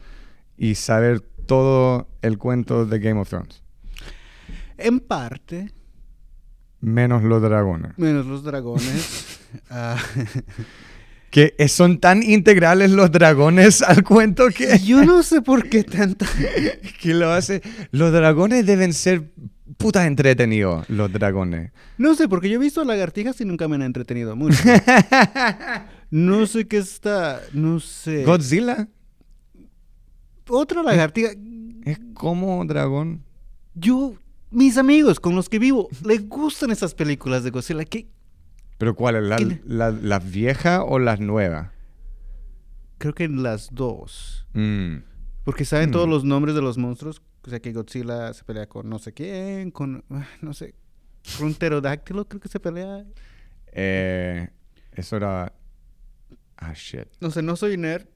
y 0.56 0.76
saber 0.76 1.20
todo 1.20 2.06
el 2.22 2.38
cuento 2.38 2.86
de 2.86 3.00
Game 3.00 3.20
of 3.20 3.28
Thrones. 3.30 3.62
En 4.78 5.00
parte, 5.00 5.72
Menos 6.80 7.24
los 7.24 7.42
dragones. 7.42 7.98
menos 7.98 8.26
los 8.26 8.44
dragones. 8.44 9.40
ah, 9.70 9.96
Que 11.32 11.54
son 11.66 11.98
tan 11.98 12.22
integrales 12.22 12.90
los 12.90 13.10
dragones 13.10 13.80
al 13.80 14.04
cuento 14.04 14.48
que, 14.54 14.78
yo 14.84 15.02
no 15.02 15.22
sé 15.22 15.40
por 15.40 15.66
qué 15.70 15.82
tanta. 15.82 16.26
que 17.00 17.14
lo 17.14 17.32
hace. 17.32 17.62
Los 17.90 18.12
dragones 18.12 18.66
deben 18.66 18.92
ser 18.92 19.32
puta 19.78 20.06
entretenidos, 20.06 20.86
los 20.90 21.10
dragones. 21.10 21.72
No 21.96 22.14
sé, 22.14 22.28
porque 22.28 22.50
yo 22.50 22.56
he 22.56 22.58
visto 22.58 22.84
lagartijas 22.84 23.40
y 23.40 23.46
nunca 23.46 23.66
me 23.66 23.76
han 23.76 23.82
entretenido 23.82 24.36
mucho. 24.36 24.62
No 26.10 26.46
sé 26.46 26.68
qué 26.68 26.76
está. 26.76 27.40
No 27.54 27.80
sé. 27.80 28.24
Godzilla 28.24 28.86
Otra 30.46 30.82
lagartija. 30.82 31.30
es 31.86 31.98
como 32.12 32.62
dragón. 32.66 33.24
Yo, 33.74 34.16
mis 34.50 34.76
amigos 34.76 35.18
con 35.18 35.34
los 35.34 35.48
que 35.48 35.58
vivo, 35.58 35.88
les 36.04 36.28
gustan 36.28 36.70
esas 36.70 36.92
películas 36.92 37.44
de 37.44 37.50
Godzilla. 37.50 37.86
Que 37.86 38.08
¿Pero 38.82 38.96
cuál 38.96 39.14
es? 39.14 39.22
¿La- 39.22 39.38
la- 39.64 39.90
¿Las 39.92 40.28
viejas 40.28 40.82
o 40.84 40.98
las 40.98 41.20
nuevas? 41.20 41.70
creo 42.98 43.14
que 43.14 43.28
las 43.28 43.68
dos. 43.72 44.44
Mm. 44.54 44.96
Porque 45.44 45.64
saben 45.64 45.92
todos 45.92 46.08
los 46.08 46.24
nombres 46.24 46.56
de 46.56 46.62
los 46.62 46.78
monstruos. 46.78 47.22
O 47.46 47.48
sea, 47.50 47.60
que 47.60 47.72
Godzilla 47.72 48.32
se 48.34 48.42
pelea 48.42 48.66
con 48.68 48.88
no 48.88 48.98
sé 48.98 49.12
quién, 49.12 49.70
con, 49.70 50.04
ah, 50.10 50.26
no 50.40 50.52
sé, 50.52 50.74
con 51.38 51.46
un 51.46 51.54
pterodáctilo 51.54 52.24
creo 52.26 52.40
que 52.40 52.48
se 52.48 52.58
pelea. 52.58 53.04
Eh, 53.72 54.48
eso 54.94 55.16
era... 55.16 55.52
Ah, 56.56 56.72
shit. 56.74 57.06
No 57.20 57.30
sé, 57.30 57.40
no 57.40 57.54
soy 57.54 57.76
nerd. 57.76 58.06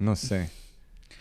No 0.00 0.16
sé. 0.16 0.50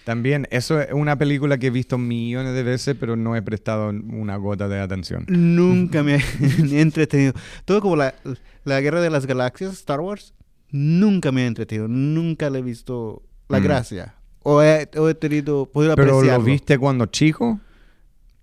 También, 0.05 0.47
eso 0.49 0.81
es 0.81 0.91
una 0.93 1.15
película 1.17 1.57
que 1.59 1.67
he 1.67 1.69
visto 1.69 1.97
millones 1.97 2.53
de 2.55 2.63
veces, 2.63 2.95
pero 2.99 3.15
no 3.15 3.35
he 3.35 3.41
prestado 3.41 3.89
una 3.89 4.35
gota 4.37 4.67
de 4.67 4.79
atención. 4.79 5.25
Nunca 5.27 6.01
me 6.03 6.15
he 6.71 6.81
entretenido. 6.81 7.33
Todo 7.65 7.81
como 7.81 7.95
la, 7.95 8.15
la 8.63 8.81
Guerra 8.81 9.01
de 9.01 9.09
las 9.11 9.27
Galaxias, 9.27 9.73
Star 9.73 9.99
Wars, 9.99 10.33
nunca 10.71 11.31
me 11.31 11.43
ha 11.43 11.47
entretenido. 11.47 11.87
Nunca 11.87 12.49
le 12.49 12.59
he 12.59 12.61
visto 12.63 13.21
la 13.47 13.59
Mm. 13.59 13.63
gracia. 13.63 14.15
O 14.43 14.63
he, 14.63 14.89
o 14.97 15.07
he 15.07 15.13
tenido, 15.13 15.67
podido 15.67 15.93
¿Pero 15.95 16.07
lo 16.13 16.17
apreciarlo. 16.17 16.45
viste 16.45 16.79
cuando 16.79 17.05
chico? 17.05 17.59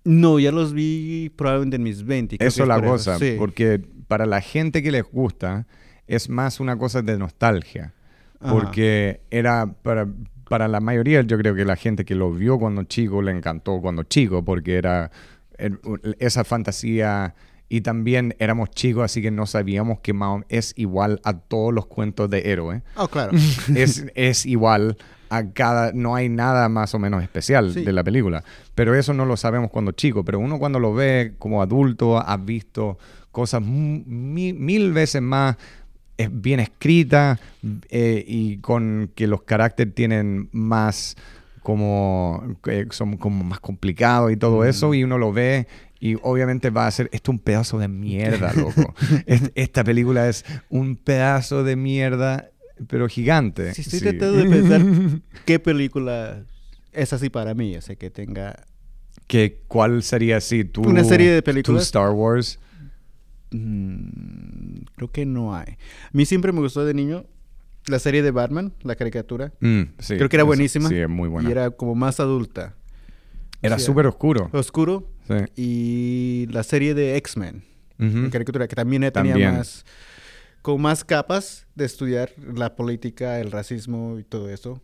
No, 0.05 0.39
ya 0.39 0.51
los 0.53 0.73
vi 0.73 1.29
probablemente 1.35 1.75
en 1.75 1.83
mis 1.83 2.05
20. 2.05 2.37
creo 2.37 2.47
Eso 2.47 2.61
es 2.63 2.67
la 2.69 2.81
cosa, 2.81 3.19
Sí. 3.19 3.35
porque 3.37 3.81
para 4.07 4.25
la 4.25 4.39
gente 4.39 4.81
que 4.81 4.91
les 4.91 5.03
gusta 5.03 5.67
es 6.07 6.29
más 6.29 6.61
una 6.61 6.77
cosa 6.77 7.01
de 7.01 7.17
nostalgia, 7.17 7.93
Ajá. 8.39 8.51
porque 8.53 9.19
era 9.29 9.67
para, 9.83 10.07
para 10.49 10.67
la 10.67 10.79
mayoría, 10.79 11.21
yo 11.21 11.37
creo 11.37 11.55
que 11.55 11.63
la 11.65 11.75
gente 11.75 12.03
que 12.05 12.15
lo 12.15 12.31
vio 12.33 12.57
cuando 12.59 12.83
chico 12.83 13.21
le 13.21 13.31
encantó 13.31 13.79
cuando 13.81 14.03
chico, 14.03 14.43
porque 14.43 14.75
era 14.75 15.11
er- 15.57 15.79
esa 16.19 16.43
fantasía 16.43 17.35
y 17.69 17.81
también 17.81 18.35
éramos 18.39 18.71
chicos, 18.71 19.03
así 19.03 19.21
que 19.21 19.29
no 19.31 19.45
sabíamos 19.45 19.99
que 19.99 20.11
Mahom 20.13 20.43
es 20.49 20.73
igual 20.75 21.21
a 21.23 21.33
todos 21.37 21.71
los 21.73 21.85
cuentos 21.85 22.29
de 22.29 22.51
héroe. 22.51 22.81
Oh, 22.95 23.07
claro. 23.07 23.31
es, 23.75 24.05
es 24.15 24.45
igual 24.47 24.97
a 25.29 25.43
cada, 25.51 25.91
no 25.93 26.15
hay 26.15 26.27
nada 26.29 26.67
más 26.69 26.95
o 26.95 26.99
menos 26.99 27.21
especial 27.21 27.71
Sí. 27.71 27.83
de 27.85 27.93
la 27.93 28.03
película. 28.03 28.43
Pero 28.73 28.95
eso 28.95 29.13
no 29.13 29.25
lo 29.25 29.37
sabemos 29.37 29.69
cuando 29.69 29.91
chico, 29.91 30.25
pero 30.25 30.39
uno 30.39 30.57
cuando 30.57 30.79
lo 30.79 30.95
ve 30.95 31.35
como 31.37 31.61
adulto 31.61 32.17
ha 32.17 32.35
visto 32.37 32.97
cosas 33.31 33.61
mil 33.63 34.91
veces 34.93 35.21
más 35.21 35.55
es 36.19 36.29
bien 36.41 36.59
escrita 36.59 37.39
eh, 37.89 38.23
y 38.27 38.57
con 38.57 39.09
que 39.15 39.25
los 39.27 39.41
caracteres 39.43 39.95
tienen 39.95 40.49
más 40.51 41.15
como 41.63 42.57
eh, 42.67 42.85
son 42.91 43.17
como 43.17 43.43
más 43.43 43.59
complicados 43.59 44.31
y 44.31 44.37
todo 44.37 44.65
eso 44.65 44.93
y 44.93 45.03
uno 45.03 45.17
lo 45.17 45.31
ve 45.33 45.67
y 45.99 46.15
obviamente 46.21 46.69
va 46.69 46.87
a 46.87 46.91
ser 46.91 47.09
esto 47.11 47.31
es 47.31 47.37
un 47.37 47.39
pedazo 47.39 47.77
de 47.79 47.87
mierda 47.87 48.53
loco 48.55 48.93
Es- 49.25 49.51
esta 49.55 49.83
película 49.83 50.27
es 50.29 50.45
un 50.69 50.95
pedazo 50.95 51.63
de 51.63 51.75
mierda 51.75 52.49
pero 52.87 53.07
gigante 53.07 53.73
Sí, 53.73 53.81
estoy 53.81 53.99
Sí. 53.99 54.05
tratando 54.05 54.37
de 54.37 54.45
pensar 54.45 54.81
qué 55.45 55.59
película 55.59 56.43
es 56.91 57.13
así 57.13 57.29
para 57.29 57.53
mí. 57.53 57.75
O 57.77 57.81
sea, 57.81 57.95
que 57.95 58.09
tenga... 58.09 58.55
que 59.27 59.59
cuál 59.67 60.01
sería 60.01 60.37
así 60.37 60.63
tu 60.63 60.81
Una 60.81 61.03
serie 61.03 61.29
de 61.31 61.41
tu 61.41 61.45
películas. 61.45 61.83
Star 61.83 62.11
Wars 62.11 62.57
mm, 63.51 64.77
creo 64.95 65.11
que 65.11 65.25
no 65.25 65.55
hay. 65.55 65.73
A 66.05 66.09
mí 66.13 66.25
siempre 66.25 66.51
me 66.51 66.59
gustó 66.59 66.85
de 66.85 66.93
niño 66.93 67.25
la 67.87 67.99
serie 67.99 68.21
de 68.21 68.31
Batman, 68.31 68.73
la 68.83 68.95
caricatura. 68.95 69.53
Mm, 69.61 69.81
sí, 69.99 70.15
creo 70.17 70.29
que 70.29 70.35
era 70.35 70.43
es- 70.43 70.47
buenísima. 70.47 70.89
sí 70.89 70.95
muy 71.07 71.29
buena 71.29 71.49
Y 71.49 71.51
era 71.51 71.69
como 71.71 71.95
más 71.95 72.19
adulta. 72.19 72.75
era 73.61 73.77
súper 73.79 74.05
oscuro 74.07 74.49
Oscuro. 74.53 75.09
sí. 75.27 75.35
Y 75.55 76.47
la 76.51 76.63
serie 76.63 76.93
de 76.93 77.15
X-Men, 77.17 77.63
Ujú. 77.99 78.17
la 78.23 78.29
caricatura, 78.29 78.67
que 78.67 78.75
también 78.75 79.01
tenía 79.01 79.11
También. 79.33 79.51
más... 79.55 79.85
Con 80.61 80.81
más 80.81 81.05
capas 81.05 81.67
de 81.73 81.85
estudiar 81.85 82.31
la 82.53 82.75
política, 82.75 83.39
el 83.39 83.49
racismo 83.49 84.19
y 84.19 84.25
todo 84.25 84.49
eso. 84.49 84.81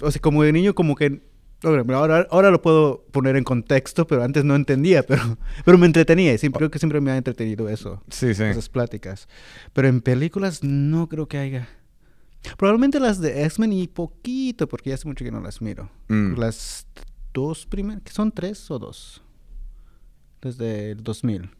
O 0.00 0.10
sea, 0.10 0.20
como 0.20 0.42
de 0.42 0.52
niño, 0.52 0.74
como 0.74 0.96
que. 0.96 1.22
Ahora, 1.64 1.84
ahora, 1.96 2.26
ahora 2.30 2.50
lo 2.50 2.60
puedo 2.60 3.04
poner 3.12 3.36
en 3.36 3.44
contexto, 3.44 4.06
pero 4.06 4.24
antes 4.24 4.44
no 4.44 4.56
entendía, 4.56 5.04
pero, 5.04 5.22
pero 5.64 5.78
me 5.78 5.86
entretenía. 5.86 6.32
Y 6.34 6.38
siempre, 6.38 6.58
creo 6.58 6.70
que 6.70 6.78
siempre 6.78 7.00
me 7.00 7.10
ha 7.12 7.16
entretenido 7.16 7.68
eso, 7.68 8.02
sí 8.08 8.34
sí 8.34 8.42
esas 8.42 8.68
pláticas. 8.68 9.28
Pero 9.72 9.88
en 9.88 10.00
películas 10.00 10.62
no 10.64 11.08
creo 11.08 11.28
que 11.28 11.38
haya. 11.38 11.68
Probablemente 12.58 12.98
las 12.98 13.20
de 13.20 13.44
X-Men 13.44 13.72
y 13.72 13.86
poquito, 13.86 14.68
porque 14.68 14.90
ya 14.90 14.94
hace 14.96 15.06
mucho 15.06 15.24
que 15.24 15.30
no 15.30 15.40
las 15.40 15.62
miro. 15.62 15.88
Mm. 16.08 16.34
Las 16.34 16.86
dos 17.32 17.66
primeras, 17.66 18.02
que 18.02 18.12
son 18.12 18.32
tres 18.32 18.68
o 18.70 18.78
dos. 18.80 19.22
Desde 20.40 20.90
el 20.90 21.04
2000. 21.04 21.50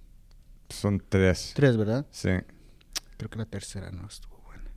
son 0.69 1.01
tres 1.09 1.53
Tres, 1.55 1.77
¿verdad? 1.77 2.05
sí 2.11 2.31
Creo 3.17 3.31
que 3.31 3.39
la 3.39 3.47
tercera 3.47 3.93
no 3.93 4.07
estuvo 4.09 4.43
buena. 4.45 4.73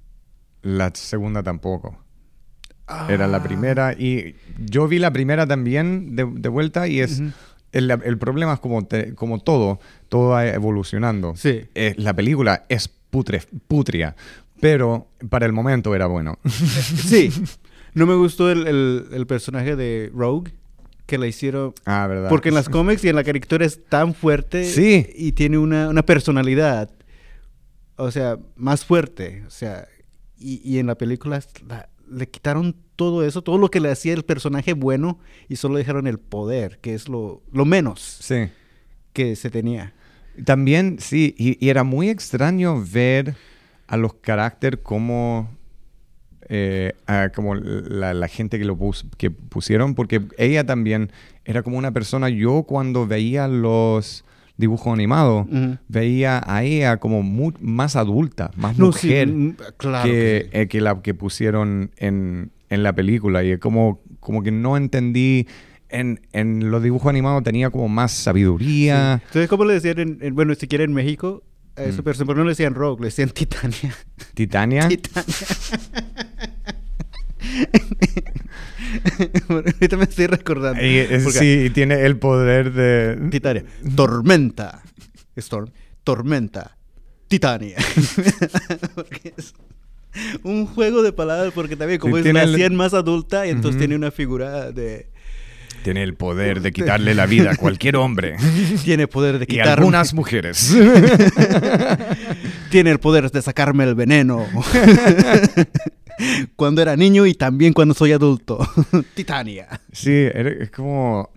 la 0.62 0.92
segunda 0.94 1.42
tampoco 1.42 1.98
Era 3.10 3.28
la 3.28 3.38
Ah. 3.38 3.44
primera 3.44 3.94
y 3.94 4.36
yo 4.60 4.88
vi 4.88 5.00
la 5.00 5.12
primera 5.12 5.48
también 5.48 6.16
de, 6.16 6.26
de 6.26 6.50
vuelta 6.50 6.88
y 6.88 7.00
es... 7.02 7.22
El, 7.72 7.92
el 7.92 8.18
problema 8.18 8.54
es 8.54 8.60
como, 8.62 8.86
te- 8.86 9.14
como 9.16 9.40
todo, 9.40 9.80
todo 10.08 10.30
va 10.30 10.48
evolucionando. 10.48 11.36
Sí. 11.36 11.64
Eh, 11.76 11.94
la 11.98 12.14
película 12.14 12.66
es 12.70 12.88
putre, 12.88 13.42
putria, 13.68 14.16
pero 14.62 15.10
para 15.30 15.46
el 15.46 15.52
momento 15.52 15.94
era 15.94 16.06
bueno. 16.06 16.40
Sí. 16.46 17.32
No 17.94 18.06
me 18.06 18.16
gustó 18.16 18.50
el, 18.50 18.66
el- 18.68 19.08
el 19.12 19.28
personaje 19.28 19.76
de 19.76 20.10
Rogue 20.14 20.54
que 21.06 21.18
le 21.18 21.28
hicieron. 21.28 21.74
ah, 21.86 22.08
¿verdad? 22.08 22.30
Porque 22.30 22.48
en 22.50 22.56
las 22.56 22.70
cómics 22.70 23.04
y 23.04 23.10
en 23.10 23.16
la 23.18 23.24
caricatura 23.26 23.66
es 23.66 23.84
tan 23.90 24.14
fuerte 24.14 24.64
Sí. 24.64 25.08
y 25.14 25.34
tiene 25.34 25.58
una, 25.58 25.90
una 25.90 26.04
personalidad, 26.06 26.90
o 27.98 28.10
sea, 28.10 28.38
más 28.56 28.86
fuerte. 28.86 29.44
O 29.48 29.50
sea, 29.52 29.86
y, 30.38 30.62
y 30.64 30.80
en 30.80 30.88
la 30.88 30.96
película 30.96 31.42
la- 31.68 31.90
le 32.10 32.28
quitaron 32.30 32.76
todo 32.96 33.26
eso, 33.26 33.42
todo 33.42 33.58
lo 33.58 33.70
que 33.70 33.80
le 33.80 33.90
hacía 33.92 34.14
el 34.14 34.24
personaje 34.24 34.74
bueno 34.74 35.20
y 35.50 35.56
solo 35.58 35.78
dejaron 35.78 36.08
el 36.08 36.20
poder, 36.20 36.80
que 36.80 36.94
es 36.94 37.08
lo, 37.10 37.42
lo 37.52 37.66
menos 37.66 38.00
Sí. 38.22 38.50
que 39.14 39.36
se 39.36 39.50
tenía. 39.50 39.94
También, 40.44 40.98
sí, 41.00 41.34
y, 41.38 41.64
y 41.66 41.70
era 41.70 41.84
muy 41.84 42.10
extraño 42.10 42.84
ver 42.86 43.36
a 43.88 43.96
los 43.98 44.16
caracteres 44.16 44.82
como, 44.84 45.50
eh, 46.50 46.94
a 47.08 47.30
como 47.34 47.56
la, 47.56 48.14
la 48.14 48.28
gente 48.28 48.60
que 48.60 48.66
lo 48.66 48.76
pus- 48.78 49.06
que 49.18 49.32
pusieron, 49.32 49.96
porque 49.96 50.22
ella 50.38 50.66
también 50.66 51.12
era 51.46 51.64
como 51.64 51.78
una 51.78 51.92
persona, 51.94 52.28
yo 52.30 52.64
cuando 52.64 53.08
veía 53.08 53.48
los 53.48 54.25
dibujos 54.58 54.94
animados, 54.94 55.48
Ujú. 55.48 55.78
veía 55.88 56.42
a 56.46 56.64
ella 56.64 56.98
como 56.98 57.24
más 57.62 57.96
adulta, 57.96 58.52
más 58.56 58.78
No, 58.78 58.88
mujer 58.88 59.28
mm, 59.28 59.56
claro. 59.78 60.10
que, 60.10 60.12
que 60.12 60.42
sí. 60.44 60.50
eh, 60.58 60.68
que 60.68 60.82
la 60.82 61.02
que 61.02 61.14
pusieron 61.14 61.92
en, 61.98 62.52
en 62.70 62.84
la 62.84 62.94
película. 62.94 63.44
Y 63.44 63.58
como, 63.58 64.02
como 64.20 64.44
que 64.44 64.52
no 64.52 64.78
entendí. 64.78 65.48
En, 65.88 66.20
en 66.34 66.72
los 66.72 66.82
dibujos 66.82 67.08
animados 67.10 67.44
tenía 67.44 67.70
como 67.70 67.88
más 67.88 68.12
sabiduría. 68.12 69.22
Entonces, 69.28 69.48
¿cómo 69.48 69.66
le 69.66 69.76
decían? 69.76 70.00
En, 70.00 70.18
en- 70.20 70.34
bueno, 70.36 70.56
siquiera 70.56 70.84
en 70.84 70.94
México, 70.94 71.44
a 71.78 71.84
esa 71.84 72.02
Mm. 72.02 72.06
pero 72.06 72.36
no 72.36 72.44
le 72.44 72.50
decían 72.50 72.74
Rogue, 72.74 73.02
le 73.02 73.06
decían 73.08 73.30
Titania. 73.30 73.96
Titania. 74.34 74.88
Titania. 74.90 75.24
Ahorita 79.50 79.98
me 79.98 80.04
estoy 80.04 80.28
recordando. 80.28 80.82
Y, 80.84 80.98
es- 80.98 81.34
sí, 81.34 81.70
tiene 81.74 82.02
el 82.06 82.18
poder 82.18 82.74
de... 82.74 83.30
Titania. 83.30 83.64
Tormenta. 83.96 84.82
Storm. 85.36 85.70
Tormenta. 86.04 86.78
Titania. 87.28 87.78
Porque 88.96 89.34
es 89.38 89.54
un 90.44 90.66
juego 90.66 91.02
de 91.04 91.12
palabras, 91.12 91.52
porque 91.54 91.76
también 91.76 92.00
como 92.00 92.16
Sí, 92.18 92.30
es 92.30 92.36
el- 92.36 92.56
100 92.56 92.76
más 92.76 92.94
adulta, 92.94 93.46
y 93.46 93.50
entonces 93.50 93.78
tiene 93.80 93.96
una 93.96 94.12
figura 94.12 94.72
de... 94.72 95.10
Tiene 95.84 96.04
el 96.04 96.14
poder 96.16 96.62
de 96.62 96.72
quitarle 96.74 97.14
la 97.14 97.26
vida 97.26 97.52
a 97.52 97.56
cualquier 97.58 97.98
hombre. 97.98 98.38
Tiene 98.86 99.08
poder 99.08 99.38
de 99.40 99.44
y 99.44 99.48
quitarme... 99.48 99.72
algunas 99.74 100.14
mujeres. 100.14 100.74
Tiene 102.72 102.92
el 102.92 103.00
poder 103.00 103.30
de 103.30 103.42
sacarme 103.42 103.84
el 103.84 103.94
veneno. 103.96 104.46
Cuando 106.56 106.82
era 106.82 106.96
niño 106.96 107.26
y 107.26 107.34
también 107.34 107.74
cuando 107.74 107.94
soy 107.94 108.12
adulto. 108.12 108.60
Titania. 109.16 109.68
Sí, 109.92 110.12
es 110.14 110.72
como... 110.72 111.30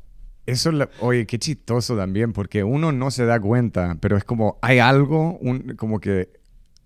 Eso, 0.47 0.71
oye, 1.01 1.27
qué 1.27 1.39
chistoso 1.39 1.95
también, 1.95 2.33
porque 2.33 2.65
uno 2.65 2.91
no 2.91 3.11
se 3.11 3.27
da 3.27 3.39
cuenta, 3.39 3.99
pero 4.01 4.17
es 4.17 4.25
como, 4.25 4.59
hay 4.63 4.79
algo, 4.79 5.37
un, 5.43 5.77
como 5.77 6.01
que, 6.01 6.31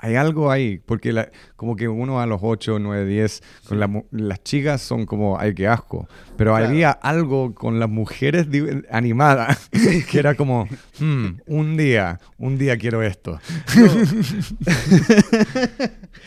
hay 0.05 0.17
algo 0.17 0.51
ahí, 0.51 0.79
porque 0.85 1.13
la- 1.13 1.31
como 1.57 1.77
que 1.77 1.87
uno 1.89 2.21
a 2.21 2.27
los 2.27 2.41
8, 2.43 2.79
9, 2.81 3.07
10, 3.07 3.41
con 3.69 3.79
la 3.79 3.89
las 4.11 4.43
chicas 4.43 4.83
son 4.83 5.07
como, 5.07 5.39
ay, 5.39 5.55
qué 5.55 5.69
asco, 5.69 6.09
pero 6.37 6.51
Claro. 6.53 6.67
había 6.67 6.91
algo 6.91 7.55
con 7.55 7.79
las 7.79 7.89
mujeres 7.89 8.49
animadas, 8.91 9.71
que 10.11 10.19
era 10.19 10.35
como, 10.35 10.69
"Hmm, 10.99 11.37
un 11.47 11.77
día, 11.77 12.19
un 12.37 12.59
día 12.59 12.77
quiero 12.77 13.01
esto. 13.03 13.39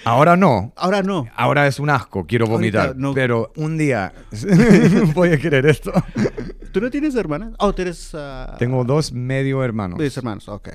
Ahora 0.03 0.35
no, 0.37 0.73
Ahora 0.75 1.01
no. 1.03 1.27
Ahora 1.35 1.67
es 1.67 1.79
un 1.79 1.89
asco, 1.89 2.25
quiero 2.25 2.45
Ahorita 2.45 2.79
vomitar. 2.79 2.97
no. 2.97 3.13
Pero 3.13 3.51
un 3.55 3.77
día 3.77 4.13
voy 5.13 5.29
a 5.33 5.37
querer 5.37 5.65
esto. 5.65 5.91
¿Tú 6.71 6.81
no 6.81 6.89
tienes 6.89 7.15
hermanas? 7.15 7.53
Oh, 7.59 7.73
tienes... 7.73 8.11
ah, 8.13 8.55
Tengo 8.59 8.83
dos 8.83 9.11
medio 9.13 9.63
hermanos. 9.63 9.97
Dos 9.99 10.17
hermanos, 10.17 10.47
ok. 10.49 10.69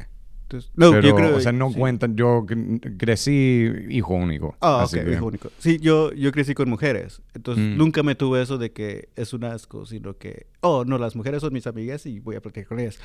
Entonces, 0.50 0.72
no, 0.74 0.90
Pero, 0.90 1.02
yo 1.06 1.14
creo 1.14 1.36
o 1.36 1.40
sea, 1.40 1.52
no 1.52 1.68
sí. 1.70 1.76
cuentan. 1.78 2.16
Yo 2.16 2.42
cre- 2.44 2.96
crecí 2.98 3.70
hijo 3.88 4.14
único. 4.14 4.56
Ah, 4.60 4.84
ok, 4.84 4.90
que- 5.04 5.12
hijo 5.12 5.26
único. 5.26 5.50
Sí, 5.58 5.78
yo, 5.80 6.12
yo 6.12 6.32
crecí 6.32 6.54
con 6.54 6.68
mujeres. 6.68 7.22
Entonces, 7.34 7.64
Mm. 7.64 7.76
nunca 7.78 8.02
me 8.02 8.16
tuve 8.16 8.42
eso 8.42 8.58
de 8.58 8.72
que 8.72 9.10
es 9.14 9.32
un 9.32 9.44
asco, 9.44 9.86
sino 9.86 10.18
que, 10.18 10.46
oh, 10.60 10.84
no, 10.84 10.98
las 10.98 11.14
mujeres 11.14 11.40
son 11.42 11.52
mis 11.52 11.68
amigas 11.68 12.04
y 12.06 12.18
voy 12.18 12.34
a 12.34 12.40
platicar 12.40 12.66
con 12.66 12.80
ellas. 12.80 12.98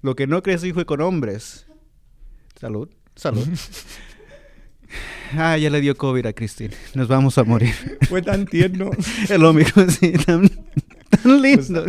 Lo 0.00 0.16
que 0.16 0.26
no 0.26 0.42
crecí 0.42 0.72
fue 0.72 0.86
con 0.86 1.02
hombres. 1.02 1.66
Salud, 2.58 2.88
salud. 3.14 3.46
ah, 5.36 5.58
ya 5.58 5.68
le 5.68 5.82
dio 5.82 5.94
COVID 5.96 6.24
a 6.24 6.32
Cristina. 6.32 6.74
Nos 6.94 7.08
vamos 7.08 7.36
a 7.36 7.44
morir. 7.44 7.74
Fue 8.08 8.22
tan 8.22 8.46
tierno. 8.46 8.90
El 9.28 9.44
Omicron, 9.44 9.90
sí, 9.90 10.12
tan, 10.12 10.48
tan 11.10 11.42
lindo. 11.42 11.84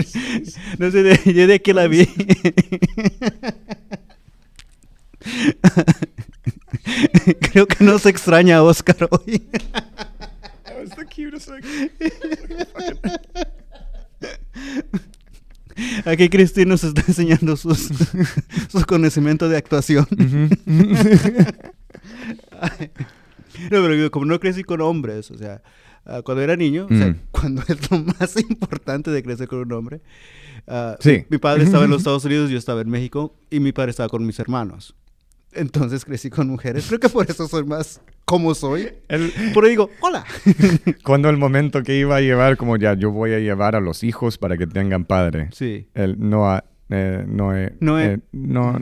No 0.79 0.91
sé, 0.91 1.33
yo 1.33 1.47
de 1.47 1.61
que 1.61 1.73
la 1.73 1.87
vi. 1.87 2.09
Creo 7.51 7.67
que 7.67 7.83
no 7.83 7.99
se 7.99 8.09
extraña 8.09 8.57
a 8.57 8.63
Oscar 8.63 9.07
hoy. 9.11 9.39
That 10.63 10.77
was 10.79 10.89
the 10.95 11.05
cutest. 11.05 11.49
Aquí 16.05 16.29
Cristina 16.29 16.69
nos 16.71 16.83
está 16.83 17.03
enseñando 17.07 17.55
sus, 17.55 17.87
sus 18.71 18.85
conocimientos 18.85 19.49
de 19.51 19.57
actuación. 19.57 20.07
Ay. 22.59 22.89
No, 23.71 23.81
pero 23.83 24.11
como 24.11 24.25
no 24.25 24.39
crecí 24.39 24.63
con 24.63 24.81
hombres, 24.81 25.29
o 25.31 25.37
sea, 25.37 25.61
ah, 26.05 26.21
cuando 26.23 26.43
era 26.43 26.55
niño, 26.55 26.87
o 26.89 26.95
sea, 26.95 27.07
Mm. 27.07 27.15
cuando 27.31 27.61
es 27.67 27.91
lo 27.91 27.99
más 27.99 28.35
importante 28.37 29.11
de 29.11 29.21
crecer 29.23 29.47
con 29.47 29.59
un 29.59 29.71
hombre, 29.73 30.01
ah, 30.67 30.95
Sí. 30.99 31.11
mi, 31.11 31.25
mi 31.31 31.37
padre 31.37 31.63
estaba 31.63 31.83
en 31.85 31.91
los 31.91 31.99
Estados 31.99 32.25
Unidos, 32.25 32.49
yo 32.49 32.57
estaba 32.57 32.81
en 32.81 32.89
México, 32.89 33.35
y 33.51 33.59
mi 33.59 33.71
padre 33.71 33.91
estaba 33.91 34.09
con 34.09 34.25
mis 34.25 34.39
hermanos. 34.39 34.95
Entonces 35.57 36.05
crecí 36.05 36.29
con 36.29 36.47
mujeres. 36.47 36.85
Creo 36.87 36.99
que 36.99 37.09
por 37.09 37.29
eso 37.29 37.47
soy 37.47 37.63
más 37.65 38.01
como 38.25 38.53
soy. 38.55 38.89
El- 39.07 39.31
Por 39.53 39.63
ahí 39.65 39.71
digo, 39.71 39.89
hola. 40.01 40.23
cuando 41.03 41.29
el 41.29 41.37
momento 41.37 41.81
que 41.83 41.97
iba 41.97 42.15
a 42.17 42.21
llevar, 42.21 42.57
como 42.57 42.77
ya, 42.77 42.93
yo 42.93 43.11
voy 43.11 43.33
a 43.33 43.39
llevar 43.39 43.75
a 43.75 43.79
los 43.79 44.03
hijos 44.03 44.37
para 44.37 44.57
que 44.57 44.67
tengan 44.67 45.05
padre. 45.05 45.49
Sí. 45.53 45.87
Él 45.93 46.15
no, 46.19 46.57
eh, 46.89 47.25
no, 47.27 47.55
eh, 47.55 47.73
No, 47.79 47.99
eh. 47.99 48.19
no, 48.31 48.77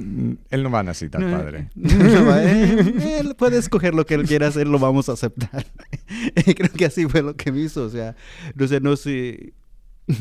él 0.49 0.63
no 0.63 0.69
va 0.71 0.80
a 0.80 0.84
necesitar 0.84 1.21
No, 1.21 1.38
padre. 1.38 1.69
va, 1.76 2.43
eh, 2.43 3.19
él 3.19 3.36
puede 3.38 3.57
escoger 3.57 3.93
lo 3.95 4.05
que 4.05 4.15
él 4.15 4.23
quiera 4.26 4.47
hacer, 4.47 4.67
lo 4.67 4.80
vamos 4.80 5.09
a 5.09 5.13
aceptar. 5.13 5.65
Creo 6.55 6.69
que 6.71 6.86
así 6.86 7.05
fue 7.07 7.21
lo 7.21 7.36
que 7.36 7.51
me 7.51 7.61
hizo. 7.61 7.84
O 7.86 7.89
sea, 7.89 8.15
no 8.55 8.67
sé, 8.67 8.80
no 8.82 8.95
sé, 8.95 9.53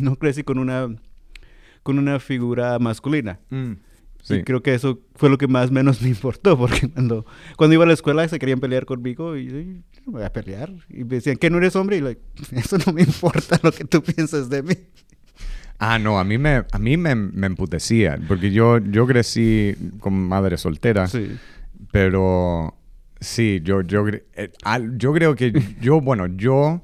no 0.00 0.16
crecí 0.16 0.42
con 0.44 0.58
una, 0.58 0.88
con 1.82 1.98
una 1.98 2.20
figura 2.20 2.78
masculina. 2.78 3.38
Mm, 3.50 3.72
Y 4.24 4.36
Sí. 4.36 4.42
creo 4.42 4.62
que 4.62 4.74
eso 4.74 5.00
fue 5.16 5.28
lo 5.28 5.36
que 5.38 5.46
más 5.48 5.70
menos 5.70 6.00
me 6.02 6.08
importó, 6.08 6.56
porque 6.58 6.88
cuando, 6.90 7.26
cuando 7.56 7.74
iba 7.74 7.84
a 7.84 7.86
la 7.86 7.92
escuela 7.94 8.26
se 8.28 8.38
querían 8.38 8.58
pelear 8.60 8.86
conmigo 8.86 9.36
y 9.36 9.46
yo, 9.46 9.60
"Yo 9.60 10.00
no 10.06 10.12
voy 10.12 10.22
a 10.22 10.32
pelear. 10.32 10.72
Y 10.88 11.04
me 11.04 11.16
decían, 11.16 11.36
¿que 11.36 11.50
no 11.50 11.58
eres 11.58 11.76
hombre? 11.76 11.98
Y 11.98 12.00
like, 12.00 12.20
eso 12.52 12.78
no 12.86 12.92
me 12.92 13.02
importa 13.02 13.58
lo 13.62 13.70
que 13.72 13.84
tú 13.84 14.02
pienses 14.02 14.48
de 14.48 14.62
mí. 14.62 14.74
Ah, 15.78 15.98
no, 15.98 16.18
a 16.18 16.24
mí 16.24 16.38
me, 16.38 16.64
a 16.70 16.78
mí 16.78 16.96
me, 16.96 17.14
me 17.16 17.46
emputecía, 17.46 18.18
porque 18.28 18.50
yo, 18.52 18.78
yo 18.78 19.06
crecí 19.06 19.74
con 20.00 20.14
madre 20.14 20.56
soltera, 20.56 21.08
Sí. 21.08 21.36
pero 21.90 22.76
sí, 23.20 23.60
yo, 23.62 23.82
yo, 23.82 24.06
eh, 24.08 24.52
al- 24.64 24.96
yo 24.96 25.12
creo 25.12 25.34
que 25.34 25.52
yo, 25.80 26.00
bueno, 26.00 26.26
yo 26.28 26.82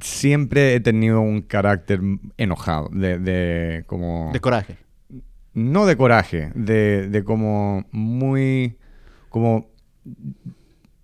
siempre 0.00 0.74
he 0.74 0.80
tenido 0.80 1.20
un 1.20 1.42
carácter 1.42 2.00
enojado, 2.36 2.88
de, 2.92 3.18
de 3.18 3.84
como... 3.86 4.30
De 4.32 4.40
coraje. 4.40 4.76
No 5.54 5.86
de 5.86 5.96
coraje, 5.96 6.50
de, 6.54 7.08
de 7.08 7.24
como 7.24 7.84
muy, 7.92 8.76
como, 9.28 9.68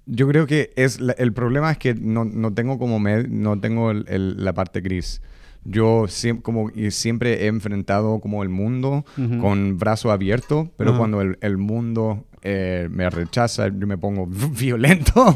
yo 0.07 0.29
creo 0.29 0.47
que 0.47 0.73
es, 0.77 1.01
la- 1.01 1.13
el 1.15 1.33
problema 1.33 1.71
es 1.73 1.79
que 1.79 1.95
no, 1.95 2.25
no 2.25 2.53
tengo 2.55 2.79
como, 2.79 2.99
med- 3.01 3.29
no 3.29 3.59
tengo 3.61 3.91
el- 3.91 4.05
el- 4.09 4.45
la 4.45 4.53
parte 4.55 4.81
gris. 4.81 5.21
Yo 5.69 6.07
siempre, 6.07 6.43
como, 6.45 6.71
y 6.73 6.93
siempre 6.93 7.43
he 7.43 7.47
enfrentado 7.49 8.21
como 8.21 8.45
el 8.45 8.49
mundo 8.49 9.05
con 9.41 9.79
brazo 9.79 10.13
abierto, 10.13 10.71
pero 10.77 10.93
cuando 10.99 11.21
el, 11.21 11.39
el 11.41 11.57
mundo 11.59 12.25
eh, 12.43 12.87
me 12.89 13.11
rechaza, 13.11 13.67
yo 13.67 13.85
me 13.89 13.99
pongo 13.99 14.29
violento. 14.61 15.35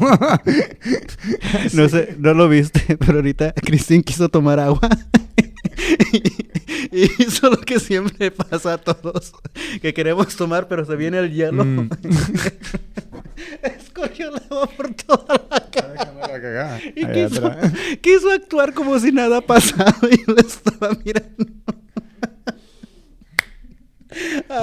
No 1.73 1.89
sé, 1.89 2.15
no 2.17 2.33
lo 2.33 2.47
viste, 2.47 2.95
pero 3.05 3.15
ahorita 3.17 3.51
Cristín 3.55 4.03
quiso 4.03 4.29
tomar 4.29 4.61
agua. 4.61 4.79
y, 6.95 7.03
y 7.03 7.11
hizo 7.19 7.49
lo 7.49 7.57
que 7.57 7.79
siempre 7.79 8.31
pasa 8.31 8.73
a 8.73 8.77
todos. 8.77 9.33
Que 9.81 9.93
queremos 9.93 10.35
tomar, 10.35 10.67
pero 10.67 10.85
se 10.85 10.95
viene 10.95 11.19
el 11.19 11.31
hielo. 11.33 11.63
Mm. 11.63 11.89
Escogió 13.63 14.29
el 14.29 14.41
agua 14.49 14.67
por 14.67 14.93
toda 14.93 15.41
la 15.49 15.69
cara. 15.69 16.79
Y 16.95 17.97
quiso, 17.97 18.31
actuar 18.31 18.73
como 18.73 18.97
si 18.99 19.11
nada 19.11 19.41
pasado 19.41 20.07
y 20.09 20.21
lo 20.29 20.37
estaba 20.37 20.91
mirando. 21.03 21.45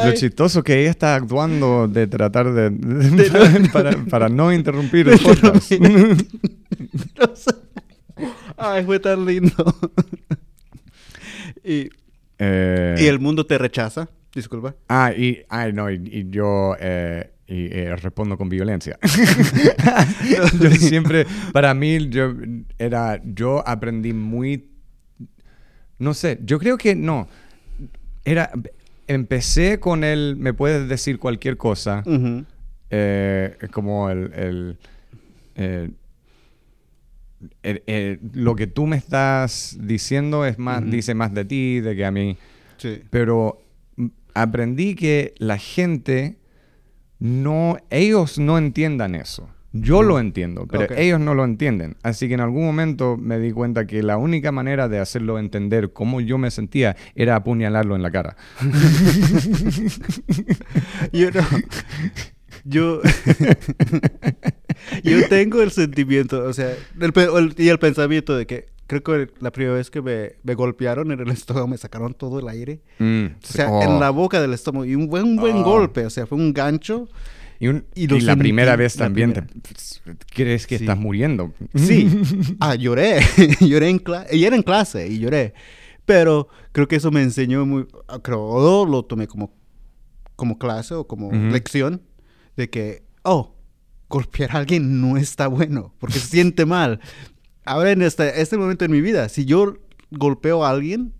Lo 0.04 0.14
chistoso 0.14 0.62
que 0.62 0.80
ella 0.80 0.90
está 0.90 1.14
actuando 1.14 1.88
de 1.88 2.06
tratar 2.06 2.52
de... 2.52 2.70
De 2.70 3.60
no- 3.60 3.72
para, 3.72 4.04
para 4.04 4.28
no 4.28 4.52
interrumpir 4.52 5.08
el 5.08 5.18
podcast. 5.18 5.72
Ay, 8.56 8.84
fue 8.84 8.98
tan 8.98 9.24
lindo. 9.24 9.76
y, 11.64 11.88
Eh, 12.38 12.96
y 12.98 13.06
el 13.06 13.18
mundo 13.18 13.46
te 13.46 13.58
rechaza. 13.58 14.08
Disculpa. 14.34 14.74
Ah, 14.88 15.12
y, 15.16 15.42
ay, 15.48 15.72
no, 15.72 15.90
y, 15.90 15.94
y 16.04 16.30
yo 16.30 16.76
eh, 16.78 17.30
y, 17.48 17.66
eh, 17.72 17.96
respondo 17.96 18.36
con 18.36 18.48
violencia. 18.48 18.98
yo 20.60 20.70
siempre, 20.70 21.26
para 21.52 21.72
mí, 21.74 22.08
yo 22.08 22.34
era, 22.78 23.20
yo 23.24 23.66
aprendí 23.66 24.12
muy, 24.12 24.68
no 25.98 26.12
sé, 26.14 26.38
yo 26.44 26.58
creo 26.58 26.76
que 26.76 26.94
no, 26.94 27.26
era, 28.24 28.52
empecé 29.06 29.80
con 29.80 30.04
el, 30.04 30.36
me 30.36 30.52
puedes 30.52 30.88
decir 30.88 31.18
cualquier 31.18 31.56
cosa, 31.56 32.02
Ujú. 32.04 32.44
eh, 32.90 33.56
como 33.72 34.10
el, 34.10 34.32
el, 34.34 34.76
eh, 35.56 35.90
el- 37.62 37.82
el- 37.86 38.20
lo 38.32 38.56
que 38.56 38.66
tú 38.66 38.86
me 38.86 38.96
estás 38.96 39.76
diciendo 39.80 40.44
es 40.44 40.58
más, 40.58 40.88
dice 40.90 41.14
más 41.14 41.32
de 41.34 41.44
ti, 41.44 41.80
de 41.80 41.94
que 41.96 42.04
a 42.04 42.10
mí 42.10 42.36
Sí. 42.78 43.00
pero 43.10 43.62
mm, 43.96 44.06
aprendí 44.34 44.94
que 44.94 45.34
la 45.38 45.58
gente 45.58 46.38
no, 47.20 47.76
ellos 47.90 48.38
no 48.38 48.58
entiendan 48.58 49.14
eso. 49.14 49.48
Yo 49.72 50.02
lo 50.02 50.18
entiendo, 50.18 50.66
pero 50.66 50.86
ellos 50.96 51.20
no 51.20 51.34
lo 51.34 51.44
entienden. 51.44 51.96
Así 52.02 52.26
que 52.26 52.34
en 52.34 52.40
algún 52.40 52.64
momento 52.64 53.16
me 53.18 53.38
di 53.38 53.52
cuenta 53.52 53.86
que 53.86 54.02
la 54.02 54.16
única 54.16 54.50
manera 54.50 54.88
de 54.88 54.98
hacerlo 54.98 55.38
entender 55.38 55.92
cómo 55.92 56.20
yo 56.22 56.38
me 56.38 56.50
sentía 56.50 56.96
era 57.14 57.36
apuñalarlo 57.36 57.94
en 57.94 58.02
la 58.02 58.10
cara. 58.10 58.36
Yo 61.12 61.30
no. 61.30 61.40
Yo. 62.64 63.00
yo 65.04 65.28
tengo 65.28 65.62
el 65.62 65.70
sentimiento, 65.70 66.44
o 66.44 66.52
sea, 66.52 66.74
el 67.00 67.12
el- 67.16 67.54
y 67.56 67.68
el 67.68 67.78
pensamiento 67.78 68.36
de 68.36 68.46
que 68.46 68.66
creo 68.86 69.02
que 69.02 69.28
la 69.40 69.50
primera 69.52 69.74
vez 69.74 69.90
que 69.90 70.00
me, 70.00 70.32
me 70.42 70.54
golpearon 70.54 71.12
en 71.12 71.20
el 71.20 71.28
estómago 71.30 71.66
me 71.68 71.76
sacaron 71.78 72.14
todo 72.14 72.40
el 72.40 72.48
aire. 72.48 72.80
Mm, 72.98 73.26
O 73.26 73.46
sea, 73.46 73.70
oh. 73.70 73.82
en 73.82 74.00
la 74.00 74.10
boca 74.10 74.40
del 74.40 74.54
estómago. 74.54 74.84
Y 74.84 74.94
un 74.94 75.08
buen, 75.08 75.24
un 75.24 75.36
buen 75.36 75.56
Oh. 75.58 75.64
golpe, 75.64 76.06
o 76.06 76.10
sea, 76.10 76.26
fue 76.26 76.38
un 76.38 76.52
gancho. 76.52 77.08
Y, 77.60 77.66
un- 77.68 77.84
y 77.94 78.04
y 78.04 78.06
lo 78.06 78.18
la 78.20 78.36
primera 78.36 78.76
vez 78.76 78.94
también 78.96 79.32
te- 79.32 79.42
primera. 79.42 80.18
crees 80.32 80.66
que 80.66 80.78
Sí. 80.78 80.84
estás 80.84 80.96
muriendo. 80.98 81.52
Sí. 81.74 82.08
ah, 82.60 82.74
lloré. 82.76 83.20
lloré 83.60 83.88
en 83.90 83.98
clase. 83.98 84.36
Y 84.36 84.44
era 84.44 84.56
en 84.56 84.62
clase 84.62 85.08
y 85.08 85.18
lloré. 85.18 85.54
Pero 86.06 86.48
creo 86.72 86.88
que 86.88 86.96
eso 86.96 87.10
me 87.10 87.22
enseñó 87.22 87.66
muy. 87.66 87.86
ah, 88.06 88.20
Creo 88.22 88.86
lo 88.86 89.04
tomé 89.04 89.26
como, 89.26 89.52
como 90.36 90.56
clase 90.58 90.94
o 90.94 91.06
como 91.06 91.30
lección 91.32 92.00
de 92.58 92.68
que, 92.68 93.02
oh, 93.22 93.54
golpear 94.10 94.54
a 94.54 94.58
alguien 94.58 95.00
no 95.00 95.16
está 95.16 95.46
bueno 95.46 95.94
porque 95.98 96.18
se 96.18 96.26
siente 96.28 96.66
mal. 96.66 97.00
Ahora 97.64 97.92
en 97.92 98.02
este, 98.02 98.40
este 98.40 98.56
momento 98.58 98.84
en 98.84 98.90
mi 98.90 99.00
vida, 99.00 99.28
si 99.28 99.44
yo 99.44 99.76
golpeo 100.10 100.64
a 100.64 100.70
alguien, 100.70 101.12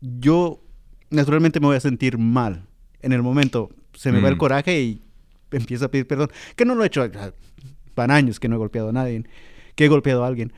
yo 0.00 0.62
naturalmente 1.10 1.60
me 1.60 1.66
voy 1.66 1.76
a 1.76 1.80
sentir 1.80 2.16
mal. 2.18 2.66
En 3.00 3.12
el 3.12 3.22
momento 3.22 3.70
se 3.92 4.12
me 4.12 4.20
va 4.20 4.28
el 4.28 4.36
Mm. 4.36 4.38
coraje 4.38 4.80
y 4.82 5.02
empiezo 5.50 5.86
a 5.86 5.90
pedir 5.90 6.06
perdón. 6.06 6.30
Que 6.56 6.64
no 6.64 6.74
lo 6.74 6.84
he 6.84 6.86
hecho. 6.86 7.08
Van 7.96 8.10
años 8.10 8.38
que 8.40 8.48
no 8.48 8.56
he 8.56 8.58
golpeado 8.58 8.88
a 8.90 8.92
nadie. 8.92 9.24
Que 9.74 9.86
he 9.86 9.88
golpeado 9.88 10.24
a 10.24 10.26
alguien. 10.28 10.52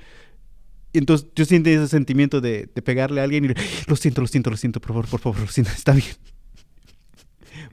Y 0.93 0.99
entonces 0.99 1.29
yo 1.35 1.45
siento 1.45 1.71
ese 1.71 1.89
sentimiento 1.89 2.41
de, 2.41 2.69
de 2.75 2.83
pegarle 2.83 3.21
a 3.21 3.25
alguien 3.25 3.45
y 3.45 3.49
lo 3.87 3.97
siento, 3.97 4.21
lo 4.23 4.27
siento, 4.27 4.51
lo 4.51 4.57
siento, 4.57 4.81
por 4.81 4.89
favor, 4.89 5.07
por 5.09 5.21
favor, 5.21 5.41
lo 5.41 5.47
siento, 5.49 5.71
está 5.73 5.93
bien. 5.93 6.07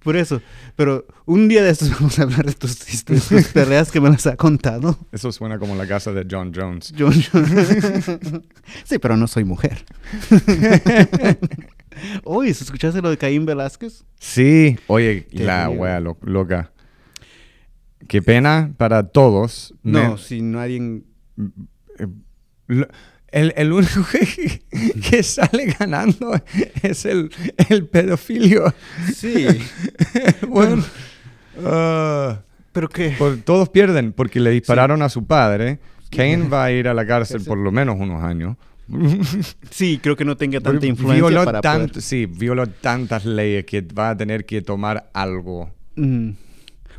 Por 0.03 0.15
eso. 0.17 0.41
Pero 0.75 1.05
un 1.25 1.47
día 1.47 1.63
de 1.63 1.69
estos 1.69 1.89
vamos 1.99 2.19
a 2.19 2.23
hablar 2.23 2.45
de 2.45 2.53
tus, 2.53 2.77
tus, 2.79 3.03
tus 3.25 3.47
peleas 3.47 3.91
que 3.91 4.01
me 4.01 4.09
las 4.09 4.27
ha 4.27 4.35
contado. 4.35 4.97
Eso 5.11 5.31
suena 5.31 5.57
como 5.59 5.75
la 5.75 5.87
casa 5.87 6.11
de 6.11 6.25
John 6.29 6.51
Jones. 6.55 6.91
Yo, 6.91 7.09
yo- 7.11 7.29
sí, 8.83 8.99
pero 8.99 9.15
no 9.17 9.27
soy 9.27 9.43
mujer. 9.45 9.85
Oye, 12.23 12.49
¿escuchaste 12.51 13.01
lo 13.01 13.09
de 13.09 13.17
Caín 13.17 13.45
Velázquez? 13.45 14.03
Sí, 14.19 14.77
oye, 14.87 15.27
Qué 15.31 15.43
la 15.43 15.67
río. 15.67 15.79
wea 15.79 15.99
lo- 15.99 16.17
loca. 16.23 16.71
qué 18.07 18.21
pena 18.21 18.73
para 18.77 19.09
todos. 19.09 19.73
No, 19.83 20.13
Me- 20.13 20.17
si 20.17 20.41
nadie... 20.41 21.03
Lo- 22.67 22.87
El, 23.33 23.51
el 23.57 23.73
único 23.73 24.05
que, 24.11 24.61
que 25.09 25.23
sale 25.23 25.75
ganando 25.79 26.39
es 26.83 27.03
el, 27.05 27.31
el 27.69 27.87
pedofilio. 27.87 28.71
Sí, 29.13 29.47
bueno, 30.47 30.83
ah, 31.65 32.41
pero 32.71 32.89
pues 33.17 33.43
todos 33.43 33.69
pierden 33.69 34.13
porque 34.13 34.39
le 34.39 34.51
dispararon 34.51 35.01
a 35.01 35.09
su 35.09 35.25
padre. 35.25 35.79
Kane 36.11 36.47
va 36.47 36.65
a 36.65 36.71
ir 36.71 36.87
a 36.87 36.93
la 36.93 37.07
cárcel 37.07 37.41
por 37.43 37.57
lo 37.57 37.71
menos 37.71 37.95
unos 37.99 38.23
años. 38.23 38.55
Sí, 39.71 39.99
creo 40.03 40.15
que 40.15 40.25
no 40.25 40.35
tenga 40.37 40.59
tanta 40.59 40.85
influencia 40.85 41.27
violó 41.27 41.45
para 41.45 41.61
tant- 41.61 41.87
poder- 41.89 42.01
Sí, 42.01 42.25
violó 42.27 42.67
tantas 42.67 43.25
leyes 43.25 43.65
que 43.65 43.81
va 43.81 44.11
a 44.11 44.17
tener 44.17 44.45
que 44.45 44.61
tomar 44.61 45.09
algo. 45.13 45.71
Mm. 45.95 46.31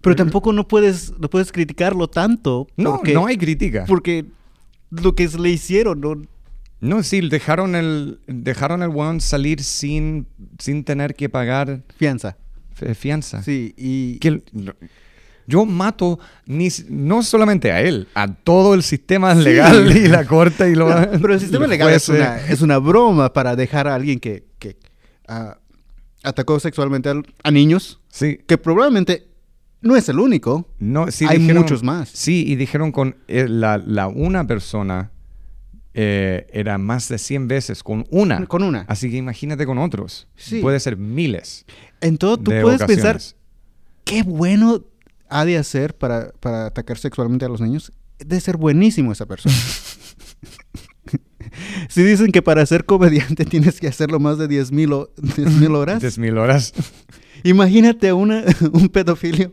Pero 0.00 0.16
tampoco 0.16 0.52
no 0.52 0.66
puedes, 0.66 1.12
no 1.18 1.30
puedes 1.30 1.52
criticarlo 1.52 2.08
tanto. 2.08 2.66
No, 2.76 2.96
porque, 2.96 3.14
no 3.14 3.26
hay 3.26 3.36
crítica. 3.36 3.84
Porque 3.86 4.24
lo 5.02 5.14
que 5.14 5.28
le 5.38 5.50
hicieron, 5.50 6.00
no... 6.00 6.22
No, 6.80 7.02
sí, 7.02 7.26
dejaron 7.28 7.74
el, 7.76 8.20
dejaron 8.26 8.82
el 8.82 8.90
weón 8.90 9.20
salir 9.20 9.62
sin, 9.62 10.26
sin 10.58 10.84
tener 10.84 11.14
que 11.14 11.28
pagar 11.30 11.82
Fianza. 11.96 12.36
fianza. 12.94 13.42
Sí, 13.42 13.74
y... 13.76 14.18
que 14.18 14.28
el- 14.28 14.44
no- 14.52 14.74
yo 15.46 15.66
mato 15.66 16.18
ni, 16.46 16.68
no 16.88 17.22
solamente 17.22 17.70
a 17.70 17.82
él, 17.82 18.08
a 18.14 18.32
todo 18.32 18.72
el 18.72 18.82
sistema 18.82 19.34
legal 19.34 19.94
y 19.94 20.08
la 20.08 20.24
corte 20.26 20.70
y 20.70 20.74
lo 20.74 20.88
No, 21.12 21.20
pero 21.20 21.34
el 21.34 21.40
sistema 21.40 21.66
legal 21.66 21.90
es 21.92 22.08
una, 22.08 22.38
es 22.48 22.62
una 22.62 22.78
broma 22.78 23.30
para 23.32 23.54
dejar 23.54 23.86
a 23.86 23.94
alguien 23.94 24.20
que, 24.20 24.44
que 24.58 24.78
ah, 25.28 25.58
atacó 26.22 26.58
sexualmente 26.60 27.10
al- 27.10 27.26
a 27.42 27.50
niños, 27.50 28.00
Sí, 28.08 28.38
que 28.46 28.56
probablemente 28.56 29.26
no 29.84 29.96
es 29.96 30.08
el 30.08 30.18
único. 30.18 30.68
no, 30.78 31.10
sí 31.10 31.26
Hay 31.28 31.38
dijeron- 31.38 31.62
muchos 31.62 31.82
más. 31.82 32.08
Sí, 32.12 32.44
y 32.46 32.56
dijeron 32.56 32.92
con 32.92 33.16
eh, 33.28 33.46
la, 33.48 33.78
la 33.78 34.08
una 34.08 34.46
persona 34.46 35.12
eh, 35.94 36.46
era 36.52 36.76
más 36.78 37.08
de 37.08 37.18
100 37.18 37.46
veces 37.46 37.82
con 37.84 38.04
una. 38.10 38.44
Con 38.46 38.62
una. 38.64 38.80
Así 38.88 39.10
que 39.10 39.16
imagínate 39.16 39.64
con 39.66 39.78
otros. 39.78 40.26
Sí. 40.34 40.60
Puede 40.60 40.80
ser 40.80 40.96
miles. 40.96 41.64
En 42.00 42.18
todo, 42.18 42.36
tú 42.36 42.50
de 42.50 42.62
puedes 42.62 42.82
pensar 42.82 43.20
qué 44.04 44.22
bueno 44.24 44.84
ha 45.28 45.44
de 45.44 45.56
hacer 45.56 45.96
para, 45.96 46.32
para 46.40 46.66
atacar 46.66 46.98
sexualmente 46.98 47.44
a 47.44 47.48
los 47.48 47.60
niños. 47.60 47.92
De 48.18 48.40
ser 48.40 48.56
buenísimo 48.56 49.12
esa 49.12 49.26
persona. 49.26 49.54
si 51.88 52.02
dicen 52.02 52.32
que 52.32 52.42
para 52.42 52.64
ser 52.66 52.84
comediante 52.84 53.44
tienes 53.44 53.80
que 53.80 53.88
hacerlo 53.88 54.18
más 54.20 54.38
de 54.38 54.48
10 54.48 54.72
mil 54.72 54.92
horas, 54.92 55.10
10 56.00 56.18
mil 56.18 56.38
horas. 56.38 56.72
imagínate 57.44 58.12
una, 58.12 58.44
un 58.72 58.88
pedofilio 58.88 59.52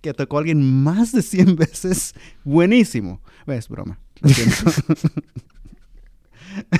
que 0.00 0.10
atacó 0.10 0.36
a 0.36 0.40
alguien 0.40 0.82
más 0.82 1.12
de 1.12 1.22
100 1.22 1.56
veces. 1.56 2.14
Buenísimo. 2.44 3.20
Es 3.46 3.68
broma. 3.68 3.98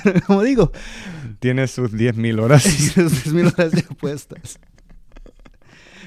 Pero 0.03 0.21
Como 0.27 0.43
digo, 0.43 0.71
Tiene 1.39 1.67
sus 1.67 1.91
10 1.93 2.17
mil 2.17 2.39
horas. 2.39 2.65
esas 2.67 3.11
10 3.23 3.33
mil 3.33 3.47
horas 3.47 3.71
ya 3.71 3.83
puestas. 3.99 4.59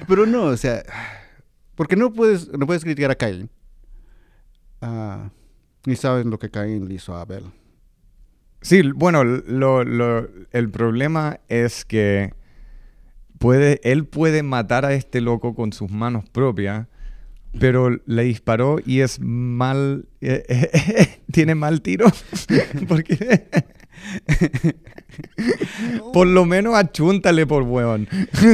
Pero 0.07 0.25
no, 0.25 0.45
o 0.45 0.57
sea, 0.57 0.83
porque 1.75 1.95
no 1.95 2.11
puedes, 2.13 2.49
no 2.57 2.65
puedes 2.67 2.83
criticar 2.83 3.11
a 3.11 3.15
Cain. 3.15 3.49
Ah, 4.81 5.29
ni 5.85 5.95
saben 5.95 6.29
lo 6.29 6.37
que 6.37 6.51
Cain 6.51 6.87
le 6.87 6.95
hizo 6.95 7.15
a 7.15 7.21
Abel. 7.21 7.45
Sí, 8.61 8.81
bueno, 8.93 9.23
lo- 9.23 9.83
lo- 9.83 10.27
el 10.51 10.69
problema 10.69 11.39
es 11.47 11.85
que 11.85 12.33
puede, 13.45 13.79
él 13.83 14.05
puede 14.05 14.43
matar 14.43 14.85
a 14.85 14.93
este 14.93 15.21
loco 15.21 15.55
con 15.55 15.71
sus 15.73 15.91
manos 15.91 16.25
propias, 16.29 16.87
pero 17.59 17.89
le 18.05 18.23
disparó 18.23 18.79
y 18.85 18.99
es 18.99 19.19
mal, 19.21 20.07
eh, 20.21 21.19
tiene 21.31 21.55
mal 21.55 21.81
tiro, 21.81 22.07
porque 22.87 23.47
por 26.13 26.27
lo 26.27 26.45
menos 26.45 26.75
achúntale 26.75 27.45
por 27.45 27.63
huevón. 27.63 28.07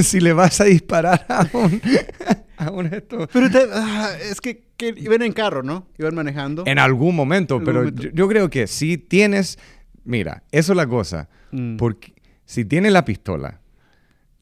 si 0.03 0.19
le 0.19 0.33
vas 0.33 0.61
a 0.61 0.65
disparar 0.65 1.25
a 1.29 1.47
un, 1.53 1.81
a 2.57 2.71
un 2.71 2.85
esto, 2.93 3.27
Pero 3.31 3.49
te- 3.49 3.67
ah, 3.71 4.11
es 4.29 4.41
que, 4.41 4.63
que 4.77 4.93
iban 4.97 5.21
en 5.21 5.33
carro, 5.33 5.63
¿no? 5.63 5.87
Iban 5.97 6.15
manejando. 6.15 6.63
en 6.65 6.79
algún 6.79 7.15
momento, 7.15 7.55
En 7.55 7.61
algún 7.61 7.65
pero 7.73 7.79
momento. 7.85 8.03
Yo, 8.03 8.09
yo 8.13 8.27
creo 8.27 8.49
que 8.49 8.67
si 8.67 8.97
tienes, 8.97 9.57
mira, 10.03 10.43
eso 10.51 10.73
es 10.73 10.77
la 10.77 10.87
cosa. 10.87 11.29
Mm. 11.51 11.77
Porque 11.77 12.13
si 12.45 12.65
tiene 12.65 12.91
la 12.91 13.05
pistola, 13.05 13.60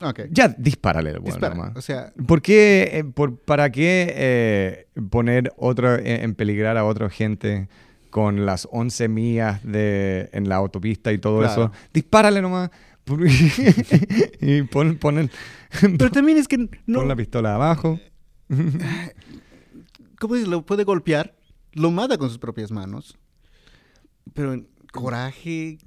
Ok. 0.01 0.21
ya 0.31 0.47
dispárale 0.49 1.11
bueno 1.19 1.25
Dispara. 1.25 1.73
O 1.75 1.81
sea, 1.81 2.13
¿Por 2.25 2.41
qué, 2.41 2.89
eh, 2.93 3.03
por, 3.03 3.37
¿Para 3.37 3.69
qué 3.71 4.13
eh, 4.15 4.87
poner 5.09 5.51
otro, 5.57 5.95
eh, 5.95 6.23
en 6.23 6.35
peligrar 6.35 6.77
a 6.77 6.85
otra 6.85 7.09
gente 7.09 7.67
con 8.09 8.45
las 8.45 8.67
11 8.71 9.07
millas 9.09 9.61
de, 9.63 10.29
en 10.31 10.47
la 10.49 10.55
autopista 10.55 11.11
y 11.11 11.17
todo 11.17 11.39
Claro. 11.39 11.63
eso? 11.65 11.71
Dispárale 11.93 12.41
nomás. 12.41 12.69
y 14.41 14.61
pon, 14.63 14.97
pon 14.97 15.17
el- 15.17 15.31
pero 15.97 16.11
también 16.11 16.37
es 16.37 16.47
que 16.47 16.57
no, 16.85 16.99
pon 16.99 17.07
la 17.07 17.15
pistola 17.15 17.55
abajo. 17.55 17.99
¿cómo 20.19 20.35
dices? 20.35 20.49
Lo 20.49 20.65
puede 20.65 20.83
golpear, 20.83 21.35
lo 21.73 21.91
mata 21.91 22.17
con 22.17 22.29
sus 22.29 22.37
propias 22.39 22.71
manos. 22.71 23.17
Pero 24.33 24.55
coraje, 24.91 25.77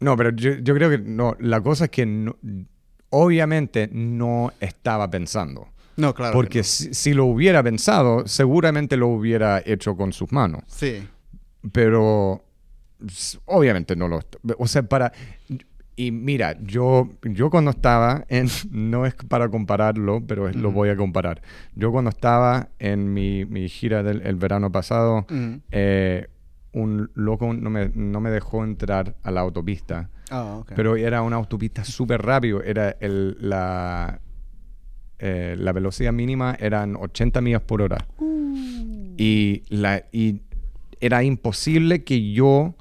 No, 0.00 0.16
pero 0.16 0.30
yo, 0.30 0.52
yo 0.58 0.74
creo 0.74 0.90
que 0.90 0.98
no. 0.98 1.36
La 1.40 1.60
cosa 1.60 1.84
es 1.84 1.90
que 1.90 2.06
no- 2.06 2.36
obviamente 3.10 3.88
no 3.92 4.52
estaba 4.60 5.08
pensando. 5.10 5.68
no, 5.96 6.14
claro. 6.14 6.32
que 6.32 6.36
Porque 6.36 6.58
no. 6.58 6.64
si, 6.64 6.94
si 6.94 7.14
lo 7.14 7.24
hubiera 7.26 7.62
pensado, 7.62 8.26
seguramente 8.26 8.96
lo 8.96 9.08
hubiera 9.08 9.62
hecho 9.64 9.96
con 9.96 10.12
sus 10.12 10.32
manos. 10.32 10.62
Sí. 10.66 11.06
Pero 11.72 12.42
obviamente 13.46 13.96
no 13.96 14.08
lo... 14.08 14.20
O 14.58 14.66
sea, 14.66 14.82
para... 14.82 15.12
Y 15.98 16.10
mira, 16.10 16.58
yo, 16.62 17.08
yo 17.22 17.48
cuando 17.48 17.70
estaba 17.70 18.24
en... 18.28 18.48
No 18.70 19.06
es 19.06 19.14
para 19.14 19.48
compararlo, 19.48 20.22
pero 20.26 20.48
es- 20.48 20.56
lo 20.56 20.70
voy 20.70 20.90
a 20.90 20.96
comparar. 20.96 21.40
Yo 21.74 21.90
cuando 21.90 22.10
estaba 22.10 22.68
en 22.78 23.12
mi, 23.14 23.44
mi 23.46 23.68
gira 23.68 24.02
del 24.02 24.20
el 24.22 24.36
verano 24.36 24.70
pasado, 24.70 25.26
eh, 25.70 26.26
un 26.76 27.10
loco 27.14 27.52
no 27.54 27.70
me, 27.70 27.90
no 27.94 28.20
me 28.20 28.30
dejó 28.30 28.62
entrar 28.62 29.14
a 29.22 29.30
la 29.30 29.40
autopista. 29.40 30.10
Ah. 30.30 30.62
Pero 30.74 30.96
era 30.96 31.22
una 31.22 31.36
autopista 31.36 31.84
súper 31.84 32.20
rápido. 32.22 32.62
Era 32.62 32.96
el, 33.00 33.36
la, 33.40 34.20
eh, 35.18 35.56
la 35.58 35.72
velocidad 35.72 36.12
mínima 36.12 36.54
eran 36.60 36.96
80 36.96 37.40
millas 37.40 37.62
por 37.62 37.80
hora. 37.80 38.04
Y, 39.16 39.62
la, 39.70 40.04
y 40.12 40.42
era 41.00 41.22
imposible 41.24 42.04
que 42.04 42.32
yo 42.32 42.74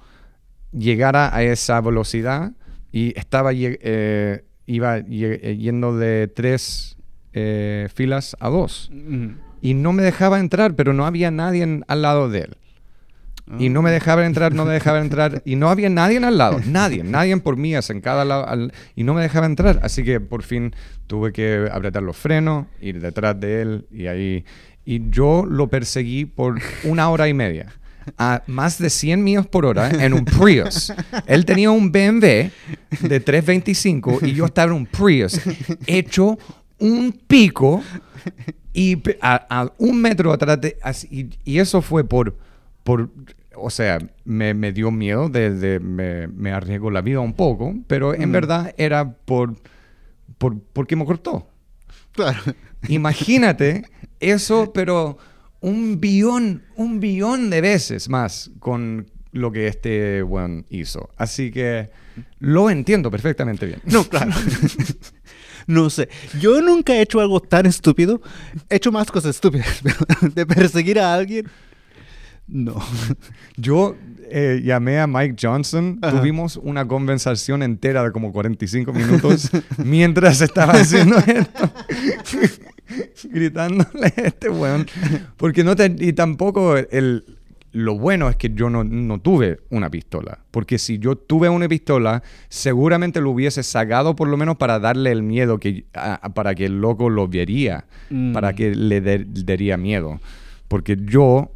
llegara 0.73 1.33
a 1.33 1.43
esa 1.43 1.79
velocidad 1.79 2.51
y 2.91 3.17
estaba 3.17 3.51
eh, 3.53 4.43
iba 4.65 4.97
eh, 4.97 5.57
yendo 5.57 5.97
de 5.97 6.27
tres 6.27 6.97
eh, 7.31 7.87
filas 7.93 8.35
a 8.41 8.49
dos. 8.49 8.91
Ujú. 8.93 9.35
Y 9.61 9.73
no 9.73 9.93
me 9.93 10.03
dejaba 10.03 10.39
entrar, 10.39 10.75
pero 10.75 10.91
no 10.93 11.05
había 11.05 11.31
nadie 11.31 11.63
en- 11.63 11.85
al 11.87 12.01
lado 12.01 12.29
de 12.29 12.39
él. 12.39 12.57
Y 13.59 13.69
no 13.69 13.81
me 13.83 13.91
dejaba 13.91 14.25
entrar, 14.25 14.53
no 14.55 14.65
me 14.65 14.73
dejaba 14.73 14.99
entrar. 14.99 15.41
Y 15.45 15.55
no 15.55 15.69
había 15.69 15.89
nadie 15.89 16.17
al 16.17 16.37
lado. 16.37 16.59
Nadie, 16.65 17.03
nadie 17.03 17.37
por 17.37 17.57
mías 17.57 17.89
en 17.91 18.01
cada 18.01 18.25
lado. 18.25 18.47
al- 18.47 18.73
y 18.95 19.03
no 19.03 19.13
me 19.13 19.21
dejaba 19.21 19.45
entrar. 19.45 19.79
Así 19.83 20.03
que 20.03 20.19
por 20.19 20.41
fin 20.41 20.73
tuve 21.07 21.31
que 21.31 21.69
apretar 21.71 22.01
los 22.01 22.17
frenos, 22.17 22.65
ir 22.81 22.99
detrás 23.01 23.39
de 23.39 23.61
él. 23.61 23.85
Y 23.91 24.07
ahí. 24.07 24.45
Y 24.83 25.09
yo 25.11 25.45
lo 25.47 25.67
perseguí 25.67 26.25
por 26.25 26.59
una 26.85 27.09
hora 27.09 27.27
y 27.27 27.33
media. 27.35 27.67
A 28.17 28.43
más 28.47 28.77
de 28.79 28.89
100 28.89 29.23
millas 29.23 29.47
por 29.47 29.65
hora 29.65 29.89
en 29.91 30.13
un 30.13 30.25
Prius. 30.25 30.93
Él 31.27 31.43
tenía 31.45 31.69
un 31.71 31.91
BMW 31.91 32.49
de 33.01 33.19
325 33.19 34.19
y 34.23 34.33
yo 34.33 34.45
estaba 34.45 34.71
en 34.71 34.77
un 34.77 34.85
Prius 34.85 35.39
hecho 35.87 36.37
un 36.79 37.11
pico 37.27 37.83
y 38.73 38.97
a, 39.21 39.61
a 39.61 39.71
un 39.77 40.01
metro 40.01 40.31
atrás 40.33 40.59
de... 40.61 40.77
así- 40.83 41.07
y, 41.11 41.29
y 41.53 41.59
eso 41.59 41.81
fue 41.81 42.03
por... 42.07 42.35
por 42.85 43.09
o 43.57 43.69
sea, 43.69 43.97
me, 44.25 44.53
me 44.53 44.71
dio 44.71 44.91
miedo, 44.91 45.27
de, 45.29 45.49
de- 45.49 45.79
me, 45.79 46.27
me 46.27 46.51
arriesgó 46.51 46.91
la 46.91 47.01
vida 47.01 47.19
un 47.21 47.33
poco, 47.33 47.73
pero 47.87 48.13
en 48.13 48.29
Mm. 48.29 48.31
verdad 48.31 48.73
era 48.77 49.13
por, 49.13 49.55
por... 50.37 50.59
porque 50.73 50.95
me 50.95 51.05
cortó. 51.05 51.47
Claro. 52.11 52.39
Imagínate 52.89 53.83
eso, 54.19 54.71
pero 54.73 55.17
un 55.61 55.99
billón, 56.01 56.63
un 56.75 56.99
billón 56.99 57.49
de 57.49 57.61
veces 57.61 58.07
más 58.09 58.51
con 58.59 59.09
lo 59.31 59.51
que 59.51 59.67
este 59.67 60.21
weón 60.23 60.65
hizo. 60.69 61.09
Así 61.17 61.49
que 61.51 61.89
lo 62.39 62.69
entiendo 62.69 63.09
perfectamente 63.09 63.65
bien. 63.65 63.81
No, 63.85 64.03
claro. 64.03 64.31
No 65.67 65.89
sé. 65.89 66.09
Yo 66.39 66.61
nunca 66.61 66.93
he 66.93 67.01
hecho 67.01 67.19
algo 67.19 67.39
tan 67.39 67.65
estúpido. 67.65 68.21
He 68.69 68.75
hecho 68.75 68.91
más 68.91 69.09
cosas 69.11 69.31
estúpidas, 69.35 69.81
de 70.35 70.45
perseguir 70.45 70.99
a 70.99 71.13
alguien. 71.15 71.47
No. 72.47 72.75
Yo 73.57 73.95
eh, 74.29 74.61
llamé 74.63 74.99
a 74.99 75.07
Mike 75.07 75.35
Johnson, 75.41 75.99
Ajá. 76.01 76.19
tuvimos 76.19 76.57
una 76.57 76.87
conversación 76.87 77.63
entera 77.63 78.03
de 78.03 78.11
como 78.11 78.31
45 78.31 78.93
minutos 78.93 79.49
mientras 79.83 80.41
estaba 80.41 80.73
haciendo 80.73 81.17
esto. 81.27 81.71
gritándole 83.31 84.07
a 84.17 84.21
este 84.21 84.49
weón. 84.49 84.85
Porque 85.37 85.63
no 85.63 85.75
te, 85.75 85.93
y 85.99 86.13
tampoco 86.13 86.77
el, 86.77 87.25
lo 87.71 87.97
bueno 87.97 88.29
es 88.29 88.35
que 88.35 88.51
yo 88.53 88.69
no, 88.69 88.83
no, 88.83 89.19
tuve 89.19 89.59
una 89.69 89.89
pistola. 89.89 90.39
Porque 90.51 90.77
si 90.77 90.99
yo 90.99 91.15
tuve 91.17 91.49
una 91.49 91.67
pistola, 91.67 92.23
seguramente 92.49 93.21
lo 93.21 93.31
hubiese 93.31 93.63
sacado 93.63 94.15
por 94.15 94.27
lo 94.27 94.37
menos 94.37 94.55
para 94.57 94.79
darle 94.79 95.11
el 95.11 95.23
miedo, 95.23 95.59
que, 95.59 95.85
para 96.33 96.55
que 96.55 96.65
el 96.67 96.79
loco 96.79 97.09
lo 97.09 97.27
vería, 97.27 97.85
para 98.33 98.51
Mm. 98.51 98.55
que 98.55 98.75
le 98.75 99.01
daría 99.25 99.77
miedo. 99.77 100.19
Porque 100.67 100.97
yo 100.99 101.51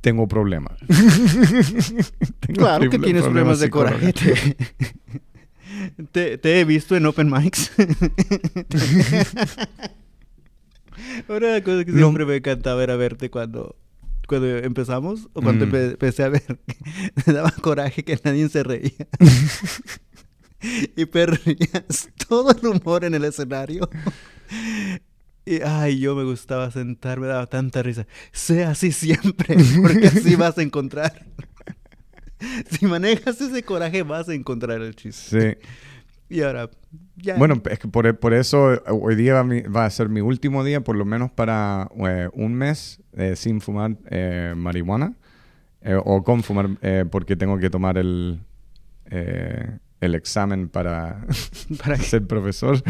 tengo 0.00 0.26
problemas. 0.28 0.78
Tengo 2.40 2.58
Claro 2.60 2.88
que 2.90 2.98
tienes 2.98 3.22
problemas 3.24 3.58
de 3.60 3.70
coraje. 3.70 4.12
Te, 6.12 6.38
he 6.60 6.64
visto 6.64 6.96
en 6.96 7.06
open 7.06 7.30
mics. 7.30 7.70
Una 11.28 11.62
cosa 11.62 11.84
que 11.84 11.92
Lo- 11.92 11.98
siempre 11.98 12.24
me 12.24 12.36
encantaba 12.36 12.82
era 12.82 12.96
verte 12.96 13.30
cuando, 13.30 13.76
cuando 14.26 14.46
empezamos 14.58 15.28
o 15.32 15.40
cuando 15.42 15.66
Mm. 15.66 15.70
empe- 15.70 15.90
empecé 15.92 16.22
a 16.24 16.28
ver. 16.28 16.58
Me 17.26 17.32
daba 17.32 17.50
coraje 17.50 18.02
que 18.04 18.18
nadie 18.24 18.48
se 18.48 18.62
reía. 18.62 19.06
y 20.96 21.04
perdías 21.06 22.08
todo 22.28 22.50
el 22.50 22.66
humor 22.66 23.04
en 23.04 23.14
el 23.14 23.24
escenario. 23.24 23.88
Y 25.50 25.60
ay, 25.64 25.98
yo 25.98 26.14
me 26.14 26.24
gustaba 26.24 26.70
sentar, 26.70 27.20
me 27.20 27.26
daba 27.26 27.46
tanta 27.46 27.82
risa. 27.82 28.06
Sea 28.32 28.70
así 28.70 28.92
siempre, 28.92 29.56
porque 29.82 30.08
así 30.08 30.36
vas 30.36 30.58
a 30.58 30.62
encontrar. 30.62 31.24
Si 32.70 32.86
manejas 32.86 33.40
ese 33.40 33.64
coraje, 33.64 34.04
vas 34.04 34.28
a 34.28 34.34
encontrar 34.34 34.80
el 34.80 34.94
chiste. 34.94 35.58
Sí. 35.60 35.68
Y 36.30 36.42
ahora, 36.42 36.68
ya. 37.16 37.36
Bueno, 37.36 37.60
es 37.70 37.78
que 37.78 37.88
por, 37.88 38.18
por 38.18 38.34
eso 38.34 38.74
eh, 38.74 38.80
hoy 38.90 39.16
día 39.16 39.32
va, 39.32 39.44
mi- 39.44 39.62
va 39.62 39.86
a 39.86 39.90
ser 39.90 40.10
mi 40.10 40.20
último 40.20 40.62
día, 40.62 40.82
por 40.82 40.94
lo 40.94 41.06
menos 41.06 41.30
para 41.30 41.88
eh, 42.06 42.28
un 42.34 42.52
mes, 42.54 43.00
eh, 43.14 43.34
sin 43.34 43.62
fumar 43.62 43.96
eh, 44.10 44.52
marihuana. 44.54 45.14
o 46.04 46.22
con 46.22 46.42
fumar, 46.42 46.68
porque 47.10 47.34
tengo 47.34 47.58
que 47.58 47.70
tomar 47.70 47.96
el, 47.96 48.40
el 49.10 50.14
examen 50.14 50.68
para, 50.68 51.24
¿Para 51.82 51.96
ser 51.96 52.26
profesor. 52.26 52.82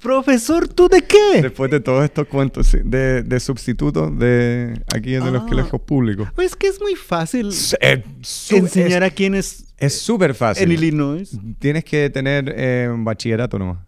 Profesor, 0.00 0.68
¿tú 0.68 0.88
de 0.88 1.02
qué? 1.02 1.42
Después 1.42 1.70
de 1.70 1.80
todos 1.80 2.04
estos 2.04 2.26
cuentos 2.28 2.70
de, 2.84 3.22
de 3.22 3.40
sustitutos 3.40 4.16
de 4.18 4.80
aquí 4.94 5.12
de 5.12 5.30
los 5.30 5.42
Ah. 5.42 5.46
colegios 5.48 5.80
públicos. 5.82 6.28
Pues 6.34 6.54
que 6.54 6.68
es 6.68 6.80
muy 6.80 6.94
fácil 6.94 7.48
Es- 7.48 7.76
eh, 7.80 8.04
enseñar 8.50 9.02
es- 9.02 9.10
a 9.10 9.14
quienes 9.14 9.64
Es 9.76 10.00
súper 10.00 10.34
fácil. 10.34 10.64
en 10.64 10.72
Illinois. 10.72 11.36
Tienes 11.58 11.84
que 11.84 12.10
tener 12.10 12.52
eh, 12.56 12.88
un 12.92 13.04
bachillerato 13.04 13.58
nomás. 13.58 13.78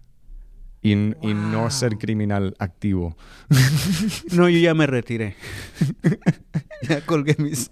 Y, 0.82 0.92
y 0.92 1.34
no 1.34 1.60
Wow. 1.60 1.70
ser 1.70 1.96
criminal 1.98 2.54
activo. 2.58 3.16
No, 4.32 4.48
yo 4.48 4.58
ya 4.58 4.72
me 4.74 4.86
retiré. 4.86 5.34
ya 6.88 7.00
colgué 7.04 7.36
mis, 7.38 7.70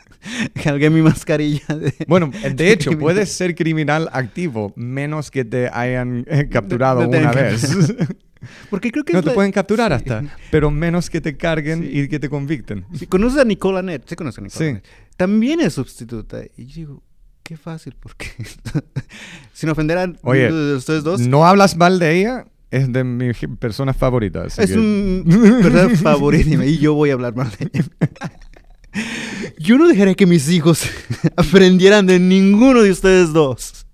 colgué 0.62 0.90
mi 0.90 1.00
mascarilla. 1.02 1.64
De... 1.74 1.94
Bueno, 2.06 2.30
de 2.54 2.70
hecho, 2.72 2.90
criminal. 2.90 3.00
puedes 3.00 3.32
ser 3.32 3.54
criminal 3.54 4.08
activo 4.12 4.72
menos 4.76 5.30
que 5.30 5.44
te 5.46 5.68
hayan 5.72 6.24
eh, 6.28 6.48
capturado 6.50 7.02
No 7.04 7.10
te 7.10 7.18
una 7.20 7.32
vez. 7.32 7.66
Porque 8.70 8.90
creo 8.90 9.04
que 9.04 9.12
no 9.12 9.20
te 9.22 9.28
la- 9.28 9.34
pueden 9.34 9.52
capturar 9.52 9.90
Sí. 9.92 9.96
hasta, 9.96 10.36
pero 10.50 10.70
menos 10.70 11.10
que 11.10 11.20
te 11.20 11.36
carguen 11.36 11.82
Sí. 11.82 12.00
y 12.00 12.08
que 12.08 12.18
te 12.18 12.28
convicten. 12.28 12.84
Si 12.94 13.06
conoces 13.06 13.40
a 13.40 13.44
Nicola 13.44 13.82
Net, 13.82 14.02
sí 14.06 14.14
conoces 14.16 14.38
a 14.38 14.42
Nicola 14.42 14.58
Sí. 14.66 14.72
Net. 14.74 14.84
También 15.16 15.60
es 15.60 15.74
sustituta. 15.74 16.42
Y 16.56 16.66
yo 16.66 16.74
digo, 16.74 17.02
qué 17.42 17.56
fácil, 17.56 17.94
porque 17.98 18.26
sin 19.52 19.68
ofender 19.70 19.98
a 19.98 20.12
Oye, 20.22 20.50
de 20.52 20.74
ustedes 20.76 21.02
dos, 21.04 21.20
No 21.20 21.46
hablas 21.46 21.76
mal 21.76 21.98
de 21.98 22.18
ella, 22.20 22.46
es 22.70 22.92
de 22.92 23.02
mis 23.04 23.36
personas 23.58 23.96
favoritas. 23.96 24.58
es 24.58 24.70
que- 24.70 24.76
un 24.78 25.24
verdad 25.62 25.88
favorito 25.96 26.62
y 26.62 26.78
yo 26.78 26.94
voy 26.94 27.10
a 27.10 27.14
hablar 27.14 27.34
mal 27.34 27.50
de 27.58 27.70
ella. 27.72 27.84
Yo 29.58 29.76
no 29.76 29.86
dejaré 29.86 30.16
que 30.16 30.26
mis 30.26 30.48
hijos 30.48 30.82
aprendieran 31.36 32.06
de 32.06 32.18
ninguno 32.18 32.82
de 32.82 32.90
ustedes 32.90 33.32
dos. 33.32 33.86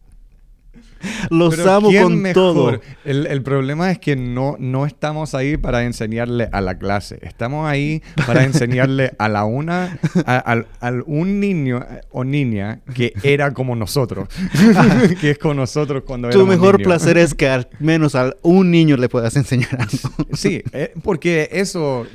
Los 1.31 1.57
Pero 1.57 1.73
amo 1.73 1.89
¿quién 1.89 2.03
con 2.05 2.23
mejor? 2.23 2.35
todo. 2.35 2.81
El, 3.05 3.27
el 3.27 3.43
problema 3.43 3.91
es 3.91 3.99
que 3.99 4.17
no, 4.17 4.57
no 4.59 4.87
estamos 4.87 5.35
ahí 5.35 5.57
para 5.57 5.85
enseñarle 5.85 6.49
a 6.53 6.61
la 6.61 6.79
clase. 6.79 7.19
Estamos 7.23 7.69
ahí 7.69 8.03
para 8.27 8.45
enseñarle 8.45 9.13
a 9.19 9.29
la 9.29 9.45
una, 9.45 9.99
a, 10.27 10.39
al- 10.39 10.67
al 10.81 11.03
un 11.07 11.41
niño 11.41 11.79
eh, 11.91 12.01
o 12.11 12.25
niña 12.25 12.81
que 12.95 13.13
era 13.23 13.53
como 13.53 13.77
nosotros. 13.77 14.29
que 15.21 15.31
es 15.31 15.39
con 15.39 15.57
nosotros 15.57 16.03
cuando 16.07 16.31
Tu 16.31 16.47
mejor 16.47 16.79
niños. 16.79 16.87
placer 16.87 17.19
es 17.19 17.35
que 17.35 17.49
al 17.49 17.69
menos 17.79 18.15
a 18.15 18.33
un 18.43 18.71
niño 18.71 18.97
le 18.97 19.09
puedas 19.09 19.37
enseñar 19.37 19.81
algo. 19.81 20.15
Sí, 20.35 20.63
eh, 20.73 20.93
porque 21.03 21.49
eso, 21.53 22.07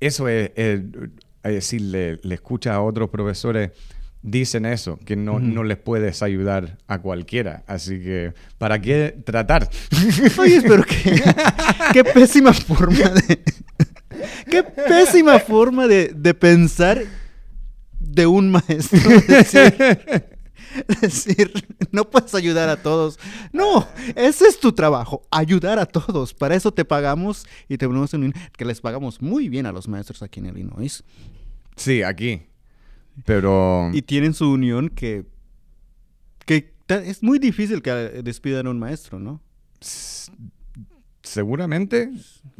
eso 0.00 0.28
es, 0.28 0.50
eh, 0.56 0.82
si 1.60 1.78
le, 1.78 2.16
le 2.22 2.34
escucha 2.34 2.74
a 2.74 2.80
otros 2.82 3.10
profesores, 3.10 3.70
dicen 4.22 4.66
eso, 4.66 4.98
que 5.04 5.16
no, 5.16 5.40
no 5.40 5.62
les 5.64 5.78
puedes 5.78 6.22
ayudar 6.22 6.78
a 6.86 6.98
cualquiera. 6.98 7.62
Así 7.66 7.98
que, 8.00 8.34
¿para 8.58 8.80
qué 8.80 9.16
tratar? 9.24 9.68
Oye, 10.38 10.62
pero 10.62 10.82
qué, 10.84 11.22
qué 11.92 12.04
pésima 12.04 12.52
forma 12.52 13.08
de. 13.10 13.42
Qué 14.50 14.62
pésima 14.62 15.38
forma 15.38 15.86
de, 15.86 16.08
de 16.14 16.34
pensar 16.34 17.02
de 17.98 18.26
un 18.26 18.50
maestro. 18.50 18.98
Decir, 19.26 19.74
decir, 21.00 21.52
no 21.90 22.08
puedes 22.10 22.34
ayudar 22.34 22.68
a 22.68 22.76
todos. 22.82 23.18
No, 23.52 23.86
ese 24.16 24.46
es 24.46 24.58
tu 24.60 24.72
trabajo, 24.72 25.22
ayudar 25.30 25.78
a 25.78 25.86
todos. 25.86 26.34
Para 26.34 26.54
eso 26.54 26.72
te 26.72 26.84
pagamos 26.84 27.46
y 27.68 27.78
te 27.78 27.86
ponemos 27.86 28.12
en 28.14 28.24
un- 28.24 28.34
que 28.56 28.64
les 28.64 28.80
pagamos 28.80 29.22
muy 29.22 29.48
bien 29.48 29.66
a 29.66 29.72
los 29.72 29.88
maestros 29.88 30.22
aquí 30.22 30.40
en 30.40 30.46
Illinois. 30.46 31.02
sí, 31.76 32.02
aquí. 32.02 32.42
Pero... 33.24 33.90
Y 33.92 34.02
tienen 34.02 34.34
su 34.34 34.50
unión 34.50 34.88
que, 34.88 35.26
que 36.46 36.72
es 36.88 37.22
muy 37.22 37.38
difícil 37.38 37.82
que 37.82 37.90
despidan 37.90 38.66
a 38.66 38.70
un 38.70 38.78
maestro, 38.78 39.18
¿no? 39.18 39.40
Seguramente 41.22 42.10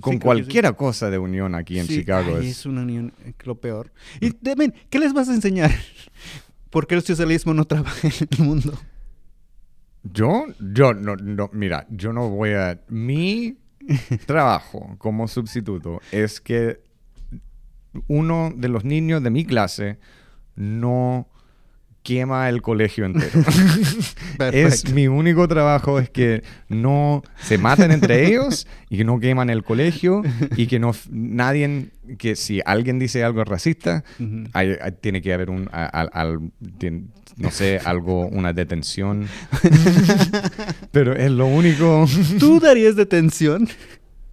con 0.01 0.15
sí. 0.15 0.19
cualquier 0.21 0.75
cosa 0.77 1.11
de 1.11 1.19
unión 1.19 1.55
aquí 1.55 1.79
en 1.79 1.87
Sí, 1.87 1.99
Chicago 1.99 2.37
ay, 2.37 2.47
es... 2.47 2.59
es 2.59 2.67
una 2.67 2.83
unión 2.83 3.13
eh, 3.25 3.33
lo 3.45 3.61
peor. 3.61 3.93
Y 4.21 4.31
también, 4.31 4.75
¿qué 4.91 4.99
les 4.99 5.13
vas 5.13 5.29
a 5.29 5.35
enseñar? 5.35 5.71
¿Por 6.71 6.87
qué 6.87 6.95
el 6.95 7.03
socialismo 7.03 7.53
no 7.53 7.65
trabaja 7.65 8.09
en 8.09 8.29
el 8.31 8.45
mundo? 8.45 8.79
Yo, 10.03 10.47
yo, 10.61 10.95
no, 10.95 11.17
no, 11.17 11.51
mira, 11.53 11.87
yo 11.91 12.13
no 12.13 12.31
voy 12.31 12.53
a... 12.53 12.81
Mi 12.89 13.59
trabajo 14.27 14.95
como 14.99 15.27
sustituto 15.27 16.01
es 16.13 16.41
que 16.41 16.81
uno 18.07 18.53
de 18.55 18.69
los 18.69 18.85
niños 18.85 19.23
de 19.23 19.31
mi 19.31 19.45
clase 19.45 19.99
no 20.57 21.27
quema 22.03 22.49
el 22.49 22.63
colegio 22.63 23.05
entero. 23.05 23.45
es 24.53 24.91
mi 24.95 25.07
único 25.07 25.47
trabajo 25.49 25.99
es 25.99 26.09
que 26.09 26.43
no 26.71 27.23
se 27.43 27.59
maten 27.59 27.91
entre 27.93 28.27
ellos 28.27 28.67
y 28.89 28.97
que 28.97 29.05
no 29.05 29.21
queman 29.21 29.51
el 29.51 29.63
colegio 29.63 30.23
y 30.57 30.67
que 30.67 30.79
no 30.79 30.93
nadie 31.11 31.91
que 32.19 32.37
si 32.37 32.63
alguien 32.65 32.99
dice 32.99 33.23
algo 33.23 33.45
racista 33.45 34.03
Ujú. 34.19 34.45
hay- 34.55 34.77
hay- 34.81 34.93
tiene 35.01 35.21
que 35.21 35.35
haber 35.35 35.51
un 35.51 35.69
al- 35.73 36.09
al- 36.15 36.51
no 37.37 37.51
sé 37.51 37.79
algo 37.85 38.27
una 38.29 38.55
detención 38.55 39.27
pero 40.93 41.15
es 41.15 41.31
lo 41.31 41.47
único 41.47 42.07
¿Tú 42.39 42.61
darías 42.61 42.97
detención? 42.97 43.69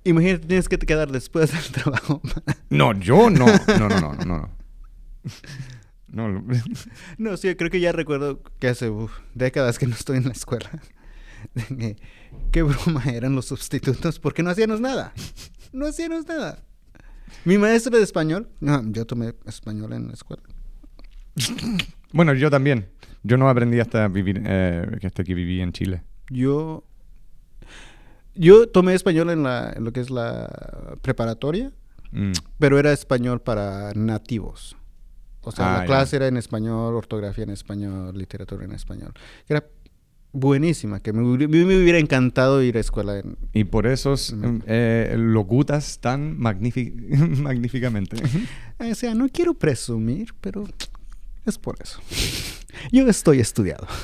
Imagínate, 0.06 0.48
tienes 0.48 0.70
que 0.70 0.78
te 0.78 0.86
quedar 0.86 1.12
después 1.12 1.52
del 1.52 1.66
trabajo. 1.84 2.22
no 2.70 2.98
yo 2.98 3.30
no 3.30 3.46
no 3.46 3.90
no 3.90 3.90
no 3.90 4.14
no 4.14 4.26
no 4.26 4.50
no 6.10 6.44
No, 7.18 7.38
sí, 7.38 7.54
creo 7.56 7.70
que 7.70 7.80
ya 7.80 7.92
recuerdo 7.92 8.42
que 8.60 8.68
hace 8.68 8.90
uf, 8.90 9.12
décadas 9.34 9.78
que 9.80 9.88
no 9.88 9.94
estoy 9.96 10.18
en 10.18 10.26
la 10.26 10.32
escuela. 10.32 10.70
Qué 12.52 12.64
broma 12.64 13.04
eran 13.06 13.36
los 13.36 13.46
sustitutos, 13.46 14.20
porque 14.20 14.44
no 14.44 14.50
hacíamos 14.50 14.82
nada. 14.82 15.14
No 15.74 15.86
hacíamos 15.86 16.28
nada. 16.28 16.64
Mi 17.46 17.58
maestro 17.58 17.98
de 17.98 18.04
español, 18.04 18.50
no, 18.60 18.84
yo 18.92 19.06
tomé 19.06 19.34
español 19.46 19.94
en 19.94 20.08
la 20.08 20.14
escuela. 20.14 20.44
bueno 22.14 22.34
yo 22.34 22.50
también 22.50 22.90
yo 23.22 23.38
no 23.38 23.48
aprendí 23.48 23.80
hasta 23.80 24.08
vivir 24.08 24.42
eh, 24.46 24.98
hasta 25.04 25.24
que 25.24 25.36
viví 25.36 25.62
en 25.62 25.72
Chile 25.72 26.02
Yo 26.32 26.84
yo 28.34 28.68
tomé 28.70 28.96
español 28.96 29.30
en 29.30 29.44
la 29.44 29.72
en 29.76 29.84
lo 29.84 29.92
que 29.92 30.00
es 30.00 30.10
la 30.10 30.98
preparatoria, 31.02 31.72
Mm. 32.12 32.32
pero 32.58 32.80
era 32.80 32.94
español 32.94 33.42
para 33.42 33.92
nativos. 33.94 34.78
O 35.48 35.52
sea, 35.52 35.76
Ah, 35.76 35.80
la 35.80 35.86
clase 35.86 36.16
era 36.18 36.28
en 36.28 36.38
español, 36.38 36.96
ortografía 36.96 37.44
en 37.44 37.50
español, 37.52 38.18
literatura 38.18 38.66
en 38.66 38.72
español. 38.74 39.14
Era 39.48 39.64
buenísima, 40.34 41.00
que 41.00 41.14
me, 41.14 41.22
hubiera- 41.24 41.48
me 41.48 41.82
hubiera 41.82 41.98
encantado 42.00 42.62
ir 42.62 42.78
a 42.78 42.80
escuela 42.82 43.18
en, 43.20 43.38
Y 43.54 43.64
por 43.64 43.88
eso 43.88 44.14
eh, 44.68 45.16
locutas 45.18 46.00
tan 46.00 46.38
magnífic- 46.38 46.94
magníficamente. 47.42 48.18
O 48.80 48.94
sea, 48.96 49.16
no 49.16 49.28
quiero 49.30 49.54
presumir, 49.54 50.34
pero 50.42 50.66
es 51.46 51.58
por 51.58 51.76
eso. 51.82 52.00
Yo 52.92 53.08
estoy 53.08 53.40
estudiado. 53.40 53.88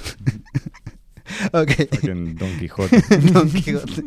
Ok. 1.54 1.72
Fucking 1.90 2.36
Don 2.36 2.60
Quijote. 2.60 3.02
Don 3.34 3.50
Quijote. 3.50 4.04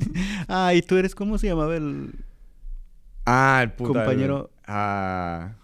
Ah, 0.48 0.74
y 0.74 0.82
tú 0.82 0.96
eres, 0.96 1.14
¿cómo 1.14 1.38
se 1.38 1.46
llamaba 1.48 1.74
el 1.76 2.10
Ah, 3.24 3.60
el 3.62 3.72
puta. 3.72 3.88
el- 3.88 4.06
Compañero- 4.06 4.50
ah, 4.66 5.54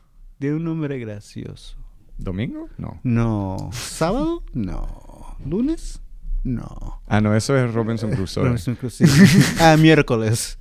de 0.43 0.53
un 0.53 0.64
nombre 0.64 0.99
gracioso? 0.99 1.76
¿Domingo? 2.18 2.68
No. 2.76 3.01
No. 3.05 3.70
¿Sábado? 3.72 4.43
No. 4.53 5.36
¿Lunes? 5.47 6.01
No. 6.43 7.01
Ah, 7.07 7.20
no, 7.20 7.36
eso 7.36 7.57
es 7.57 7.72
Robinson 7.72 8.11
Crusoe. 8.11 8.43
Robinson 8.43 8.74
Crusoe. 8.74 9.07
ah, 9.61 9.76
miércoles. 9.78 10.59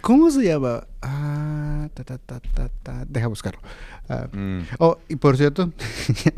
¿Cómo 0.00 0.30
se 0.30 0.44
llama? 0.44 0.86
Ah, 1.02 1.90
ta, 1.92 2.04
ta, 2.04 2.16
ta, 2.16 2.40
ta, 2.40 2.70
ta. 2.82 3.04
Deja 3.06 3.26
buscarlo. 3.26 3.60
Ah, 4.08 4.28
Mm. 4.32 4.62
Oh, 4.78 4.98
y 5.10 5.16
por 5.16 5.36
cierto, 5.36 5.70
ya 6.24 6.32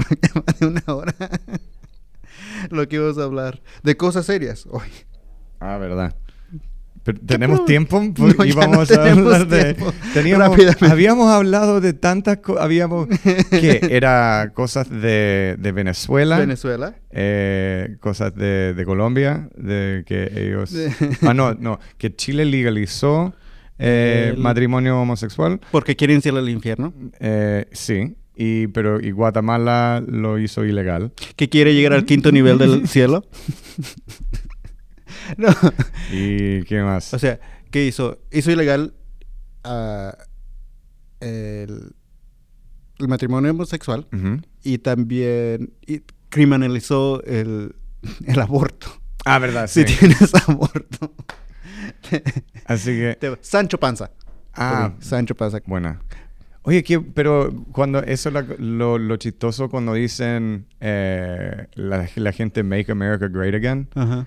más 0.45 0.59
de 0.59 0.67
una 0.67 0.83
hora 0.89 1.15
lo 2.71 2.89
que 2.89 2.97
íbamos 2.97 3.19
a 3.19 3.23
hablar 3.23 3.62
de 3.85 3.97
cosas 3.97 4.27
serias 4.27 4.67
hoy. 4.69 4.89
Ah, 5.61 5.79
verdad. 5.79 6.15
Pero, 7.05 7.18
¿Tenemos 7.26 7.64
tiempo? 7.66 8.00
No, 8.18 8.34
Pues 8.34 8.36
ya 8.55 8.62
íbamos 8.66 8.90
no 8.90 8.96
a 9.00 9.11
hablar 9.11 9.46
de... 9.46 9.76
Teníamos, 10.14 10.59
habíamos 10.82 11.30
hablado 11.30 11.80
de 11.80 11.92
tantas 11.92 12.38
cosas. 12.38 12.64
Habíamos... 12.64 13.09
que 13.50 13.80
Era 13.90 14.50
cosas 14.55 14.88
de, 14.90 15.57
de 15.59 15.72
Venezuela. 15.72 16.38
Venezuela. 16.38 16.94
eh, 17.11 17.96
cosas 18.00 18.34
de, 18.34 18.72
de 18.74 18.84
Colombia. 18.84 19.48
De 19.57 20.02
que 20.07 20.30
ellos... 20.34 20.72
De- 20.72 20.90
ah, 21.22 21.34
no, 21.34 21.55
no. 21.55 21.78
Que 21.98 22.14
Chile 22.14 22.44
legalizó 22.46 23.34
eh, 23.78 24.30
El- 24.34 24.38
matrimonio 24.40 24.98
homosexual. 25.00 25.61
Porque 25.70 25.96
quieren 25.96 26.22
ir 26.24 26.32
al 26.34 26.48
infierno. 26.48 26.94
Eh, 27.20 27.66
sí. 27.72 28.16
Y, 28.36 28.66
pero 28.68 28.98
y 29.00 29.11
Guatemala 29.12 30.02
lo 30.05 30.38
hizo 30.40 30.64
ilegal. 30.64 31.12
Que 31.36 31.48
quiere 31.48 31.74
llegar 31.74 31.92
al 31.92 32.05
quinto 32.05 32.32
nivel 32.32 32.59
del 32.59 32.88
cielo. 32.88 33.24
no. 35.37 35.49
¿Y 36.12 36.62
qué 36.64 36.83
más? 36.83 37.12
O 37.14 37.18
sea, 37.18 37.39
¿qué 37.70 37.85
hizo? 37.87 38.18
Hizo 38.31 38.51
ilegal 38.51 38.95
ah, 39.64 40.16
el, 41.20 41.93
el 42.99 43.09
matrimonio 43.09 43.51
homosexual 43.51 44.07
y 44.62 44.79
también 44.79 45.72
y 45.87 46.01
criminalizó 46.29 47.22
el, 47.25 47.75
el 48.27 48.41
aborto. 48.41 48.89
Ah, 49.25 49.39
verdad, 49.39 49.66
Si 49.68 49.85
tienes 49.85 50.33
aborto. 50.49 51.14
Así 52.66 52.91
que... 52.91 53.16
te- 53.20 53.39
Sancho 53.41 53.79
Panza. 53.79 54.11
Ah, 54.55 54.93
Sancho 55.01 55.35
Panza. 55.35 55.61
buena. 55.66 56.01
Oye, 56.62 56.83
¿qué- 56.83 57.01
pero 57.01 57.53
cuando 57.72 58.01
eso 58.03 58.29
es 58.31 58.59
lo, 58.59 58.99
lo 58.99 59.16
chistoso 59.16 59.68
cuando 59.68 59.95
dicen 59.95 60.66
eh, 60.81 61.66
la, 61.75 62.09
la 62.14 62.33
gente 62.33 62.62
Make 62.62 62.91
America 62.93 63.29
Great 63.29 63.55
Again, 63.55 63.89
Ajá. 63.95 64.27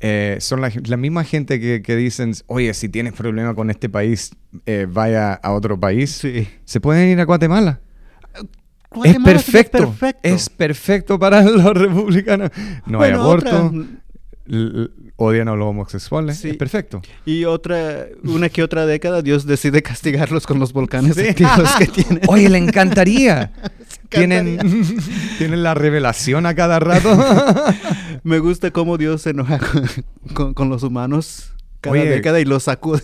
Eh, 0.00 0.36
son 0.40 0.60
la, 0.60 0.70
la 0.86 0.96
misma 0.96 1.24
gente 1.24 1.58
que, 1.60 1.82
que 1.82 1.96
dicen, 1.96 2.32
oye, 2.46 2.72
si 2.74 2.88
tienes 2.88 3.12
problema 3.12 3.54
con 3.54 3.70
este 3.70 3.88
país, 3.88 4.30
eh, 4.66 4.86
vaya 4.88 5.32
a 5.34 5.52
otro 5.52 5.78
país. 5.78 6.10
Sí. 6.10 6.48
Se 6.64 6.80
pueden 6.80 7.08
ir 7.08 7.20
a 7.20 7.24
Guatemala. 7.24 7.80
Guatemala 8.90 9.36
es 9.36 9.44
perfecto. 9.44 9.78
perfecto. 9.78 10.20
Es 10.22 10.48
perfecto 10.48 11.18
para 11.18 11.42
los 11.44 11.64
republicanos. 11.76 12.50
No 12.86 13.00
hay 13.02 13.12
aborto. 13.12 13.66
otra- 13.66 13.84
odian 15.16 15.48
a 15.48 15.54
los 15.56 15.66
homosexuales. 15.68 16.38
Sí. 16.38 16.50
Es 16.50 16.56
perfecto. 16.56 17.02
Y 17.24 17.44
otra, 17.44 18.06
una 18.24 18.48
que 18.48 18.62
otra 18.62 18.86
década, 18.86 19.22
Dios 19.22 19.46
decide 19.46 19.82
castigarlos 19.82 20.46
con 20.46 20.58
los 20.58 20.72
volcanes 20.72 21.16
Sí. 21.16 21.28
activos 21.28 21.70
que 21.78 21.86
tienen. 22.02 22.20
Oye, 22.28 22.48
le 22.48 22.58
encantaría. 22.58 23.52
Tienen, 24.08 24.58
tienen 25.38 25.64
la 25.64 25.74
revelación 25.74 26.46
a 26.46 26.54
cada 26.54 26.78
rato. 26.78 27.18
Me 28.22 28.38
gusta 28.38 28.70
cómo 28.70 28.98
Dios 28.98 29.22
se 29.22 29.30
enoja 29.30 29.58
con, 29.58 29.84
con- 30.32 30.54
con 30.54 30.68
los 30.68 30.84
humanos 30.84 31.50
cada 31.80 31.94
Oye. 31.94 32.08
década 32.08 32.38
y 32.40 32.44
los 32.44 32.62
sacude. 32.62 33.02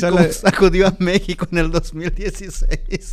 Como 0.00 0.18
la- 0.18 0.32
sacudió 0.32 0.88
a 0.88 0.96
México 0.98 1.46
en 1.52 1.58
el 1.58 1.70
2016. 1.70 3.12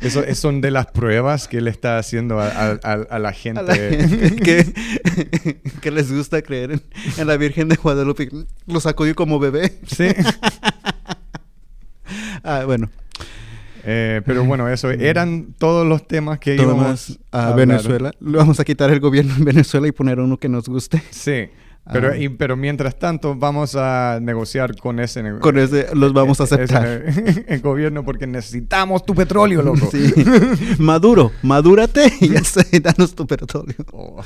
Eso, 0.00 0.22
eso 0.24 0.40
son 0.42 0.60
de 0.60 0.70
las 0.70 0.86
pruebas 0.86 1.48
que 1.48 1.58
él 1.58 1.68
está 1.68 1.98
haciendo 1.98 2.40
a, 2.40 2.48
a- 2.48 2.78
a- 2.82 3.06
a 3.10 3.18
la 3.18 3.32
gente. 3.32 3.60
A 3.60 3.62
la 3.62 3.74
gente 3.74 4.36
que, 4.36 5.56
que 5.80 5.90
les 5.90 6.12
gusta 6.12 6.42
creer 6.42 6.72
en, 6.72 6.82
en 7.18 7.26
la 7.26 7.36
Virgen 7.36 7.68
de 7.68 7.76
Guadalupe. 7.76 8.28
Lo 8.66 8.80
sacudió 8.80 9.14
como 9.14 9.38
bebé. 9.38 9.78
Sí. 9.86 10.08
Ah, 12.42 12.64
bueno, 12.66 12.90
Eh, 13.86 14.20
pero 14.24 14.44
bueno, 14.44 14.68
eso 14.68 14.90
eran 14.90 15.54
todos 15.58 15.86
los 15.86 16.06
temas 16.06 16.38
que 16.38 16.54
íbamos 16.56 17.18
a. 17.32 17.52
Venezuela. 17.52 18.12
Le 18.20 18.36
vamos 18.36 18.60
a 18.60 18.64
quitar 18.64 18.90
el 18.90 19.00
gobierno 19.00 19.34
en 19.36 19.44
Venezuela 19.44 19.86
y 19.88 19.92
poner 19.92 20.20
uno 20.20 20.38
que 20.38 20.48
nos 20.48 20.68
guste. 20.68 21.02
Sí. 21.10 21.48
Pero, 21.92 22.12
Ah. 22.12 22.16
y- 22.16 22.30
pero 22.30 22.56
mientras 22.56 22.98
tanto 22.98 23.34
vamos 23.36 23.76
a 23.76 24.18
negociar 24.22 24.74
con 24.76 25.00
ese, 25.00 25.22
Con 25.40 25.58
ese 25.58 25.88
los 25.94 26.14
vamos 26.14 26.40
a 26.40 26.44
ese- 26.44 26.54
aceptar. 26.54 26.86
el 27.48 27.60
gobierno 27.60 28.04
porque 28.04 28.26
necesitamos 28.26 29.04
tu 29.04 29.14
petróleo, 29.14 29.60
loco. 29.60 29.90
Sí. 29.90 30.12
Maduro, 30.78 31.30
madúrate 31.42 32.10
y 32.20 32.30
ya 32.30 32.42
sé, 32.42 32.80
danos 32.80 33.14
tu 33.14 33.26
petróleo. 33.26 33.76
Oh. 33.92 34.22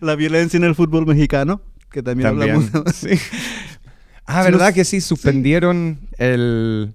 La 0.00 0.16
violencia 0.16 0.56
en 0.56 0.64
el 0.64 0.74
fútbol 0.74 1.06
mexicano, 1.06 1.60
que 1.90 2.02
también, 2.02 2.30
También, 2.30 2.56
hablamos. 2.56 2.84
de- 3.02 3.16
sí. 3.16 3.22
Ah, 4.26 4.42
¿verdad 4.42 4.66
nos- 4.68 4.74
que 4.74 4.84
sí? 4.84 5.00
Suspendieron 5.00 6.00
el... 6.18 6.94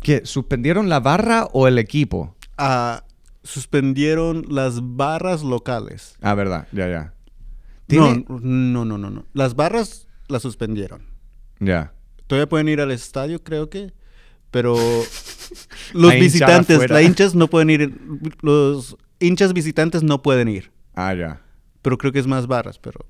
¿Qué? 0.00 0.22
¿Suspendieron 0.24 0.88
la 0.88 1.00
barra 1.00 1.44
o 1.52 1.68
el 1.68 1.78
equipo? 1.78 2.34
Ah, 2.58 3.04
suspendieron 3.44 4.46
las 4.48 4.80
barras 4.82 5.42
locales. 5.42 6.16
Ah, 6.20 6.34
verdad, 6.34 6.66
ya, 6.72 6.88
ya. 6.88 7.14
No, 7.88 8.12
¿Tiene- 8.12 8.24
no, 8.28 8.84
no, 8.84 8.98
no, 8.98 9.10
no. 9.10 9.26
Las 9.34 9.54
barras 9.54 10.08
las 10.28 10.42
suspendieron. 10.42 11.06
Ya. 11.60 11.92
Todavía 12.26 12.48
pueden 12.48 12.68
ir 12.68 12.80
al 12.80 12.90
estadio, 12.90 13.42
creo 13.42 13.68
que. 13.70 13.92
Pero 14.50 14.74
los 15.92 16.14
visitantes, 16.14 16.90
las 16.90 17.02
hinchas 17.02 17.34
no 17.34 17.48
pueden 17.48 17.70
ir. 17.70 18.00
Los 18.40 18.96
hinchas 19.20 19.52
visitantes 19.52 20.02
no 20.02 20.22
pueden 20.22 20.48
ir. 20.48 20.72
Ah, 20.94 21.14
ya. 21.14 21.42
Pero 21.82 21.98
creo 21.98 22.12
que 22.12 22.18
es 22.18 22.26
más 22.26 22.46
barras, 22.46 22.78
pero. 22.78 23.04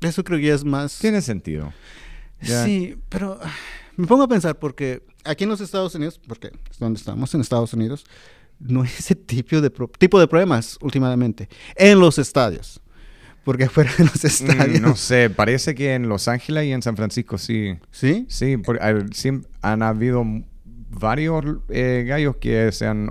Eso 0.00 0.24
creo 0.24 0.38
que 0.38 0.46
ya 0.46 0.54
es 0.54 0.64
más. 0.64 0.98
Tiene 0.98 1.20
sentido. 1.20 1.72
Ya. 2.40 2.64
Sí, 2.64 2.96
pero 3.08 3.38
ah, 3.42 3.52
me 3.96 4.06
pongo 4.06 4.24
a 4.24 4.28
pensar 4.28 4.58
porque 4.58 5.02
aquí 5.24 5.44
en 5.44 5.50
los 5.50 5.60
Estados 5.60 5.94
Unidos, 5.94 6.20
porque 6.26 6.52
es 6.70 6.78
donde 6.78 6.98
estamos, 6.98 7.34
en 7.34 7.40
Estados 7.40 7.72
Unidos, 7.72 8.04
no 8.58 8.82
hay 8.82 8.88
ese 8.88 9.14
tipo 9.14 9.60
de, 9.60 9.70
pro- 9.70 9.90
tipo 9.98 10.18
de 10.20 10.26
problemas 10.28 10.78
últimamente 10.80 11.48
en 11.76 11.98
los 12.00 12.18
estadios. 12.18 12.80
Porque 13.44 13.62
afuera 13.64 13.92
de 13.96 14.04
los 14.04 14.24
Mm, 14.24 14.26
estadios. 14.26 14.80
no 14.80 14.96
sé, 14.96 15.30
parece 15.30 15.74
que 15.76 15.94
en 15.94 16.08
Los 16.08 16.26
Ángeles 16.26 16.64
y 16.64 16.72
en 16.72 16.82
San 16.82 16.96
Francisco 16.96 17.38
sí. 17.38 17.76
¿Sí? 17.92 18.26
Sí, 18.28 18.56
por- 18.56 18.82
hay- 18.82 18.94
siem- 19.12 19.44
han 19.62 19.82
habido 19.82 20.24
varios 20.90 21.44
eh, 21.68 22.04
gallos 22.08 22.36
que 22.38 22.72
se 22.72 22.86
han 22.86 23.08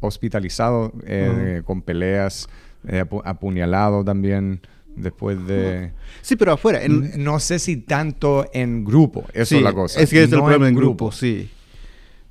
hospitalizado 0.00 0.92
eh, 1.06 1.56
Ujú. 1.58 1.64
con 1.66 1.82
peleas, 1.82 2.48
eh, 2.86 3.04
apu- 3.06 3.22
apuñalados 3.24 4.04
también 4.04 4.60
después 4.96 5.44
de... 5.46 5.92
Sí, 6.22 6.36
pero 6.36 6.52
afuera. 6.52 6.82
En, 6.82 7.22
No 7.22 7.38
sé 7.40 7.58
si 7.58 7.76
tanto 7.76 8.46
en 8.52 8.84
grupo, 8.84 9.24
eso 9.32 9.44
sí, 9.46 9.56
es 9.56 9.62
la 9.62 9.72
cosa. 9.72 10.00
Es 10.00 10.10
que 10.10 10.18
es 10.22 10.24
el 10.24 10.30
no 10.38 10.44
problema 10.44 10.68
en 10.68 10.74
grupo, 10.74 11.12
sí. 11.12 11.50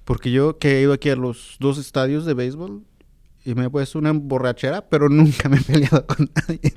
Porque 0.09 0.31
yo 0.31 0.57
que 0.57 0.79
he 0.79 0.81
ido 0.81 0.93
aquí 0.93 1.11
a 1.11 1.15
los 1.15 1.55
dos 1.59 1.77
estadios 1.77 2.25
de 2.25 2.33
béisbol 2.33 2.81
y 3.45 3.53
me 3.53 3.65
he 3.65 3.69
puesto 3.69 3.99
una 3.99 4.11
borrachera, 4.11 4.89
pero 4.89 5.07
nunca 5.07 5.47
me 5.49 5.57
he 5.57 5.61
peleado 5.61 6.03
con 6.07 6.31
nadie. 6.33 6.73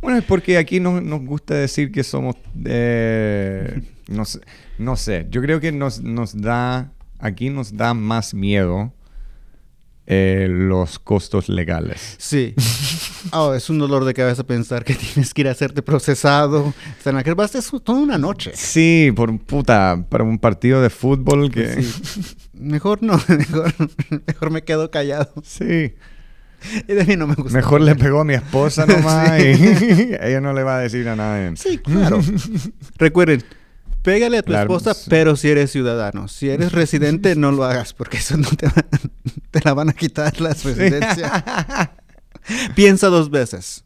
Bueno, 0.00 0.18
es 0.18 0.24
porque 0.24 0.58
aquí 0.58 0.80
no, 0.80 1.00
nos 1.00 1.24
gusta 1.24 1.54
decir 1.54 1.92
que 1.92 2.02
somos... 2.02 2.34
eh, 2.64 3.80
no, 4.08 4.24
sé, 4.24 4.40
no 4.76 4.96
sé, 4.96 5.28
yo 5.30 5.40
creo 5.40 5.60
que 5.60 5.70
nos, 5.70 6.02
nos 6.02 6.42
da... 6.42 6.90
Aquí 7.20 7.48
nos 7.48 7.76
da 7.76 7.94
más 7.94 8.34
miedo 8.34 8.92
eh, 10.08 10.48
los 10.50 10.98
costos 10.98 11.48
legales. 11.48 12.16
Sí. 12.18 12.56
Oh, 13.30 13.54
es 13.54 13.70
un 13.70 13.78
dolor 13.78 14.04
de 14.04 14.14
cabeza 14.14 14.44
pensar 14.44 14.84
que 14.84 14.94
tienes 15.14 15.32
que 15.32 15.42
ir 15.42 15.48
a 15.48 15.52
hacerte 15.52 15.82
procesado. 15.82 16.64
O 16.66 16.74
sea, 17.02 17.10
en 17.10 17.16
la 17.16 17.22
que 17.24 17.34
vas 17.34 17.54
es 17.54 17.70
toda 17.84 18.00
una 18.00 18.18
noche. 18.18 18.52
Sí, 18.54 19.12
por 19.14 19.38
puta, 19.38 20.04
para 20.08 20.24
un 20.24 20.38
partido 20.38 20.82
de 20.82 20.90
fútbol 20.90 21.50
que... 21.50 21.82
Sí. 21.82 22.36
Mejor 22.54 23.02
no, 23.02 23.14
mejor, 23.28 23.74
mejor 24.26 24.50
me 24.50 24.62
quedo 24.62 24.90
callado. 24.90 25.32
Sí. 25.42 25.94
Y 26.86 26.92
de 26.92 27.04
mí 27.04 27.16
no 27.16 27.26
me 27.26 27.34
gusta. 27.34 27.52
Mejor 27.58 27.80
le 27.80 27.96
pegó 27.96 28.20
a 28.20 28.24
mi 28.24 28.34
esposa 28.34 28.86
nomás 28.86 29.32
Sí. 29.40 29.48
y 29.48 30.14
ella 30.24 30.40
no 30.40 30.52
le 30.52 30.62
va 30.62 30.76
a 30.76 30.78
decir 30.80 31.08
a 31.08 31.16
nadie. 31.16 31.56
Sí, 31.56 31.78
claro. 31.78 32.20
Recuerden, 32.98 33.42
pégale 34.02 34.38
a 34.38 34.42
tu 34.42 34.52
Claro, 34.52 34.72
esposa, 34.72 34.94
sí. 34.94 35.06
pero 35.10 35.34
si 35.34 35.48
eres 35.48 35.72
ciudadano. 35.72 36.28
Si 36.28 36.48
eres 36.50 36.70
residente, 36.70 37.34
no 37.34 37.50
lo 37.50 37.64
hagas, 37.64 37.94
porque 37.94 38.18
eso 38.18 38.36
no 38.36 38.48
te, 38.50 38.66
va- 38.66 38.86
te 39.50 39.60
la 39.64 39.74
van 39.74 39.88
a 39.88 39.92
quitar 39.92 40.40
la 40.40 40.50
residencia. 40.50 41.92
Piensa 42.74 43.08
dos 43.08 43.30
veces 43.30 43.84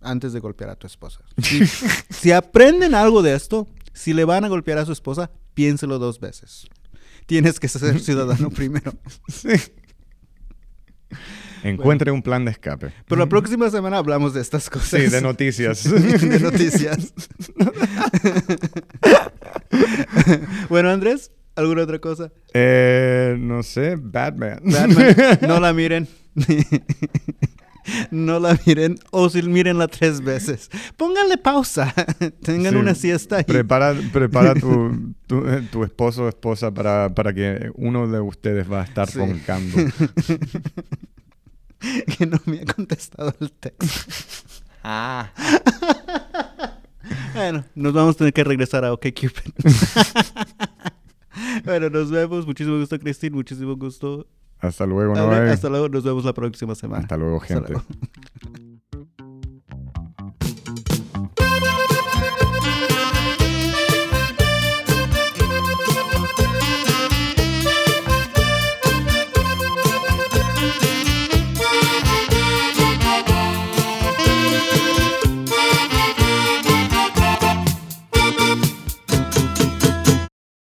antes 0.00 0.32
de 0.32 0.40
golpear 0.40 0.70
a 0.70 0.76
tu 0.76 0.86
esposa. 0.86 1.20
Si, 1.42 1.66
si 2.10 2.32
aprenden 2.32 2.94
algo 2.94 3.22
de 3.22 3.34
esto, 3.34 3.68
si 3.92 4.12
le 4.12 4.24
van 4.24 4.44
a 4.44 4.48
golpear 4.48 4.78
a 4.78 4.86
su 4.86 4.92
esposa, 4.92 5.30
piénselo 5.54 5.98
dos 5.98 6.20
veces. 6.20 6.68
Tienes 7.26 7.58
que 7.58 7.68
ser 7.68 7.98
ciudadano 8.00 8.50
primero. 8.54 8.92
Sí. 9.28 9.50
Encuentre 11.62 12.12
un 12.12 12.22
plan 12.22 12.44
de 12.44 12.52
escape. 12.52 12.92
Pero 13.08 13.18
la 13.18 13.26
próxima 13.26 13.68
semana 13.70 13.98
hablamos 13.98 14.34
de 14.34 14.40
estas 14.40 14.70
cosas. 14.70 15.00
Sí, 15.00 15.08
de 15.08 15.20
noticias. 15.20 15.82
de 15.84 16.38
noticias. 16.38 17.12
bueno, 20.68 20.90
Andrés, 20.90 21.32
¿alguna 21.56 21.82
otra 21.82 21.98
cosa? 21.98 22.30
Eh, 22.54 23.36
no 23.38 23.64
sé, 23.64 23.96
Batman. 23.96 24.60
Batman, 24.62 25.16
no 25.40 25.58
la 25.58 25.72
miren. 25.72 26.06
No 28.10 28.38
la 28.40 28.58
miren 28.66 28.96
o 29.10 29.28
si 29.28 29.42
mirenla 29.42 29.88
tres 29.88 30.20
veces. 30.20 30.70
Pónganle 30.96 31.38
pausa. 31.38 31.92
Tengan 32.42 32.72
Sí. 32.74 32.78
una 32.78 32.94
siesta 32.94 33.40
y 33.40 33.44
Prepara, 33.44 33.94
prepara 34.12 34.54
tu, 34.54 35.14
tu, 35.26 35.46
eh, 35.48 35.66
tu 35.70 35.84
esposo 35.84 36.24
o 36.24 36.28
esposa 36.28 36.72
para, 36.72 37.14
para 37.14 37.32
que 37.32 37.70
uno 37.74 38.06
de 38.08 38.20
ustedes 38.20 38.70
va 38.70 38.82
a 38.82 38.84
estar 38.84 39.08
Sí. 39.10 39.18
roncando. 39.18 39.76
que 42.18 42.26
no 42.26 42.40
me 42.46 42.60
ha 42.60 42.64
contestado 42.64 43.34
el 43.40 43.52
texto. 43.52 43.86
Ah. 44.82 45.30
Bueno, 47.34 47.64
nos 47.74 47.92
vamos 47.92 48.14
a 48.14 48.18
tener 48.18 48.32
que 48.32 48.44
regresar 48.44 48.84
a 48.84 48.92
OkCupid. 48.92 49.30
bueno, 51.64 51.90
nos 51.90 52.10
vemos. 52.10 52.46
Muchísimo 52.46 52.78
gusto, 52.78 52.98
Cristín. 52.98 53.32
Muchísimo 53.34 53.76
gusto. 53.76 54.26
Hasta 54.60 54.86
luego. 54.86 55.14
Noé. 55.14 55.50
Hasta 55.50 55.68
luego. 55.68 55.88
Nos 55.88 56.04
vemos 56.04 56.24
la 56.24 56.32
próxima 56.32 56.74
semana. 56.74 57.02
Hasta 57.02 57.16
luego, 57.16 57.36
Hasta 57.40 57.54
gente. 57.54 57.72
luego. 57.72 57.86